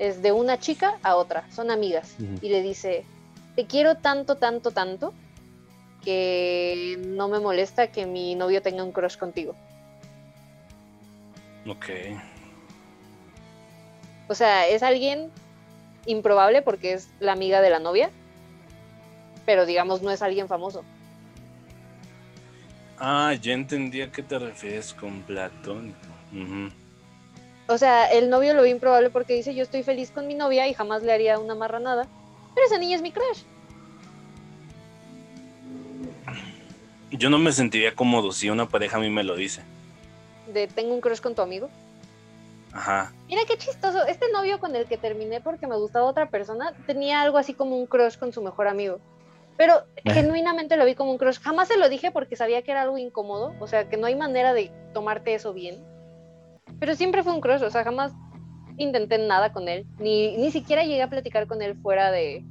Es 0.00 0.22
de 0.22 0.32
una 0.32 0.58
chica 0.58 0.98
a 1.04 1.14
otra, 1.14 1.44
son 1.54 1.70
amigas. 1.70 2.16
Y 2.40 2.48
le 2.48 2.62
dice, 2.62 3.04
te 3.58 3.66
quiero 3.66 3.96
tanto, 3.96 4.36
tanto, 4.36 4.70
tanto, 4.70 5.12
que 6.04 6.96
no 7.08 7.26
me 7.26 7.40
molesta 7.40 7.90
que 7.90 8.06
mi 8.06 8.36
novio 8.36 8.62
tenga 8.62 8.84
un 8.84 8.92
crush 8.92 9.16
contigo. 9.16 9.56
Ok. 11.66 11.86
O 14.28 14.34
sea, 14.36 14.68
es 14.68 14.84
alguien 14.84 15.32
improbable 16.06 16.62
porque 16.62 16.92
es 16.92 17.08
la 17.18 17.32
amiga 17.32 17.60
de 17.60 17.70
la 17.70 17.80
novia, 17.80 18.10
pero 19.44 19.66
digamos 19.66 20.02
no 20.02 20.12
es 20.12 20.22
alguien 20.22 20.46
famoso. 20.46 20.84
Ah, 22.96 23.34
ya 23.42 23.54
entendí 23.54 24.02
a 24.02 24.12
qué 24.12 24.22
te 24.22 24.38
refieres 24.38 24.94
con 24.94 25.22
platónico. 25.22 25.98
O 27.66 27.76
sea, 27.76 28.06
el 28.06 28.30
novio 28.30 28.54
lo 28.54 28.62
ve 28.62 28.70
improbable 28.70 29.10
porque 29.10 29.34
dice, 29.34 29.52
yo 29.52 29.64
estoy 29.64 29.82
feliz 29.82 30.12
con 30.12 30.28
mi 30.28 30.34
novia 30.34 30.68
y 30.68 30.74
jamás 30.74 31.02
le 31.02 31.12
haría 31.12 31.40
una 31.40 31.56
marranada, 31.56 32.06
pero 32.54 32.66
esa 32.66 32.78
niña 32.78 32.96
es 32.96 33.02
mi 33.02 33.12
crush. 33.12 33.42
Yo 37.10 37.30
no 37.30 37.38
me 37.38 37.52
sentiría 37.52 37.94
cómodo 37.94 38.32
si 38.32 38.50
una 38.50 38.68
pareja 38.68 38.98
a 38.98 39.00
mí 39.00 39.08
me 39.10 39.24
lo 39.24 39.34
dice. 39.34 39.62
De 40.52 40.66
tengo 40.66 40.94
un 40.94 41.00
crush 41.00 41.20
con 41.20 41.34
tu 41.34 41.42
amigo. 41.42 41.68
Ajá. 42.72 43.12
Mira 43.28 43.42
qué 43.48 43.56
chistoso. 43.56 44.04
Este 44.06 44.30
novio 44.30 44.60
con 44.60 44.76
el 44.76 44.86
que 44.86 44.98
terminé 44.98 45.40
porque 45.40 45.66
me 45.66 45.76
gustaba 45.76 46.04
otra 46.04 46.28
persona 46.28 46.74
tenía 46.86 47.22
algo 47.22 47.38
así 47.38 47.54
como 47.54 47.76
un 47.78 47.86
crush 47.86 48.18
con 48.18 48.32
su 48.32 48.42
mejor 48.42 48.68
amigo. 48.68 49.00
Pero 49.56 49.82
Eh. 50.04 50.12
genuinamente 50.12 50.76
lo 50.76 50.84
vi 50.84 50.94
como 50.94 51.10
un 51.10 51.18
crush. 51.18 51.38
Jamás 51.40 51.68
se 51.68 51.78
lo 51.78 51.88
dije 51.88 52.10
porque 52.10 52.36
sabía 52.36 52.62
que 52.62 52.70
era 52.72 52.82
algo 52.82 52.98
incómodo. 52.98 53.54
O 53.58 53.66
sea, 53.66 53.88
que 53.88 53.96
no 53.96 54.06
hay 54.06 54.14
manera 54.14 54.52
de 54.52 54.70
tomarte 54.92 55.34
eso 55.34 55.54
bien. 55.54 55.82
Pero 56.78 56.94
siempre 56.94 57.22
fue 57.22 57.32
un 57.32 57.40
crush. 57.40 57.62
O 57.62 57.70
sea, 57.70 57.84
jamás 57.84 58.12
intenté 58.78 59.18
nada 59.18 59.52
con 59.52 59.68
él. 59.68 59.86
Ni, 59.98 60.36
ni 60.36 60.50
siquiera 60.50 60.82
llegué 60.84 61.02
a 61.02 61.10
platicar 61.10 61.46
con 61.46 61.60
él 61.62 61.76
fuera 61.82 62.10
de 62.10 62.44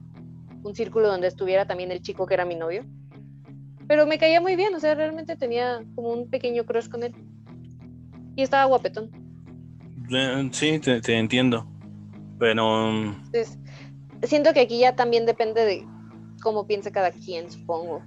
un 0.64 0.76
círculo 0.76 1.08
donde 1.08 1.28
estuviera 1.28 1.66
también 1.66 1.92
el 1.92 2.02
chico 2.02 2.26
que 2.26 2.34
era 2.34 2.46
mi 2.46 2.56
novio. 2.56 2.84
Pero 3.88 4.06
me 4.06 4.18
caía 4.18 4.42
muy 4.42 4.56
bien. 4.56 4.74
O 4.76 4.80
sea, 4.80 4.96
realmente 4.96 5.36
tenía 5.38 5.84
como 5.96 6.10
un 6.10 6.30
pequeño 6.30 6.66
crush 6.66 6.90
con 6.90 7.04
él. 7.04 7.14
Y 8.36 8.42
estaba 8.44 8.66
guapetón. 8.66 9.10
Eh, 10.12 10.50
Sí, 10.52 10.80
te, 10.80 11.02
te 11.02 11.18
entiendo. 11.18 11.66
Pero 12.40 12.92
Entonces, 12.92 13.58
siento 14.24 14.54
que 14.54 14.60
aquí 14.62 14.80
ya 14.80 14.96
también 14.96 15.26
depende 15.26 15.66
de 15.66 15.86
cómo 16.42 16.68
piense 16.68 16.92
cada 16.92 17.12
quien, 17.12 17.50
supongo. 17.50 18.04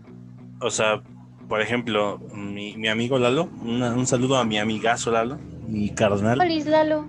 O 0.61 0.70
sea, 0.70 1.02
por 1.48 1.61
ejemplo, 1.61 2.20
mi, 2.33 2.76
mi 2.76 2.87
amigo 2.88 3.18
Lalo, 3.18 3.48
una- 3.64 3.92
un 3.94 4.06
saludo 4.06 4.37
a 4.37 4.44
mi 4.44 4.59
amigazo 4.59 5.11
Lalo, 5.11 5.37
mi 5.66 5.88
carnal. 5.90 6.38
Feliz 6.38 6.66
Lalo. 6.66 7.06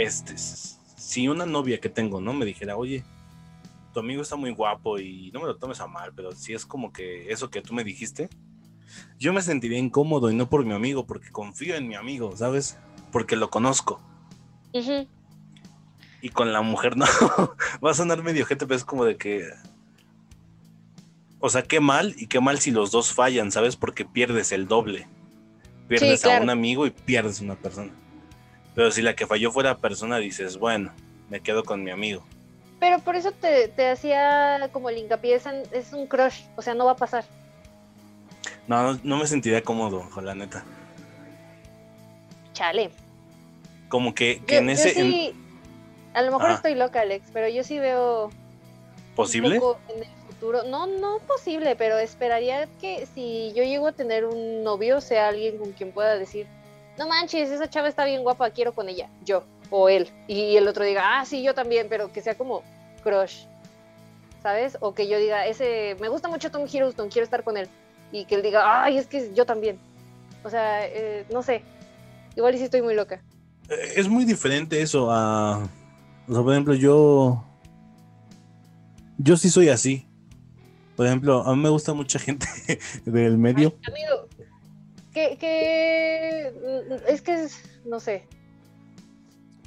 Este, 0.00 0.38
si 0.38 1.28
una 1.28 1.44
novia 1.44 1.78
que 1.78 1.90
tengo, 1.90 2.20
¿no? 2.20 2.32
Me 2.32 2.46
dijera, 2.46 2.76
oye, 2.76 3.04
tu 3.92 4.00
amigo 4.00 4.22
está 4.22 4.36
muy 4.36 4.50
guapo 4.50 4.98
y 4.98 5.30
no 5.32 5.40
me 5.40 5.46
lo 5.46 5.56
tomes 5.56 5.80
a 5.80 5.86
mal, 5.86 6.12
pero 6.14 6.32
si 6.32 6.54
es 6.54 6.64
como 6.64 6.92
que 6.92 7.30
eso 7.30 7.50
que 7.50 7.60
tú 7.60 7.74
me 7.74 7.84
dijiste, 7.84 8.30
yo 9.18 9.32
me 9.32 9.42
sentiría 9.42 9.78
incómodo 9.78 10.30
y 10.30 10.34
no 10.34 10.48
por 10.48 10.64
mi 10.64 10.72
amigo, 10.72 11.06
porque 11.06 11.30
confío 11.30 11.74
en 11.76 11.86
mi 11.86 11.96
amigo, 11.96 12.36
¿sabes? 12.36 12.78
Porque 13.12 13.36
lo 13.36 13.50
conozco. 13.50 14.00
Y 16.22 16.28
con 16.30 16.52
la 16.52 16.62
mujer 16.62 16.96
no. 16.96 17.06
Va 17.84 17.90
a 17.90 17.94
sonar 17.94 18.22
medio 18.22 18.46
gente, 18.46 18.66
pero 18.66 18.76
es 18.76 18.84
como 18.84 19.04
de 19.04 19.16
que. 19.16 19.48
O 21.40 21.48
sea, 21.48 21.62
qué 21.62 21.80
mal 21.80 22.14
y 22.16 22.26
qué 22.26 22.40
mal 22.40 22.58
si 22.58 22.70
los 22.70 22.90
dos 22.90 23.12
fallan, 23.12 23.50
¿sabes? 23.50 23.76
Porque 23.76 24.04
pierdes 24.04 24.52
el 24.52 24.68
doble. 24.68 25.08
Pierdes 25.88 26.24
a 26.24 26.28
claro. 26.28 26.44
un 26.44 26.50
amigo 26.50 26.86
y 26.86 26.90
pierdes 26.90 27.40
una 27.40 27.56
persona. 27.56 27.92
Pero 28.80 28.90
si 28.92 29.02
la 29.02 29.14
que 29.14 29.26
falló 29.26 29.52
fuera 29.52 29.76
persona, 29.76 30.16
dices, 30.16 30.56
bueno, 30.56 30.90
me 31.28 31.40
quedo 31.42 31.64
con 31.64 31.84
mi 31.84 31.90
amigo. 31.90 32.22
Pero 32.78 32.98
por 33.00 33.14
eso 33.14 33.30
te, 33.30 33.68
te 33.68 33.90
hacía 33.90 34.70
como 34.72 34.88
el 34.88 34.96
hincapié, 34.96 35.34
es, 35.34 35.44
en- 35.44 35.64
es 35.70 35.92
un 35.92 36.06
crush, 36.06 36.44
o 36.56 36.62
sea, 36.62 36.72
no 36.72 36.86
va 36.86 36.92
a 36.92 36.96
pasar. 36.96 37.26
No, 38.66 38.94
no, 38.94 39.00
no 39.04 39.18
me 39.18 39.26
sentiría 39.26 39.62
cómodo, 39.62 40.08
con 40.14 40.24
la 40.24 40.34
neta. 40.34 40.64
Chale. 42.54 42.90
Como 43.90 44.14
que, 44.14 44.40
que 44.46 44.54
Yo, 44.54 44.60
en 44.60 44.66
yo 44.68 44.72
ese. 44.72 44.98
en- 44.98 45.10
sí, 45.10 45.34
a 46.14 46.22
lo 46.22 46.32
mejor 46.32 46.48
Ah. 46.52 46.54
estoy 46.54 46.74
loca, 46.74 47.02
Alex, 47.02 47.28
pero 47.34 47.48
yo 47.48 47.62
sí 47.62 47.78
veo 47.78 48.30
¿Posible? 49.14 49.56
un 49.56 49.60
poco 49.60 49.78
en 49.94 50.04
el 50.04 50.08
futuro. 50.26 50.62
No, 50.62 50.86
no 50.86 51.18
posible, 51.28 51.76
pero 51.76 51.98
esperaría 51.98 52.66
que 52.80 53.06
si 53.14 53.52
yo 53.54 53.62
llego 53.62 53.88
a 53.88 53.92
tener 53.92 54.24
un 54.24 54.64
novio, 54.64 55.02
sea 55.02 55.28
alguien 55.28 55.58
con 55.58 55.72
quien 55.72 55.92
pueda 55.92 56.16
decir, 56.16 56.46
no 56.98 57.08
manches, 57.08 57.50
esa 57.50 57.68
chava 57.68 57.88
está 57.88 58.04
bien 58.04 58.22
guapa, 58.22 58.50
quiero 58.50 58.72
con 58.74 58.88
ella, 58.88 59.08
yo, 59.24 59.44
o 59.70 59.88
él. 59.88 60.08
Y 60.28 60.56
el 60.56 60.68
otro 60.68 60.84
diga, 60.84 61.18
ah, 61.20 61.24
sí, 61.24 61.42
yo 61.42 61.54
también, 61.54 61.86
pero 61.88 62.12
que 62.12 62.20
sea 62.22 62.36
como 62.36 62.62
crush. 63.02 63.44
¿sabes? 64.42 64.76
O 64.80 64.94
que 64.94 65.08
yo 65.08 65.18
diga, 65.18 65.46
ese, 65.46 65.96
me 66.00 66.08
gusta 66.08 66.28
mucho 66.28 66.50
Tom 66.50 66.66
Hiddleston, 66.66 67.08
quiero 67.10 67.24
estar 67.24 67.44
con 67.44 67.56
él. 67.56 67.68
Y 68.12 68.24
que 68.24 68.34
él 68.36 68.42
diga, 68.42 68.82
ay, 68.84 68.98
es 68.98 69.06
que 69.06 69.32
yo 69.34 69.46
también. 69.46 69.78
O 70.42 70.50
sea, 70.50 70.86
eh, 70.86 71.24
no 71.30 71.42
sé. 71.42 71.62
Igual 72.36 72.54
y 72.54 72.58
sí 72.58 72.64
estoy 72.64 72.82
muy 72.82 72.94
loca. 72.94 73.22
Eh, 73.68 73.92
Es 73.96 74.08
muy 74.08 74.24
diferente 74.24 74.80
eso 74.80 75.10
a. 75.10 75.58
O 76.26 76.32
sea, 76.34 76.42
por 76.42 76.52
ejemplo, 76.52 76.74
yo. 76.74 77.44
Yo 79.18 79.36
sí 79.36 79.50
soy 79.50 79.68
así. 79.68 80.06
Por 80.96 81.06
ejemplo, 81.06 81.42
a 81.42 81.54
mí 81.54 81.62
me 81.62 81.68
gusta 81.68 81.92
mucha 81.92 82.18
gente 82.18 82.46
del 83.04 83.38
medio. 83.38 83.76
Amigo, 83.86 84.26
que, 85.12 85.36
que 85.38 86.52
mm, 86.88 86.92
es 87.08 87.22
que 87.22 87.34
es, 87.44 87.80
no 87.84 88.00
sé. 88.00 88.26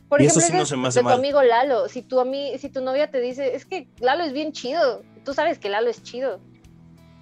Por 0.10 0.22
Y 0.22 0.26
eso 0.28 0.39
ejemplo, 0.39 0.48
sí 0.48 0.52
no 0.54 0.58
eres 0.60 0.70
se 0.70 0.78
me 0.78 0.88
hace 0.89 1.00
de 1.00 1.04
tu 1.06 1.10
amigo 1.10 1.41
Lalo, 1.41 1.89
si 1.89 2.02
tu 2.04 2.20
ami- 2.20 2.58
si 2.58 2.70
tu 2.70 2.82
novia 2.82 3.10
te 3.10 3.20
dice, 3.20 3.56
es 3.56 3.66
que 3.66 3.88
Lalo 4.00 4.24
es 4.24 4.34
bien 4.34 4.52
chido, 4.52 5.02
tú 5.26 5.34
sabes 5.34 5.58
que 5.60 5.70
Lalo 5.70 5.89
es 5.89 6.04
chido. 6.04 6.39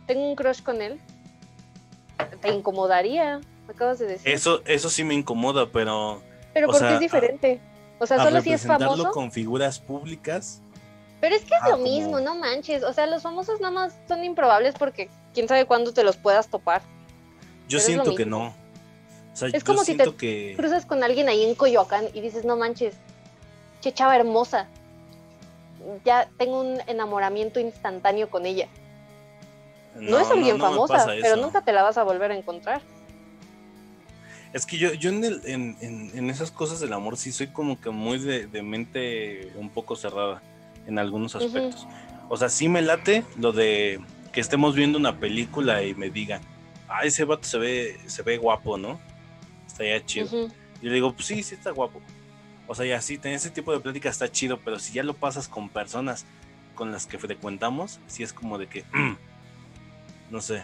Tengo 0.07 0.28
un 0.30 0.36
crush 0.36 0.61
con 0.61 0.82
él. 0.82 0.99
Te 2.41 2.49
incomodaría, 2.49 3.39
me 3.67 3.74
acabas 3.74 3.99
de 3.99 4.07
decir. 4.07 4.32
Eso, 4.32 4.61
eso 4.65 4.89
sí 4.89 5.03
me 5.03 5.13
incomoda, 5.13 5.72
pero 5.72 6.22
Pero 6.53 6.67
porque 6.67 6.80
sea, 6.80 6.93
es 6.95 6.99
diferente. 6.99 7.61
O 7.99 8.05
sea, 8.05 8.22
solo 8.24 8.41
si 8.41 8.51
es 8.51 8.65
famoso. 8.65 9.11
con 9.11 9.32
figuras 9.32 9.80
públicas. 9.80 10.61
Pero 11.22 11.36
es 11.36 11.43
que 11.43 11.53
es 11.53 11.61
Ah, 11.61 11.69
lo 11.69 11.72
como- 11.74 11.84
mismo, 11.86 12.19
no 12.19 12.36
manches. 12.36 12.84
O 12.84 12.91
sea, 12.93 13.05
los 13.05 13.22
famosos 13.22 13.59
nada 13.61 13.72
más 13.72 13.95
son 14.07 14.24
improbables 14.24 14.74
porque 14.78 15.09
quién 15.34 15.47
sabe 15.47 15.65
cuándo 15.65 15.93
te 15.93 16.03
los 16.03 16.17
puedas 16.17 16.49
topar. 16.49 16.82
Yo 17.68 17.78
Pero 17.78 17.82
siento 17.82 18.16
que 18.16 18.26
no. 18.26 18.47
O 18.47 19.36
sea, 19.36 19.47
Es 19.51 19.64
como 19.64 19.80
si 19.80 19.86
siento 19.95 20.12
te 20.12 20.18
que 20.18 20.53
cruzas 20.57 20.86
con 20.86 21.03
alguien 21.03 21.30
ahí 21.30 21.43
en 21.43 21.55
Coyoacán 21.55 22.05
y 22.14 22.22
dices, 22.22 22.43
no 22.45 22.57
manches, 22.57 22.95
che 23.82 23.93
chava 23.93 24.16
hermosa. 24.16 24.68
Ya 26.05 26.30
tengo 26.38 26.62
un 26.62 26.80
enamoramiento 26.88 27.59
instantáneo 27.59 28.30
con 28.30 28.45
ella. 28.45 28.68
No, 29.99 30.20
es 30.20 30.30
alguien 30.30 30.57
no 30.57 30.64
famosa, 30.66 31.07
pero 31.22 31.36
nunca 31.38 31.62
te 31.64 31.72
la 31.74 31.82
vas 31.84 31.97
a 31.97 32.03
volver 32.03 32.32
a 32.32 32.36
encontrar. 32.36 32.82
Es 34.53 34.66
que 34.66 34.78
yo, 34.78 34.93
yo 34.93 35.09
en, 35.09 35.24
el- 35.24 35.41
en, 35.45 35.78
en- 35.82 36.12
en 36.14 36.30
esas 36.30 36.51
cosas 36.51 36.80
del 36.82 36.91
amor 36.93 37.18
sí 37.18 37.32
soy 37.32 37.47
como 37.47 37.80
que 37.80 37.89
muy 37.89 38.20
de, 38.20 38.47
de 38.47 38.62
mente 38.62 39.51
un 39.55 39.70
poco 39.70 39.95
cerrada 39.95 40.41
en 40.86 40.99
algunos 40.99 41.36
aspectos. 41.36 41.88
O 42.30 42.38
sea, 42.38 42.49
sí 42.49 42.68
me 42.70 42.82
late 42.82 43.24
lo 43.38 43.53
de 43.53 43.99
que 44.34 44.41
estemos 44.41 44.76
viendo 44.76 44.97
una 44.97 45.20
película 45.20 45.84
y 45.84 45.93
me 45.95 46.09
digan, 46.09 46.41
ah, 46.91 47.05
ese 47.05 47.25
vato 47.25 47.43
se 47.43 47.57
ve, 47.57 47.99
se 48.07 48.21
ve 48.21 48.37
guapo, 48.37 48.77
¿no? 48.77 48.99
Está 49.65 49.83
ya 49.85 50.05
chido. 50.05 50.25
Ujú. 50.25 50.53
Y 50.81 50.87
le 50.87 50.95
digo, 50.95 51.13
pues 51.13 51.27
sí, 51.27 51.43
sí 51.43 51.55
está 51.55 51.71
guapo. 51.71 52.01
O 52.67 52.75
sea, 52.75 52.85
ya 52.85 53.01
sí, 53.01 53.17
tener 53.17 53.37
ese 53.37 53.49
tipo 53.49 53.71
de 53.71 53.79
plática 53.79 54.09
está 54.09 54.31
chido, 54.31 54.59
pero 54.59 54.79
si 54.79 54.93
ya 54.93 55.03
lo 55.03 55.13
pasas 55.13 55.47
con 55.47 55.69
personas 55.69 56.25
con 56.75 56.91
las 56.91 57.05
que 57.05 57.17
frecuentamos, 57.17 57.99
sí 58.07 58.23
es 58.23 58.33
como 58.33 58.57
de 58.57 58.67
que, 58.67 58.83
mm, 58.93 59.15
no 60.31 60.41
sé, 60.41 60.63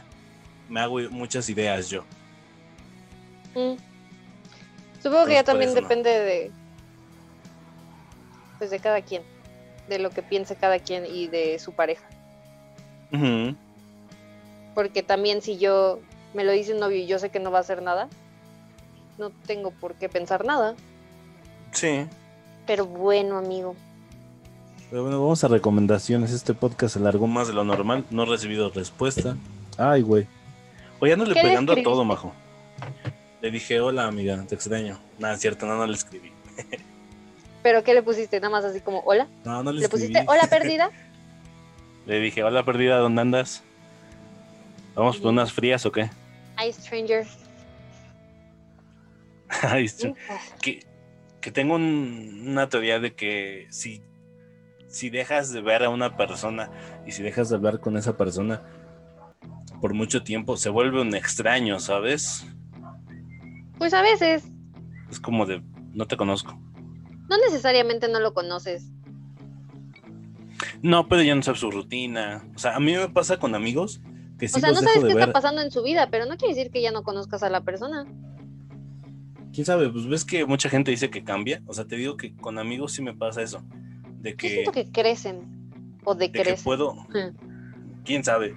me 0.69 0.79
hago 0.79 0.99
muchas 1.09 1.49
ideas 1.49 1.89
yo. 1.89 2.03
Mm. 3.55 3.77
Supongo 5.01 5.25
que 5.25 5.33
ya 5.33 5.43
también 5.43 5.73
no. 5.73 5.81
depende 5.81 6.09
de. 6.09 6.51
Pues 8.57 8.69
de 8.71 8.79
cada 8.79 9.01
quien. 9.01 9.23
De 9.87 9.99
lo 9.99 10.09
que 10.09 10.23
piense 10.23 10.55
cada 10.55 10.79
quien 10.79 11.05
y 11.05 11.27
de 11.27 11.59
su 11.59 11.71
pareja. 11.73 12.07
Porque 14.73 15.01
también 15.01 15.41
si 15.41 15.57
yo 15.57 16.01
me 16.33 16.43
lo 16.43 16.51
dice 16.51 16.73
un 16.73 16.79
novio 16.79 16.97
y 16.97 17.07
yo 17.07 17.19
sé 17.19 17.29
que 17.29 17.39
no 17.39 17.51
va 17.51 17.59
a 17.59 17.61
hacer 17.61 17.81
nada, 17.81 18.07
no 19.17 19.31
tengo 19.45 19.71
por 19.71 19.95
qué 19.95 20.09
pensar 20.09 20.45
nada. 20.45 20.75
Sí. 21.71 22.05
Pero 22.65 22.85
bueno, 22.85 23.37
amigo. 23.37 23.75
Pero 24.89 25.03
bueno, 25.03 25.21
vamos 25.21 25.43
a 25.43 25.47
recomendaciones. 25.47 26.31
Este 26.31 26.53
podcast 26.53 26.93
se 26.93 26.99
alargó 26.99 27.25
Algo 27.25 27.27
más. 27.27 27.47
de 27.47 27.53
lo 27.53 27.63
normal, 27.63 28.05
no 28.09 28.23
he 28.23 28.25
recibido 28.25 28.69
respuesta. 28.69 29.35
Ay, 29.77 30.01
güey. 30.01 30.27
Oye, 30.99 31.15
le 31.15 31.23
¿Qué 31.25 31.33
le 31.33 31.41
pegando 31.41 31.73
a 31.73 31.83
todo, 31.83 32.03
majo. 32.05 32.33
Le 33.41 33.51
dije, 33.51 33.79
hola 33.79 34.07
amiga, 34.07 34.43
te 34.47 34.55
extraño. 34.55 34.97
Nada, 35.19 35.35
es 35.35 35.41
cierto, 35.41 35.65
no, 35.65 35.77
no 35.77 35.85
le 35.85 35.93
escribí. 35.93 36.31
¿Pero 37.63 37.83
qué 37.83 37.93
le 37.93 38.01
pusiste? 38.01 38.39
Nada 38.39 38.49
más 38.51 38.65
así 38.65 38.79
como, 38.81 38.99
hola. 39.01 39.27
No, 39.45 39.61
no 39.61 39.71
le, 39.71 39.79
¿Le 39.79 39.85
escribí. 39.85 40.07
pusiste 40.13 40.25
hola 40.27 40.47
perdida? 40.49 40.89
Le 42.05 42.19
dije, 42.19 42.43
hola 42.43 42.63
perdida, 42.63 42.97
¿dónde 42.97 43.21
andas? 43.21 43.63
¿Vamos 44.97 45.17
por 45.19 45.31
unas 45.31 45.53
frías 45.53 45.85
o 45.85 45.91
qué? 45.91 46.09
Hi, 46.59 46.71
stranger. 46.73 47.25
Que, 50.61 50.79
que 51.39 51.51
tengo 51.51 51.75
un- 51.75 52.43
una 52.47 52.67
teoría 52.67 52.99
de 52.99 53.15
que 53.15 53.67
si, 53.69 54.01
si 54.89 55.09
dejas 55.09 55.51
de 55.53 55.61
ver 55.61 55.83
a 55.83 55.89
una 55.89 56.17
persona 56.17 56.69
Y 57.05 57.11
si 57.13 57.23
dejas 57.23 57.49
de 57.49 57.55
hablar 57.55 57.79
con 57.79 57.95
esa 57.95 58.17
persona, 58.17 58.61
por 59.79 59.93
mucho 59.93 60.23
tiempo, 60.23 60.57
se 60.57 60.69
vuelve 60.69 60.99
un 61.01 61.15
extraño, 61.15 61.79
¿sabes? 61.79 62.45
Pues 63.77 63.93
a 63.93 64.01
veces, 64.01 64.43
Es 65.09 65.19
como 65.19 65.45
de, 65.45 65.61
no 65.93 66.07
te 66.07 66.17
conozco. 66.17 66.59
no 67.29 67.37
necesariamente 67.37 68.09
no 68.09 68.19
lo 68.19 68.33
conoces. 68.33 68.91
No, 70.81 71.07
pero 71.07 71.21
ya 71.21 71.35
no 71.35 71.43
sabes 71.43 71.59
su 71.61 71.71
rutina. 71.71 72.43
O 72.55 72.59
sea, 72.59 72.75
a 72.75 72.79
mí 72.79 72.93
me 72.95 73.07
pasa 73.09 73.37
con 73.37 73.53
amigos 73.55 74.01
que 74.37 74.47
sí 74.47 74.57
o 74.57 74.59
sea, 74.59 74.69
no 74.71 74.75
sabes 74.75 74.99
qué 74.99 75.13
ver. 75.13 75.19
está 75.19 75.31
pasando 75.31 75.61
en 75.61 75.71
su 75.71 75.83
vida, 75.83 76.09
pero 76.11 76.25
no 76.25 76.37
quiere 76.37 76.53
decir 76.53 76.71
que 76.71 76.81
ya 76.81 76.91
no 76.91 77.03
conozcas 77.03 77.43
a 77.43 77.49
la 77.49 77.61
persona. 77.61 78.05
¿Quién 79.53 79.65
sabe? 79.65 79.89
Pues 79.89 80.05
ves 80.07 80.23
que 80.25 80.45
mucha 80.45 80.69
gente 80.69 80.91
dice 80.91 81.09
que 81.09 81.23
cambia. 81.23 81.61
O 81.65 81.73
sea, 81.73 81.85
te 81.85 81.95
digo 81.95 82.17
que 82.17 82.35
con 82.35 82.59
amigos 82.59 82.93
sí 82.93 83.01
me 83.01 83.13
pasa 83.13 83.41
eso. 83.41 83.63
De 84.19 84.31
Yo 84.31 84.37
que, 84.37 84.49
siento 84.49 84.71
que 84.71 84.91
crecen. 84.91 85.41
O 86.03 86.13
de 86.15 86.31
que 86.31 86.39
decrecen. 86.39 86.63
puedo, 86.63 86.93
Mm. 86.93 88.03
quién 88.05 88.23
sabe, 88.23 88.53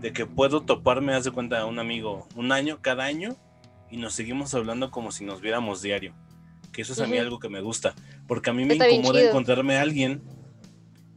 de 0.00 0.12
que 0.12 0.26
puedo 0.26 0.62
toparme, 0.62 1.14
haz 1.14 1.24
de 1.24 1.30
cuenta, 1.30 1.60
a 1.60 1.66
un 1.66 1.78
amigo 1.78 2.26
un 2.34 2.50
año, 2.52 2.78
cada 2.80 3.04
año, 3.04 3.36
y 3.90 3.98
nos 3.98 4.14
seguimos 4.14 4.54
hablando 4.54 4.90
como 4.90 5.12
si 5.12 5.24
nos 5.24 5.40
viéramos 5.40 5.82
diario. 5.82 6.14
Que 6.72 6.82
eso 6.82 6.92
es 6.92 7.00
a 7.00 7.06
mí 7.06 7.18
algo 7.18 7.38
que 7.38 7.48
me 7.48 7.60
gusta. 7.60 7.94
Porque 8.26 8.50
a 8.50 8.52
mí 8.52 8.64
me 8.64 8.74
Está 8.74 8.88
incomoda 8.88 9.20
encontrarme 9.22 9.76
a 9.76 9.82
alguien 9.82 10.22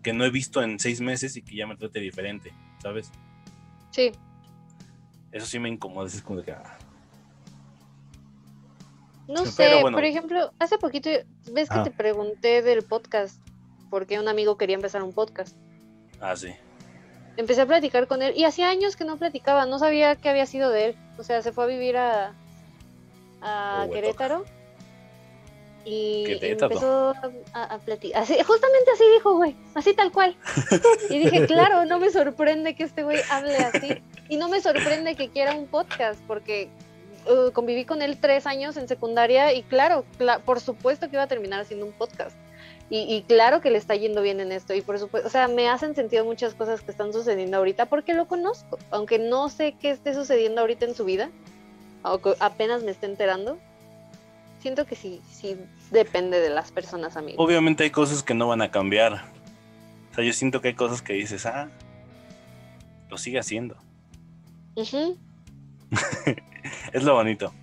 que 0.02 0.12
no 0.14 0.26
he 0.26 0.30
visto 0.32 0.62
en 0.64 0.80
seis 0.80 1.00
meses 1.00 1.36
y 1.38 1.42
que 1.44 1.56
ya 1.56 1.66
me 1.68 1.76
trate 1.76 2.00
diferente, 2.00 2.52
¿sabes? 2.82 3.12
Sí. 3.94 4.12
Eso 5.32 5.46
sí 5.46 5.60
me 5.60 5.70
incomoda. 5.70 6.08
Es 6.08 6.22
como 6.22 6.40
de 6.40 6.46
que, 6.46 6.52
ah, 6.52 6.78
No 9.28 9.46
sé, 9.46 9.54
pero 9.64 9.82
bueno. 9.82 9.96
por 9.98 10.04
ejemplo, 10.06 10.52
hace 10.60 10.78
poquito, 10.78 11.10
ves 11.52 11.70
que 11.70 11.78
Ah. 11.80 11.84
te 11.84 11.92
pregunté 11.92 12.62
del 12.62 12.84
podcast, 12.84 13.40
porque 13.90 14.20
un 14.20 14.28
amigo 14.28 14.58
quería 14.58 14.76
empezar 14.76 15.02
un 15.04 15.14
podcast. 15.14 15.56
ah, 16.20 16.36
sí. 16.36 16.54
Empecé 17.36 17.62
a 17.62 17.66
platicar 17.66 18.08
con 18.08 18.22
él 18.22 18.34
y 18.38 18.44
hacía 18.44 18.70
años 18.70 18.96
que 18.96 19.06
no 19.06 19.18
platicaba, 19.18 19.66
no 19.66 19.80
sabía 19.80 20.16
qué 20.16 20.30
había 20.30 20.46
sido 20.46 20.70
de 20.70 20.86
él. 20.86 20.96
O 21.18 21.24
sea, 21.24 21.42
se 21.42 21.52
fue 21.52 21.64
a 21.64 21.68
vivir 21.68 21.98
a, 21.98 22.34
a 23.42 23.80
Huehuetoca. 23.88 23.94
Querétaro 23.94 24.46
y 25.86 26.26
empezó 26.76 27.14
a, 27.54 27.64
a 27.64 27.78
platicar. 27.80 28.24
Así, 28.24 28.36
justamente 28.42 28.92
así 28.94 29.04
dijo, 29.16 29.36
güey, 29.36 29.56
así 29.76 29.94
tal 29.94 30.12
cual. 30.12 30.36
Y 31.10 31.20
dije, 31.20 31.46
claro, 31.48 31.86
no 31.86 32.00
me 32.00 32.10
sorprende 32.10 32.76
que 32.76 32.84
este 32.84 33.04
güey 33.04 33.20
hable 33.30 33.56
así. 33.58 34.02
Y 34.30 34.38
no 34.38 34.48
me 34.50 34.62
sorprende 34.62 35.16
que 35.16 35.30
quiera 35.30 35.56
un 35.56 35.68
podcast, 35.68 36.20
porque 36.28 36.70
uh, 37.28 37.52
conviví 37.52 37.86
con 37.86 38.02
él 38.02 38.18
tres 38.20 38.48
años 38.48 38.78
en 38.78 38.88
secundaria 38.88 39.54
y 39.54 39.64
claro, 39.64 40.06
cla- 40.18 40.40
por 40.40 40.60
supuesto 40.62 41.10
que 41.10 41.18
iba 41.18 41.24
a 41.24 41.28
terminar 41.28 41.60
haciendo 41.60 41.86
un 41.86 41.92
podcast. 41.92 42.36
Y, 42.90 43.14
y 43.14 43.24
claro 43.24 43.60
que 43.60 43.72
le 43.72 43.78
está 43.78 43.96
yendo 43.96 44.22
bien 44.22 44.40
en 44.40 44.52
esto. 44.52 44.74
Y 44.74 44.82
por 44.82 45.00
supuesto, 45.00 45.28
o 45.28 45.32
sea, 45.32 45.48
me 45.48 45.68
hacen 45.68 45.96
sentido 45.96 46.26
muchas 46.26 46.54
cosas 46.54 46.82
que 46.82 46.92
están 46.92 47.12
sucediendo 47.12 47.58
ahorita 47.58 47.88
porque 47.88 48.14
lo 48.14 48.28
conozco. 48.28 48.78
Aunque 48.92 49.20
no 49.20 49.50
sé 49.50 49.74
qué 49.82 49.90
esté 49.90 50.14
sucediendo 50.14 50.62
ahorita 50.62 50.86
en 50.86 50.94
su 50.96 51.04
vida, 51.06 51.30
apenas 52.40 52.84
me 52.84 52.92
esté 52.92 53.06
enterando, 53.08 53.58
siento 54.64 54.86
que 54.88 54.96
sí, 54.96 55.22
sí 55.30 55.58
depende 55.92 56.40
de 56.40 56.50
las 56.50 56.72
personas, 56.72 57.18
amigos. 57.18 57.36
Obviamente 57.46 57.84
hay 57.84 57.90
cosas 57.92 58.24
que 58.24 58.34
no 58.34 58.48
van 58.48 58.62
a 58.62 58.72
cambiar. 58.72 59.26
O 60.12 60.16
sea, 60.16 60.24
yo 60.24 60.34
siento 60.34 60.62
que 60.62 60.70
hay 60.70 60.74
cosas 60.74 61.02
que 61.02 61.14
dices, 61.14 61.46
ah, 61.46 61.70
lo 63.10 63.18
sigue 63.18 63.38
haciendo. 63.40 63.76
Ujú. 64.76 65.18
Es 66.94 67.04
lo 67.04 67.14
bonito. 67.16 67.54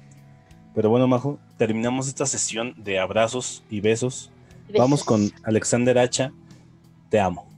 Pero 0.74 0.90
bueno, 0.90 1.09
Majo, 1.09 1.38
Terminamos 1.57 2.07
esta 2.09 2.26
sesión 2.26 2.74
de 2.76 2.98
abrazos 2.98 3.64
y 3.70 3.80
besos. 3.80 4.30
vamos 4.76 5.01
Besos. 5.01 5.05
con 5.05 5.30
Alexander 5.42 5.98
Hacha. 5.98 6.32
Te 7.09 7.18
amo. 7.18 7.49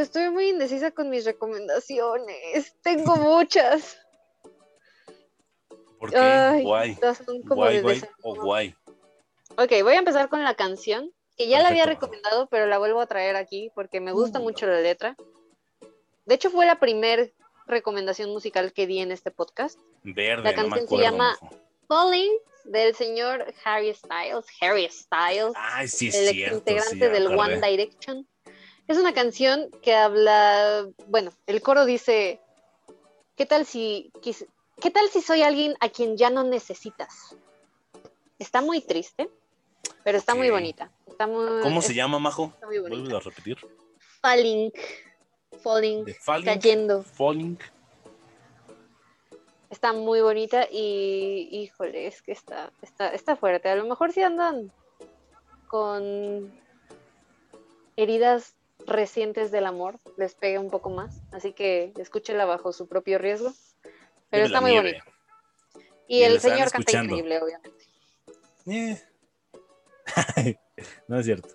Estoy 0.00 0.30
muy 0.30 0.48
indecisa 0.48 0.90
con 0.90 1.10
mis 1.10 1.24
recomendaciones. 1.24 2.74
Tengo 2.82 3.16
muchas. 3.16 3.98
¿Por 5.98 6.10
qué? 6.10 6.16
Ay, 6.18 6.62
guay. 6.62 6.98
Guay, 7.44 7.80
guay 7.80 8.02
o 8.22 8.34
guay. 8.34 8.74
Ok, 9.56 9.72
voy 9.82 9.94
a 9.94 9.98
empezar 9.98 10.28
con 10.28 10.44
la 10.44 10.54
canción, 10.54 11.12
que 11.36 11.48
ya 11.48 11.62
la 11.62 11.68
había 11.68 11.86
recomendado, 11.86 12.46
pero 12.48 12.66
la 12.66 12.78
vuelvo 12.78 13.00
a 13.00 13.06
traer 13.06 13.36
aquí 13.36 13.70
porque 13.74 14.00
me 14.00 14.12
gusta 14.12 14.38
mucho 14.38 14.66
la 14.66 14.80
letra. 14.80 15.16
De 16.26 16.34
hecho, 16.34 16.50
fue 16.50 16.66
la 16.66 16.78
primer 16.78 17.32
recomendación 17.66 18.30
musical 18.30 18.72
que 18.72 18.86
di 18.86 19.00
en 19.00 19.12
este 19.12 19.30
podcast. 19.30 19.78
Verde, 20.02 20.42
La 20.42 20.52
no 20.52 20.62
me 20.62 20.68
canción 20.68 20.78
se 20.78 20.84
acuerdo, 20.84 21.04
llama-. 21.04 21.38
Falling 21.88 22.32
del 22.64 22.94
señor 22.94 23.46
Harry 23.64 23.94
Styles. 23.94 24.44
Harry 24.60 24.88
Styles. 24.90 25.52
Ay, 25.54 25.88
sí, 25.88 26.08
es 26.08 26.16
el 26.16 26.28
ex 26.28 26.34
cierto. 26.34 26.56
integrante 26.58 27.06
sí, 27.06 27.12
del. 27.12 27.26
One 27.28 27.60
Direction. 27.60 28.26
Es 28.88 28.98
una 28.98 29.12
canción 29.12 29.70
que 29.82 29.94
habla, 29.94 30.86
bueno, 31.08 31.32
el 31.46 31.60
coro 31.60 31.84
dice, 31.84 32.40
¿qué 33.34 33.44
tal 33.44 33.66
si, 33.66 34.12
qué 34.80 34.90
tal 34.90 35.08
si 35.10 35.22
soy 35.22 35.42
alguien 35.42 35.74
a 35.80 35.88
quien 35.88 36.16
ya 36.16 36.30
no 36.30 36.44
necesitas? 36.44 37.36
Está 38.38 38.60
muy 38.60 38.80
triste, 38.80 39.28
pero 40.04 40.18
está 40.18 40.34
muy 40.34 40.50
bonita. 40.50 40.92
Está 41.06 41.26
muy, 41.26 41.62
¿Cómo 41.62 41.82
se 41.82 41.94
llama, 41.94 42.18
Majo? 42.18 42.52
Está 42.54 42.66
muy 42.66 42.78
bonita. 42.78 43.00
Vuelve 43.00 43.16
a 43.16 43.20
repetir. 43.20 43.58
Falling, 44.20 44.72
falling, 45.62 46.06
Falling. 46.20 46.44
cayendo. 46.44 47.02
Falling. 47.02 47.58
Está 49.70 49.92
muy 49.92 50.20
bonita 50.20 50.68
y, 50.70 51.48
híjole, 51.50 52.06
es 52.06 52.22
que 52.22 52.32
está, 52.32 52.72
está, 52.82 53.08
está 53.08 53.36
fuerte. 53.36 53.68
A 53.68 53.74
lo 53.74 53.84
mejor 53.84 54.12
si 54.12 54.22
andan 54.22 54.70
con 55.66 56.52
heridas 57.96 58.55
recientes 58.86 59.50
del 59.50 59.66
amor, 59.66 59.98
les 60.16 60.34
pegue 60.34 60.58
un 60.58 60.70
poco 60.70 60.90
más. 60.90 61.22
Así 61.32 61.52
que 61.52 61.92
escúchela 61.98 62.44
bajo 62.44 62.72
su 62.72 62.88
propio 62.88 63.18
riesgo. 63.18 63.52
Pero 64.30 64.44
está 64.46 64.60
muy 64.60 64.72
nieve. 64.72 64.92
bonita. 65.02 65.04
Y 66.08 66.22
el 66.22 66.40
señor 66.40 66.70
canta 66.70 67.02
increíble, 67.02 67.40
obviamente. 67.40 67.84
Eh, 68.66 69.00
no 71.08 71.18
es 71.18 71.26
cierto. 71.26 71.48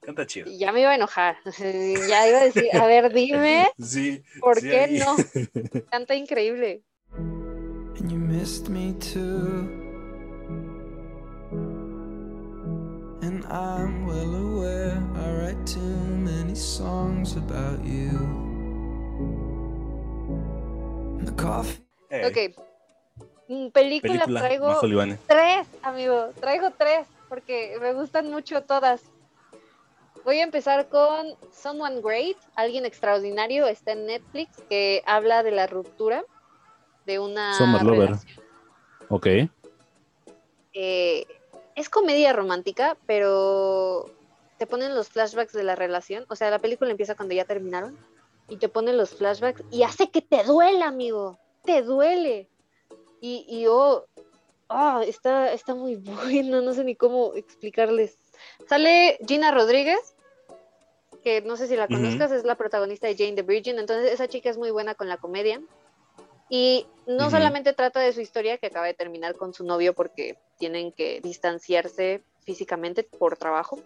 canta 0.00 0.26
chido. 0.26 0.50
Ya 0.50 0.72
me 0.72 0.80
iba 0.80 0.90
a 0.90 0.94
enojar. 0.96 1.36
ya 1.58 2.28
iba 2.28 2.38
a 2.40 2.44
decir, 2.44 2.68
a 2.76 2.86
ver, 2.86 3.12
dime, 3.12 3.70
Sí. 3.78 4.22
¿por 4.40 4.60
sí, 4.60 4.68
qué 4.68 4.80
ahí. 4.80 4.98
no? 4.98 5.16
Canta 5.90 6.14
increíble. 6.14 6.82
and 7.98 8.10
you 8.10 8.18
missed 8.18 8.68
me 8.68 8.94
too. 8.94 9.68
And 13.22 13.44
I'm 13.46 14.06
well 14.06 14.34
aware 14.34 14.98
I 15.14 15.30
write 15.34 15.66
too 15.66 15.80
many 16.52 16.60
songs 16.60 17.36
about 17.36 17.82
you. 17.84 18.12
The 21.24 21.32
coffee. 21.36 21.82
Eh, 22.10 22.26
Ok. 22.26 22.54
Mm, 23.48 23.70
Película, 23.70 24.24
Película, 24.24 24.40
traigo 24.40 24.80
Libane. 24.82 25.18
tres, 25.26 25.66
amigo. 25.82 26.30
Traigo 26.40 26.70
tres 26.70 27.06
porque 27.28 27.76
me 27.80 27.92
gustan 27.94 28.30
mucho 28.30 28.62
todas. 28.62 29.02
Voy 30.24 30.38
a 30.40 30.44
empezar 30.44 30.88
con 30.88 31.34
Someone 31.50 32.00
Great, 32.00 32.36
alguien 32.54 32.84
extraordinario, 32.84 33.66
está 33.66 33.92
en 33.92 34.06
Netflix, 34.06 34.50
que 34.68 35.02
habla 35.06 35.42
de 35.42 35.50
la 35.50 35.66
ruptura 35.66 36.24
de 37.06 37.18
una 37.18 37.54
Summer 37.54 37.82
Lover. 37.82 38.12
Ok. 39.08 39.26
Eh, 40.74 41.26
es 41.74 41.88
comedia 41.88 42.32
romántica, 42.32 42.96
pero 43.06 44.10
te 44.62 44.66
ponen 44.68 44.94
los 44.94 45.08
flashbacks 45.08 45.54
de 45.54 45.64
la 45.64 45.74
relación. 45.74 46.24
O 46.28 46.36
sea, 46.36 46.48
la 46.48 46.60
película 46.60 46.92
empieza 46.92 47.16
cuando 47.16 47.34
ya 47.34 47.44
terminaron 47.44 47.98
y 48.48 48.58
te 48.58 48.68
ponen 48.68 48.96
los 48.96 49.10
flashbacks 49.10 49.64
y 49.72 49.82
hace 49.82 50.08
que 50.08 50.22
te 50.22 50.44
duela, 50.44 50.86
amigo. 50.86 51.36
Te 51.64 51.82
duele. 51.82 52.48
Y, 53.20 53.44
y 53.48 53.66
oh, 53.66 54.06
ah, 54.68 55.02
está, 55.04 55.52
está 55.52 55.74
muy 55.74 55.96
buena, 55.96 56.60
no 56.60 56.74
sé 56.74 56.84
ni 56.84 56.94
cómo 56.94 57.34
explicarles. 57.34 58.16
Sale 58.68 59.18
Gina 59.26 59.50
Rodríguez, 59.50 60.14
que 61.24 61.40
no 61.40 61.56
sé 61.56 61.66
si 61.66 61.74
la 61.74 61.88
conozcas, 61.88 62.30
es 62.30 62.44
la 62.44 62.54
protagonista 62.54 63.08
de 63.08 63.16
Jane 63.16 63.34
the 63.34 63.42
Virgin. 63.42 63.80
Entonces, 63.80 64.12
esa 64.12 64.28
chica 64.28 64.48
es 64.48 64.58
muy 64.58 64.70
buena 64.70 64.94
con 64.94 65.08
la 65.08 65.16
comedia. 65.16 65.60
Y 66.48 66.86
no 67.08 67.24
Ujú. 67.24 67.32
solamente 67.32 67.72
trata 67.72 67.98
de 67.98 68.12
su 68.12 68.20
historia 68.20 68.58
que 68.58 68.68
acaba 68.68 68.86
de 68.86 68.94
terminar 68.94 69.34
con 69.34 69.54
su 69.54 69.64
novio 69.64 69.92
porque 69.92 70.38
tienen 70.58 70.92
que 70.92 71.20
distanciarse 71.20 72.22
físicamente 72.44 73.02
por 73.02 73.36
trabajo. 73.36 73.80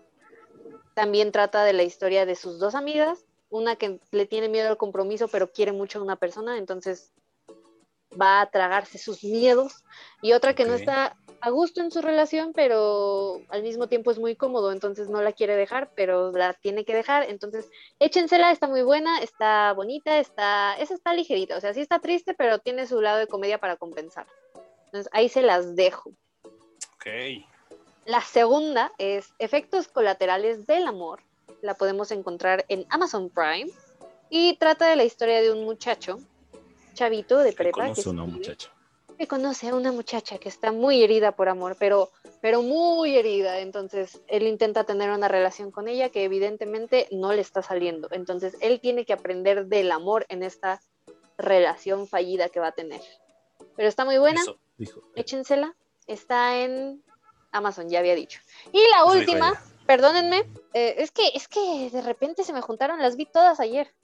También 0.96 1.30
trata 1.30 1.62
de 1.62 1.74
la 1.74 1.82
historia 1.82 2.24
de 2.24 2.36
sus 2.36 2.58
dos 2.58 2.74
amigas, 2.74 3.26
una 3.50 3.76
que 3.76 4.00
le 4.12 4.24
tiene 4.24 4.48
miedo 4.48 4.70
al 4.70 4.78
compromiso 4.78 5.28
pero 5.28 5.52
quiere 5.52 5.72
mucho 5.72 5.98
a 5.98 6.02
una 6.02 6.16
persona, 6.16 6.56
entonces 6.56 7.12
va 8.18 8.40
a 8.40 8.50
tragarse 8.50 8.96
sus 8.96 9.22
miedos, 9.22 9.84
y 10.22 10.32
otra 10.32 10.54
que 10.54 10.64
no 10.64 10.72
está 10.72 11.14
a 11.42 11.50
gusto 11.50 11.82
en 11.82 11.90
su 11.90 12.00
relación, 12.00 12.54
pero 12.54 13.42
al 13.50 13.62
mismo 13.62 13.88
tiempo 13.88 14.10
es 14.10 14.18
muy 14.18 14.36
cómodo, 14.36 14.72
entonces 14.72 15.10
no 15.10 15.20
la 15.20 15.32
quiere 15.32 15.54
dejar, 15.54 15.90
pero 15.94 16.32
la 16.32 16.54
tiene 16.54 16.86
que 16.86 16.94
dejar, 16.94 17.28
entonces 17.28 17.68
échensela, 17.98 18.50
está 18.50 18.66
muy 18.66 18.80
buena, 18.80 19.18
está 19.18 19.74
bonita, 19.74 20.18
está, 20.18 20.78
esa 20.78 20.94
está 20.94 21.12
ligerita, 21.12 21.58
o 21.58 21.60
sea, 21.60 21.74
sí 21.74 21.82
está 21.82 21.98
triste, 21.98 22.32
pero 22.32 22.58
tiene 22.58 22.86
su 22.86 23.02
lado 23.02 23.18
de 23.18 23.26
comedia 23.26 23.58
para 23.58 23.76
compensar. 23.76 24.26
Entonces 24.86 25.10
ahí 25.12 25.28
se 25.28 25.42
las 25.42 25.76
dejo. 25.76 26.08
Ok. 26.94 27.44
La 28.06 28.20
segunda 28.20 28.92
es 28.98 29.34
Efectos 29.40 29.88
colaterales 29.88 30.64
del 30.64 30.86
amor. 30.86 31.22
La 31.60 31.74
podemos 31.74 32.12
encontrar 32.12 32.64
en 32.68 32.86
Amazon 32.88 33.30
Prime 33.30 33.68
y 34.30 34.56
trata 34.58 34.88
de 34.88 34.94
la 34.94 35.02
historia 35.02 35.42
de 35.42 35.50
un 35.50 35.64
muchacho, 35.64 36.20
chavito 36.94 37.38
de 37.38 37.52
prepa, 37.52 37.92
que, 37.92 38.02
conoce 38.02 38.08
a 38.08 38.12
una 38.12 38.24
muchacha. 38.24 38.70
que 39.18 39.26
conoce 39.26 39.68
a 39.68 39.74
una 39.74 39.90
muchacha 39.90 40.38
que 40.38 40.48
está 40.48 40.70
muy 40.70 41.02
herida 41.02 41.32
por 41.32 41.48
amor, 41.48 41.76
pero, 41.80 42.12
pero 42.40 42.62
muy 42.62 43.16
herida. 43.16 43.58
Entonces 43.58 44.22
él 44.28 44.46
intenta 44.46 44.84
tener 44.84 45.10
una 45.10 45.26
relación 45.26 45.72
con 45.72 45.88
ella 45.88 46.10
que 46.10 46.22
evidentemente 46.22 47.08
no 47.10 47.32
le 47.32 47.40
está 47.40 47.60
saliendo. 47.60 48.06
Entonces 48.12 48.56
él 48.60 48.78
tiene 48.78 49.04
que 49.04 49.14
aprender 49.14 49.66
del 49.66 49.90
amor 49.90 50.26
en 50.28 50.44
esta 50.44 50.80
relación 51.38 52.06
fallida 52.06 52.50
que 52.50 52.60
va 52.60 52.68
a 52.68 52.72
tener. 52.72 53.00
Pero 53.74 53.88
está 53.88 54.04
muy 54.04 54.18
buena 54.18 54.42
Eso. 54.42 54.58
Dijo. 54.78 55.00
échensela. 55.16 55.74
Está 56.06 56.62
en 56.62 57.02
Amazon, 57.52 57.88
ya 57.88 57.98
había 58.00 58.14
dicho. 58.14 58.40
Y 58.72 58.80
la 58.90 59.04
última, 59.04 59.52
perdónenme, 59.86 60.44
eh, 60.74 60.94
es 60.98 61.10
que 61.10 61.28
es 61.34 61.48
que 61.48 61.90
de 61.92 62.02
repente 62.02 62.44
se 62.44 62.52
me 62.52 62.60
juntaron, 62.60 63.00
las 63.00 63.16
vi 63.16 63.26
todas 63.26 63.60
ayer. 63.60 63.94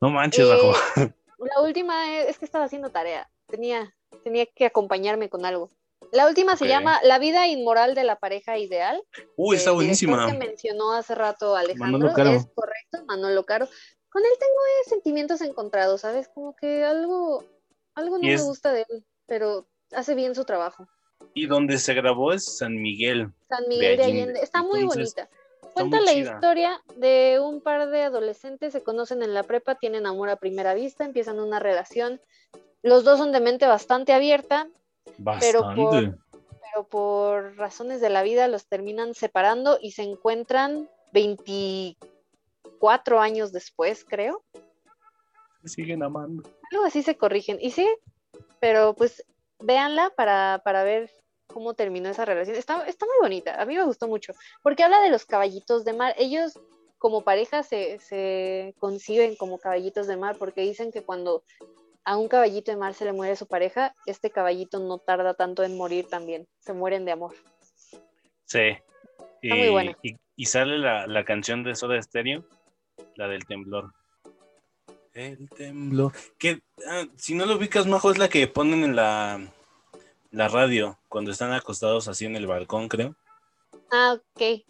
No 0.00 0.10
manches, 0.10 0.46
Eh, 0.46 0.52
Majo. 0.52 1.12
La 1.38 1.62
última 1.62 2.18
es, 2.18 2.30
es 2.30 2.38
que 2.38 2.44
estaba 2.44 2.64
haciendo 2.64 2.90
tarea, 2.90 3.30
tenía, 3.46 3.94
tenía 4.24 4.46
que 4.46 4.66
acompañarme 4.66 5.28
con 5.28 5.44
algo. 5.44 5.70
La 6.12 6.26
última 6.26 6.56
se 6.56 6.64
Ok. 6.64 6.70
llama 6.70 7.00
La 7.02 7.18
vida 7.18 7.46
inmoral 7.46 7.94
de 7.94 8.04
la 8.04 8.16
pareja 8.16 8.56
ideal. 8.58 9.02
Uy, 9.36 9.56
está 9.56 9.72
buenísima. 9.72 10.26
que 10.26 10.38
mencionó 10.38 10.92
hace 10.92 11.14
rato 11.14 11.54
Alejandro. 11.54 12.08
Es 12.08 12.46
correcto, 12.54 13.04
Manolo 13.06 13.44
Caro. 13.44 13.68
Con 14.10 14.24
él 14.24 14.30
tengo 14.38 14.52
eh, 14.52 14.88
sentimientos 14.88 15.40
encontrados, 15.42 16.00
¿sabes? 16.00 16.28
Como 16.32 16.56
que 16.56 16.82
algo, 16.84 17.44
algo 17.94 18.16
no 18.18 18.24
Y 18.24 18.28
me 18.28 18.34
es- 18.34 18.42
gusta 18.44 18.72
de 18.72 18.86
él, 18.88 19.04
pero 19.26 19.68
hace 19.92 20.14
bien 20.14 20.34
su 20.34 20.44
trabajo. 20.44 20.88
Y 21.34 21.46
donde 21.46 21.78
se 21.78 21.94
grabó 21.94 22.32
es 22.32 22.58
San 22.58 22.74
Miguel. 22.80 23.32
San 23.48 23.66
Miguel 23.68 23.96
de 23.96 24.02
Allende. 24.04 24.22
Allende. 24.22 24.40
Está 24.42 24.62
muy 24.62 24.80
Entonces, 24.80 25.14
bonita. 25.14 25.28
Cuenta 25.74 26.00
la 26.00 26.12
chida. 26.12 26.34
historia 26.34 26.80
de 26.96 27.38
un 27.40 27.60
par 27.60 27.88
de 27.90 28.02
adolescentes, 28.02 28.72
se 28.72 28.82
conocen 28.82 29.22
en 29.22 29.34
la 29.34 29.42
prepa, 29.44 29.76
tienen 29.76 30.06
amor 30.06 30.28
a 30.30 30.36
primera 30.36 30.74
vista, 30.74 31.04
empiezan 31.04 31.38
una 31.40 31.58
relación. 31.60 32.20
Los 32.82 33.04
dos 33.04 33.18
son 33.18 33.32
de 33.32 33.40
mente 33.40 33.66
bastante 33.66 34.12
abierta, 34.12 34.68
Pero 35.40 35.62
Bastante. 35.62 35.80
por- 35.80 36.18
pero 36.60 36.86
por 36.88 37.56
razones 37.56 38.00
de 38.00 38.10
la 38.10 38.22
vida 38.22 38.46
los 38.48 38.66
terminan 38.66 39.14
separando 39.14 39.78
y 39.80 39.92
se 39.92 40.02
encuentran 40.02 40.88
24 41.12 43.20
años 43.20 43.52
después, 43.52 44.04
creo. 44.04 44.44
Se 45.62 45.68
siguen 45.68 46.02
amando. 46.02 46.42
Algo 46.72 46.84
así 46.84 47.02
se 47.02 47.16
corrigen. 47.16 47.58
Y 47.60 47.70
sí, 47.70 47.88
pero 48.60 48.94
pues 48.94 49.24
véanla 49.60 50.10
para, 50.16 50.60
para 50.64 50.84
ver 50.84 51.10
cómo 51.46 51.74
terminó 51.74 52.08
esa 52.08 52.24
relación. 52.24 52.56
Está, 52.56 52.86
está 52.86 53.06
muy 53.06 53.16
bonita, 53.20 53.60
a 53.60 53.64
mí 53.64 53.76
me 53.76 53.84
gustó 53.84 54.08
mucho, 54.08 54.32
porque 54.62 54.84
habla 54.84 55.00
de 55.00 55.10
los 55.10 55.24
caballitos 55.24 55.84
de 55.84 55.92
mar. 55.92 56.14
Ellos 56.18 56.58
como 56.98 57.22
pareja 57.22 57.62
se, 57.62 57.98
se 58.00 58.74
conciben 58.78 59.36
como 59.36 59.58
caballitos 59.58 60.06
de 60.06 60.16
mar 60.16 60.36
porque 60.38 60.62
dicen 60.62 60.90
que 60.92 61.02
cuando 61.02 61.44
a 62.04 62.16
un 62.16 62.28
caballito 62.28 62.70
de 62.70 62.76
mar 62.76 62.94
se 62.94 63.04
le 63.04 63.12
muere 63.12 63.36
su 63.36 63.46
pareja, 63.46 63.94
este 64.06 64.30
caballito 64.30 64.78
no 64.80 64.98
tarda 64.98 65.34
tanto 65.34 65.62
en 65.62 65.76
morir 65.76 66.08
también. 66.08 66.48
Se 66.58 66.72
mueren 66.72 67.04
de 67.04 67.12
amor. 67.12 67.34
Sí. 68.46 68.78
Está 69.42 69.54
muy 69.54 69.68
buena. 69.68 69.96
Y, 70.02 70.16
y 70.34 70.46
sale 70.46 70.78
la, 70.78 71.06
la 71.06 71.24
canción 71.24 71.62
de 71.62 71.74
Soda 71.74 72.00
Stereo, 72.00 72.44
la 73.14 73.28
del 73.28 73.44
temblor. 73.46 73.92
El 75.18 75.50
temblor. 75.50 76.12
Que 76.38 76.62
ah, 76.86 77.04
si 77.16 77.34
no 77.34 77.44
lo 77.44 77.56
ubicas, 77.56 77.86
Majo, 77.86 78.12
es 78.12 78.18
la 78.18 78.28
que 78.28 78.46
ponen 78.46 78.84
en 78.84 78.94
la, 78.94 79.52
la 80.30 80.46
radio 80.46 80.96
cuando 81.08 81.32
están 81.32 81.52
acostados 81.52 82.06
así 82.06 82.24
en 82.24 82.36
el 82.36 82.46
balcón, 82.46 82.88
creo. 82.88 83.16
Ah, 83.90 84.16
ok. 84.16 84.62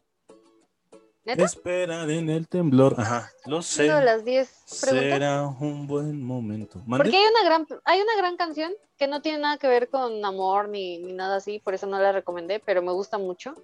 ¿Neta? 1.27 1.45
Esperar 1.45 2.11
en 2.11 2.31
el 2.31 2.49
temblor. 2.49 2.95
Ajá, 2.97 3.31
lo 3.45 3.61
sé. 3.61 3.85
Uno 3.85 3.99
de 3.99 4.05
las 4.07 4.25
10 4.25 4.49
preguntas. 4.81 5.11
Será 5.11 5.47
un 5.47 5.87
buen 5.87 6.25
momento. 6.25 6.83
Porque 6.89 7.15
hay 7.15 7.27
una 7.27 7.45
gran, 7.45 7.67
hay 7.85 8.01
una 8.01 8.17
gran 8.17 8.39
canción 8.39 8.73
que 8.97 9.07
no 9.07 9.21
tiene 9.21 9.41
nada 9.41 9.59
que 9.59 9.69
ver 9.69 9.91
con 9.91 10.25
amor 10.25 10.71
ni, 10.71 10.97
ni 10.97 11.13
nada 11.13 11.37
así, 11.37 11.59
por 11.59 11.75
eso 11.75 11.87
no 11.87 12.01
la 12.01 12.13
recomendé, 12.13 12.59
pero 12.59 12.81
me 12.81 12.93
gusta 12.93 13.19
mucho. 13.19 13.55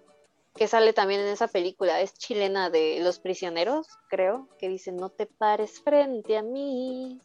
Que 0.55 0.69
sale 0.69 0.93
también 0.93 1.21
en 1.21 1.29
esa 1.29 1.49
película, 1.49 2.01
es 2.01 2.15
chilena 2.15 2.71
de 2.71 3.01
Los 3.01 3.19
Prisioneros, 3.19 3.89
creo, 4.09 4.49
que 4.59 4.69
dice 4.69 4.93
no 4.93 5.09
te 5.09 5.27
pares 5.27 5.81
frente 5.81 6.37
a 6.37 6.43
mí. 6.43 7.21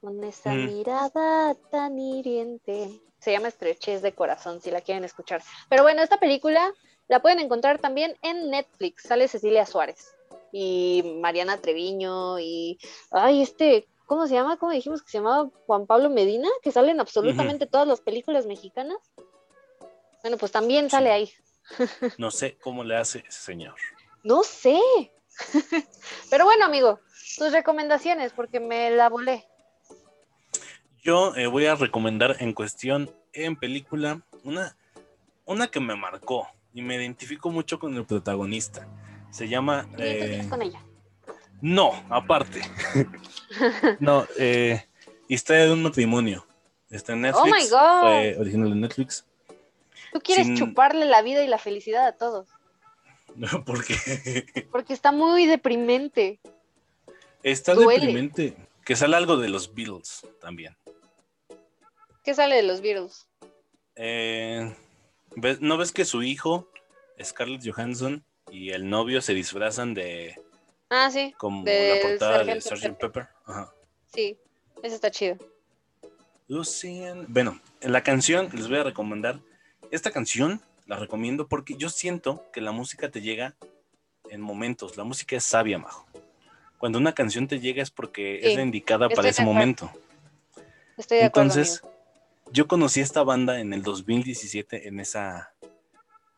Con 0.00 0.22
esa 0.24 0.52
Mm. 0.52 0.66
mirada 0.66 1.54
tan 1.70 1.98
hiriente. 1.98 3.00
Se 3.20 3.32
llama 3.32 3.48
Estrechez 3.48 4.02
de 4.02 4.12
Corazón, 4.14 4.60
si 4.60 4.70
la 4.70 4.80
quieren 4.80 5.04
escuchar. 5.04 5.42
Pero 5.68 5.82
bueno, 5.82 6.02
esta 6.02 6.18
película 6.18 6.72
la 7.08 7.20
pueden 7.22 7.38
encontrar 7.40 7.78
también 7.78 8.16
en 8.22 8.50
Netflix. 8.50 9.04
Sale 9.04 9.28
Cecilia 9.28 9.64
Suárez 9.66 10.14
y 10.52 11.18
Mariana 11.20 11.56
Treviño 11.60 12.38
y. 12.40 12.78
Ay, 13.10 13.42
este. 13.42 13.88
¿Cómo 14.06 14.26
se 14.26 14.34
llama? 14.34 14.56
¿Cómo 14.58 14.72
dijimos 14.72 15.02
que 15.02 15.10
se 15.10 15.18
llamaba? 15.18 15.48
Juan 15.66 15.86
Pablo 15.86 16.10
Medina, 16.10 16.48
que 16.62 16.72
sale 16.72 16.90
en 16.90 17.00
absolutamente 17.00 17.66
todas 17.66 17.86
las 17.88 18.00
películas 18.00 18.46
mexicanas. 18.46 18.98
Bueno, 20.22 20.36
pues 20.36 20.50
también 20.52 20.90
sale 20.90 21.10
ahí. 21.10 21.30
No 22.18 22.30
sé 22.30 22.56
cómo 22.60 22.84
le 22.84 22.96
hace 22.96 23.24
ese 23.28 23.40
señor. 23.40 23.74
No 24.22 24.42
sé. 24.42 24.78
Pero 26.30 26.44
bueno, 26.44 26.64
amigo, 26.64 27.00
tus 27.38 27.52
recomendaciones, 27.52 28.32
porque 28.32 28.60
me 28.60 28.90
la 28.90 29.08
volé. 29.08 29.46
Yo 31.02 31.34
eh, 31.34 31.46
voy 31.46 31.66
a 31.66 31.74
recomendar 31.74 32.36
en 32.40 32.52
cuestión 32.52 33.10
en 33.32 33.56
película 33.56 34.20
una, 34.44 34.76
una 35.44 35.68
que 35.68 35.80
me 35.80 35.96
marcó 35.96 36.46
y 36.72 36.82
me 36.82 36.96
identifico 36.96 37.50
mucho 37.50 37.78
con 37.78 37.96
el 37.96 38.04
protagonista. 38.04 38.86
Se 39.30 39.48
llama... 39.48 39.88
Y 39.96 40.02
eh, 40.02 40.46
con 40.48 40.62
ella. 40.62 40.80
no, 41.60 41.92
aparte. 42.10 42.60
no, 44.00 44.26
eh, 44.38 44.86
Historia 45.32 45.64
de 45.64 45.72
un 45.72 45.82
matrimonio. 45.82 46.46
Está 46.90 47.14
en 47.14 47.22
Netflix. 47.22 47.42
Oh 47.42 47.56
my 47.56 47.68
God. 47.70 48.00
Fue 48.02 48.36
original 48.38 48.68
de 48.68 48.76
Netflix. 48.76 49.24
Tú 50.12 50.20
quieres 50.20 50.46
sin- 50.46 50.56
chuparle 50.56 51.06
la 51.06 51.22
vida 51.22 51.42
y 51.42 51.48
la 51.48 51.58
felicidad 51.58 52.06
a 52.06 52.12
todos, 52.16 52.48
Porque 53.66 54.66
porque 54.70 54.92
está 54.92 55.10
muy 55.10 55.46
deprimente. 55.46 56.38
está 57.42 57.74
Duele. 57.74 58.06
deprimente. 58.06 58.56
Que 58.84 58.94
sale 58.96 59.16
algo 59.16 59.36
de 59.36 59.48
los 59.48 59.72
Beatles 59.74 60.26
también. 60.40 60.76
¿Qué 62.24 62.34
sale 62.34 62.56
de 62.56 62.62
los 62.62 62.80
Beatles? 62.80 63.26
Eh, 63.96 64.74
¿ves- 65.36 65.60
¿No 65.60 65.76
ves 65.78 65.92
que 65.92 66.04
su 66.04 66.22
hijo, 66.22 66.68
Scarlett 67.22 67.62
Johansson, 67.64 68.24
y 68.50 68.70
el 68.70 68.88
novio 68.90 69.20
se 69.22 69.34
disfrazan 69.34 69.94
de 69.94 70.34
Ah, 70.90 71.10
sí, 71.10 71.32
como 71.38 71.64
la 71.64 72.00
portada 72.02 72.44
de 72.44 72.60
Sgt. 72.60 72.98
Pepper? 72.98 73.28
Ajá. 73.46 73.72
sí, 74.12 74.36
eso 74.82 74.94
está 74.94 75.10
chido. 75.10 75.36
Lucian. 76.48 77.24
Bueno, 77.28 77.58
en 77.80 77.92
la 77.92 78.02
canción 78.02 78.50
les 78.52 78.68
voy 78.68 78.78
a 78.78 78.82
recomendar. 78.84 79.40
Esta 79.92 80.10
canción 80.10 80.62
la 80.86 80.96
recomiendo 80.96 81.46
porque 81.46 81.76
yo 81.76 81.90
siento 81.90 82.50
que 82.50 82.62
la 82.62 82.72
música 82.72 83.10
te 83.10 83.20
llega 83.20 83.54
en 84.30 84.40
momentos. 84.40 84.96
La 84.96 85.04
música 85.04 85.36
es 85.36 85.44
sabia, 85.44 85.78
majo. 85.78 86.06
Cuando 86.78 86.98
una 86.98 87.12
canción 87.12 87.46
te 87.46 87.60
llega 87.60 87.82
es 87.82 87.90
porque 87.90 88.40
Sí, 88.42 88.48
es 88.48 88.56
la 88.56 88.62
indicada 88.62 89.10
para 89.10 89.28
ese 89.28 89.42
acuerdo. 89.42 89.54
momento. 89.54 89.92
Estoy 90.96 91.18
de 91.18 91.24
acuerdo. 91.24 91.50
Entonces, 91.50 91.82
yo 92.50 92.66
conocí 92.66 93.00
a 93.00 93.02
esta 93.02 93.22
banda 93.22 93.60
en 93.60 93.74
el 93.74 93.82
2017 93.82 94.88
en 94.88 94.98
esa 94.98 95.52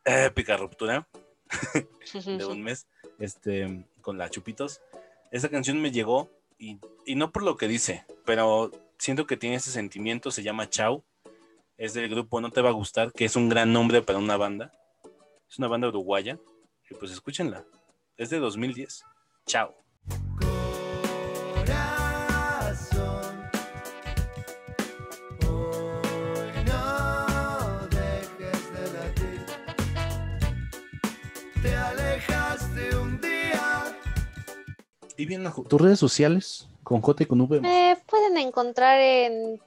épica 0.05 0.57
ruptura 0.57 1.07
de 2.25 2.45
un 2.45 2.61
mes 2.61 2.89
este, 3.21 3.87
con 4.01 4.19
la 4.19 4.29
Chupitos. 4.31 4.81
Esa 5.31 5.49
canción 5.49 5.81
me 5.81 5.93
llegó 5.93 6.29
y, 6.59 6.81
y 7.07 7.15
no 7.15 7.31
por 7.31 7.45
lo 7.45 7.57
que 7.57 7.69
dice, 7.69 8.05
pero 8.25 8.73
siento 8.99 9.29
que 9.29 9.37
tiene 9.37 9.57
ese 9.57 9.71
sentimiento, 9.71 10.33
se 10.33 10.43
llama 10.43 10.69
Chau. 10.69 11.05
Es 11.77 11.93
del 11.93 12.09
grupo 12.09 12.41
No 12.41 12.53
Te 12.53 12.61
Va 12.63 12.69
a 12.69 12.73
Gustar, 12.73 13.13
que 13.13 13.25
es 13.25 13.35
un 13.35 13.49
gran 13.49 13.73
nombre 13.73 14.01
para 14.01 14.21
una 14.21 14.37
banda. 14.37 14.73
Es 15.51 15.59
una 15.59 15.67
banda 15.67 15.89
uruguaya. 15.89 16.39
Y 16.89 16.95
pues 16.95 17.11
escúchenla. 17.11 17.65
Es 18.17 18.31
de 18.31 18.39
2010. 18.39 19.03
Chau. 19.47 19.73
Corazón, 21.53 23.51
hoy 25.49 26.65
no 26.65 27.89
dejes 27.89 28.73
de 28.73 28.85
latir. 28.93 29.45
Te 31.61 31.75
alejaste 31.75 32.97
un 32.97 33.21
día. 33.21 33.99
Y 35.17 35.27
bien, 35.27 35.45
tus 35.69 35.81
redes 35.81 35.99
sociales 35.99 36.69
con 36.85 37.01
J 37.01 37.25
y 37.25 37.27
con 37.27 37.41
V. 37.41 37.61
Me 37.61 37.99
pueden 38.07 38.37
encontrar 38.39 39.01
en. 39.01 39.61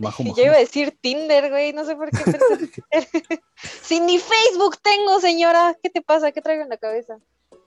Majo, 0.00 0.24
Majo. 0.24 0.36
Yo 0.36 0.44
iba 0.44 0.54
a 0.54 0.58
decir 0.58 0.96
Tinder, 1.00 1.50
güey, 1.50 1.72
no 1.72 1.84
sé 1.84 1.94
por 1.94 2.10
qué. 2.10 2.18
pensé- 2.24 3.40
si 3.82 4.00
ni 4.00 4.18
Facebook 4.18 4.76
tengo, 4.82 5.20
señora, 5.20 5.76
¿qué 5.82 5.90
te 5.90 6.02
pasa? 6.02 6.32
¿Qué 6.32 6.40
traigo 6.42 6.62
en 6.62 6.68
la 6.70 6.76
cabeza? 6.78 7.18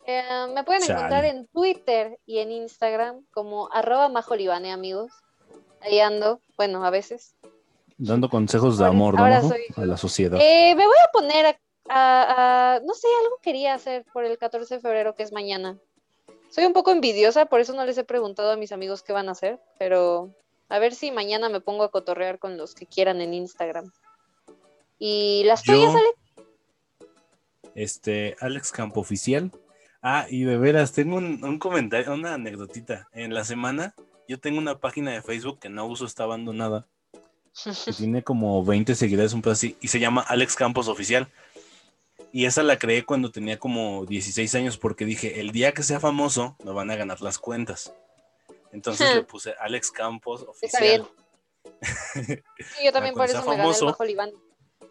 Eh, 0.06 0.22
me 0.54 0.64
pueden 0.64 0.82
Chale. 0.82 0.94
encontrar 1.00 1.26
en 1.26 1.48
Twitter 1.48 2.20
y 2.26 2.40
en 2.40 2.52
Instagram 2.52 3.24
como 3.34 3.70
arroba 3.72 4.10
majolibane, 4.10 4.72
amigos. 4.72 5.12
Ahí 5.82 6.00
ando, 6.00 6.40
bueno, 6.58 6.84
a 6.86 6.90
veces. 6.90 7.36
Dando 7.98 8.30
consejos 8.30 8.78
de 8.78 8.84
Ahora- 8.86 8.96
amor, 8.96 9.14
¿no, 9.16 9.22
ahora 9.24 9.36
Majo? 9.38 9.50
soy- 9.50 9.66
A 9.84 9.86
la 9.86 9.98
sociedad. 9.98 10.40
Eh, 10.42 10.76
me 10.76 10.86
voy 10.86 10.96
a 11.08 11.12
poner 11.12 11.46
a, 11.46 11.58
a- 11.90 12.76
a- 12.76 12.80
no 12.82 12.94
sé, 12.96 13.08
algo 13.24 13.38
quería 13.42 13.74
hacer 13.76 14.04
por 14.12 14.26
el 14.26 14.38
14 14.38 14.76
de 14.76 14.82
febrero, 14.82 15.16
que 15.16 15.24
es 15.24 15.32
mañana. 15.32 15.78
Soy 16.50 16.66
un 16.66 16.74
poco 16.74 16.92
envidiosa, 16.92 17.46
por 17.46 17.62
eso 17.62 17.74
no 17.74 17.86
les 17.86 17.98
he 17.98 18.04
preguntado 18.04 18.52
a 18.52 18.58
mis 18.58 18.72
amigos 18.72 19.04
qué 19.04 19.12
van 19.14 19.28
a 19.30 19.32
hacer, 19.32 19.60
pero 19.80 20.30
a 20.74 20.80
ver 20.80 20.96
si 20.96 21.12
mañana 21.12 21.50
me 21.50 21.62
pongo 21.62 21.84
a 21.84 21.92
cotorrear 21.92 22.40
con 22.40 22.58
los 22.58 22.74
que 22.74 22.88
quieran 22.88 23.22
en 23.22 23.36
Instagram. 23.36 23.92
¿Y 24.98 25.44
las 25.46 25.62
Yo- 25.64 25.74
tuyas, 25.76 25.94
Ale? 25.96 27.08
Este, 27.76 28.36
Alex 28.40 28.72
Campo 28.72 29.00
Oficial. 29.02 29.52
Ah, 30.02 30.26
y 30.30 30.44
de 30.44 30.58
veras, 30.58 30.92
tengo 30.92 31.18
un, 31.18 31.44
un 31.44 31.60
comentario, 31.60 32.14
una 32.14 32.34
anécdotita. 32.34 33.08
En 33.14 33.34
la 33.34 33.46
semana, 33.46 33.94
yo 34.28 34.40
tengo 34.40 34.58
una 34.58 34.80
página 34.80 35.12
de 35.12 35.22
Facebook 35.22 35.60
que 35.60 35.70
no 35.70 35.86
uso, 35.86 36.06
está 36.06 36.24
abandonada. 36.24 36.88
que 37.86 37.94
tiene 37.98 38.24
como 38.24 38.64
20 38.66 38.96
seguidores, 38.96 39.34
un 39.34 39.42
pedo 39.44 39.54
así. 39.54 39.78
y 39.80 39.90
se 39.90 40.00
llama 40.00 40.22
Alex 40.22 40.56
Campos 40.56 40.88
Oficial. 40.88 41.28
Y 42.32 42.46
esa 42.46 42.64
la 42.64 42.80
creé 42.80 43.06
cuando 43.06 43.30
tenía 43.32 43.60
como 43.60 44.06
16 44.06 44.56
años 44.56 44.78
porque 44.80 45.06
dije, 45.06 45.40
el 45.40 45.52
día 45.52 45.72
que 45.74 45.84
sea 45.84 46.00
famoso 46.00 46.56
me 46.64 46.72
van 46.72 46.90
a 46.90 46.96
ganar 46.96 47.22
las 47.22 47.38
cuentas. 47.38 47.94
Entonces 48.74 49.16
le 49.16 49.24
puse 49.24 49.56
Alex 49.60 49.90
Campos 49.92 50.46
Está 50.62 50.80
bien. 50.82 51.02
Oficial. 51.02 52.44
Sí, 52.58 52.86
yo 52.86 52.92
también 52.92 53.14
por 53.16 53.26
eso 53.26 53.40
me 53.40 53.46
gané 53.46 53.54
el 53.56 53.60
famoso. 53.62 53.86
majolibán. 53.86 54.32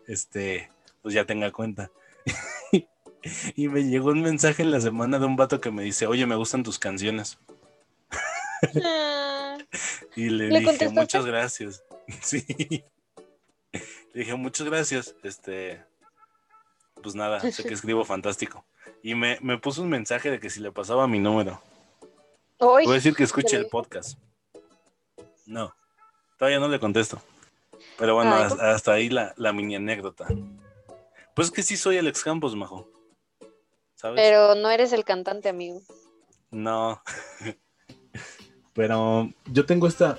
Este, 0.07 0.71
pues 1.03 1.15
ya 1.15 1.27
tenga 1.27 1.51
cuenta. 1.53 1.91
y 3.57 3.69
me 3.69 3.85
llegó 3.85 4.11
un 4.11 4.23
mensaje 4.23 4.63
en 4.63 4.71
la 4.71 4.81
semana 4.81 5.19
de 5.19 5.27
un 5.27 5.37
vato 5.37 5.61
que 5.61 5.71
me 5.71 5.83
dice, 5.83 6.07
oye, 6.07 6.25
me 6.27 6.37
gustan 6.37 6.63
tus 6.63 6.79
canciones. 6.79 7.39
Ah, 8.85 9.59
Y 10.17 10.29
le, 10.31 10.49
¿Le 10.49 10.59
dije, 10.61 10.65
contestaste? 10.65 11.01
muchas 11.01 11.27
gracias. 11.27 11.83
sí. 12.23 12.45
Le 14.13 14.21
dije, 14.21 14.35
muchas 14.35 14.67
gracias. 14.69 15.15
Este, 15.23 15.83
pues 17.03 17.15
nada, 17.15 17.41
sé 17.41 17.65
que 17.65 17.75
escribo 17.75 18.05
fantástico. 18.05 18.65
Y 19.03 19.15
me, 19.15 19.39
me 19.41 19.59
puso 19.59 19.83
un 19.83 19.89
mensaje 19.89 20.31
de 20.31 20.39
que 20.39 20.51
si 20.51 20.61
le 20.61 20.71
pasaba 20.73 21.07
mi 21.09 21.19
número. 21.19 21.61
Voy 22.67 22.87
a 22.87 22.93
decir 22.93 23.15
que 23.15 23.25
escuche 23.25 23.57
el 23.57 23.67
podcast. 23.67 24.19
No, 25.47 25.75
todavía 26.39 26.61
no 26.61 26.69
le 26.69 26.79
contesto. 26.79 27.21
Pero 27.99 28.15
bueno, 28.15 28.35
Ay, 28.35 28.51
hasta, 28.61 28.93
ahí 28.93 29.09
la, 29.09 29.35
la 29.37 29.53
mini 29.53 29.75
anécdota. 29.75 30.27
Pues 31.35 31.49
es 31.49 31.53
que 31.53 31.63
sí 31.63 31.77
soy 31.77 31.99
Alex 31.99 32.23
Campos, 32.23 32.55
majo. 32.55 32.89
¿Sabes? 33.95 34.21
pero 34.21 34.57
no 34.57 34.69
eres 34.71 34.93
el 34.93 35.05
cantante, 35.05 35.49
amigo. 35.49 35.81
No, 36.51 37.01
Pero 38.75 39.31
yo 39.47 39.67
tengo 39.67 39.87
esta 39.87 40.19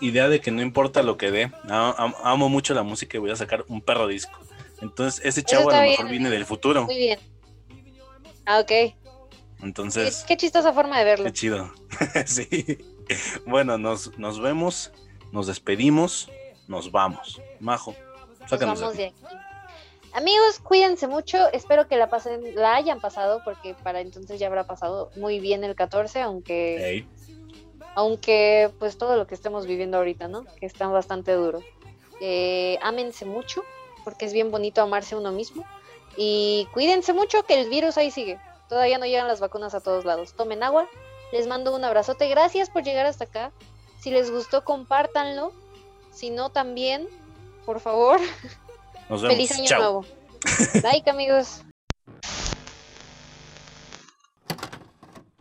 idea 0.00 0.28
de 0.28 0.40
que 0.40 0.50
no 0.50 0.62
importa 0.62 1.02
lo 1.02 1.16
que 1.16 1.30
dé. 1.30 1.52
amo 1.68 2.48
mucho 2.48 2.74
la 2.74 2.82
música 2.82 3.16
y 3.16 3.20
voy 3.20 3.30
a 3.30 3.36
sacar 3.36 3.64
un 3.68 3.80
perro 3.80 4.06
disco. 4.06 4.38
Entonces, 4.80 5.24
ese 5.24 5.42
chavo 5.42 5.70
a 5.70 5.76
lo 5.76 5.82
mejor 5.82 6.06
bien. 6.06 6.22
viene 6.22 6.30
del 6.30 6.46
futuro. 6.46 6.84
Muy 6.84 6.96
bien. 6.96 7.18
Ah, 8.46 8.60
ok. 8.60 9.03
Qué, 9.58 9.66
Entonces, 9.66 10.24
qué 10.26 10.36
chistosa 10.36 10.72
forma 10.72 10.98
de 10.98 11.04
verlo. 11.04 11.24
qué 11.24 11.32
chido. 11.32 11.72
sí. 12.26 12.78
Bueno, 13.46 13.78
nos, 13.78 14.16
nos 14.18 14.40
vemos, 14.40 14.92
nos 15.32 15.46
despedimos, 15.46 16.30
nos 16.68 16.90
vamos. 16.90 17.40
Majo, 17.60 17.94
Nos 18.50 18.60
vamos 18.60 18.96
de 18.96 18.96
de 18.96 19.06
aquí. 19.06 19.14
Amigos, 20.14 20.60
cuídense 20.60 21.08
mucho. 21.08 21.50
Espero 21.52 21.88
que 21.88 21.96
la 21.96 22.08
pasen, 22.08 22.54
la 22.54 22.76
hayan 22.76 23.00
pasado, 23.00 23.42
porque 23.44 23.74
para 23.82 24.00
entonces 24.00 24.38
ya 24.38 24.46
habrá 24.46 24.64
pasado 24.64 25.10
muy 25.16 25.40
bien 25.40 25.64
el 25.64 25.74
14, 25.74 26.20
aunque, 26.20 27.04
aunque 27.96 28.70
pues 28.78 28.96
todo 28.96 29.16
lo 29.16 29.26
que 29.26 29.34
estemos 29.34 29.66
viviendo 29.66 29.96
ahorita, 29.96 30.28
¿no? 30.28 30.44
Que 30.60 30.66
está 30.66 30.86
bastante 30.86 31.32
duro. 31.32 31.62
Eh, 32.20 32.78
ámense 32.80 33.24
mucho, 33.24 33.64
porque 34.04 34.24
es 34.24 34.32
bien 34.32 34.52
bonito 34.52 34.80
amarse 34.82 35.16
uno 35.16 35.32
mismo. 35.32 35.64
Y 36.16 36.68
cuídense 36.72 37.12
mucho, 37.12 37.42
que 37.42 37.60
el 37.60 37.68
virus 37.68 37.98
ahí 37.98 38.12
sigue. 38.12 38.38
Todavía 38.68 38.98
no 38.98 39.06
llegan 39.06 39.28
las 39.28 39.40
vacunas 39.40 39.74
a 39.74 39.80
todos 39.80 40.04
lados. 40.04 40.34
Tomen 40.34 40.62
agua. 40.62 40.88
Les 41.32 41.46
mando 41.46 41.74
un 41.74 41.84
abrazote. 41.84 42.28
Gracias 42.28 42.70
por 42.70 42.82
llegar 42.82 43.06
hasta 43.06 43.24
acá. 43.24 43.52
Si 44.00 44.10
les 44.10 44.30
gustó, 44.30 44.64
compártanlo. 44.64 45.52
Si 46.12 46.30
no, 46.30 46.50
también, 46.50 47.08
por 47.66 47.80
favor. 47.80 48.20
nos 49.08 49.22
vemos. 49.22 49.34
Feliz 49.36 49.52
año 49.52 49.66
Chao. 49.66 49.78
nuevo. 49.80 50.04
Like, 50.82 51.08
amigos. 51.08 51.62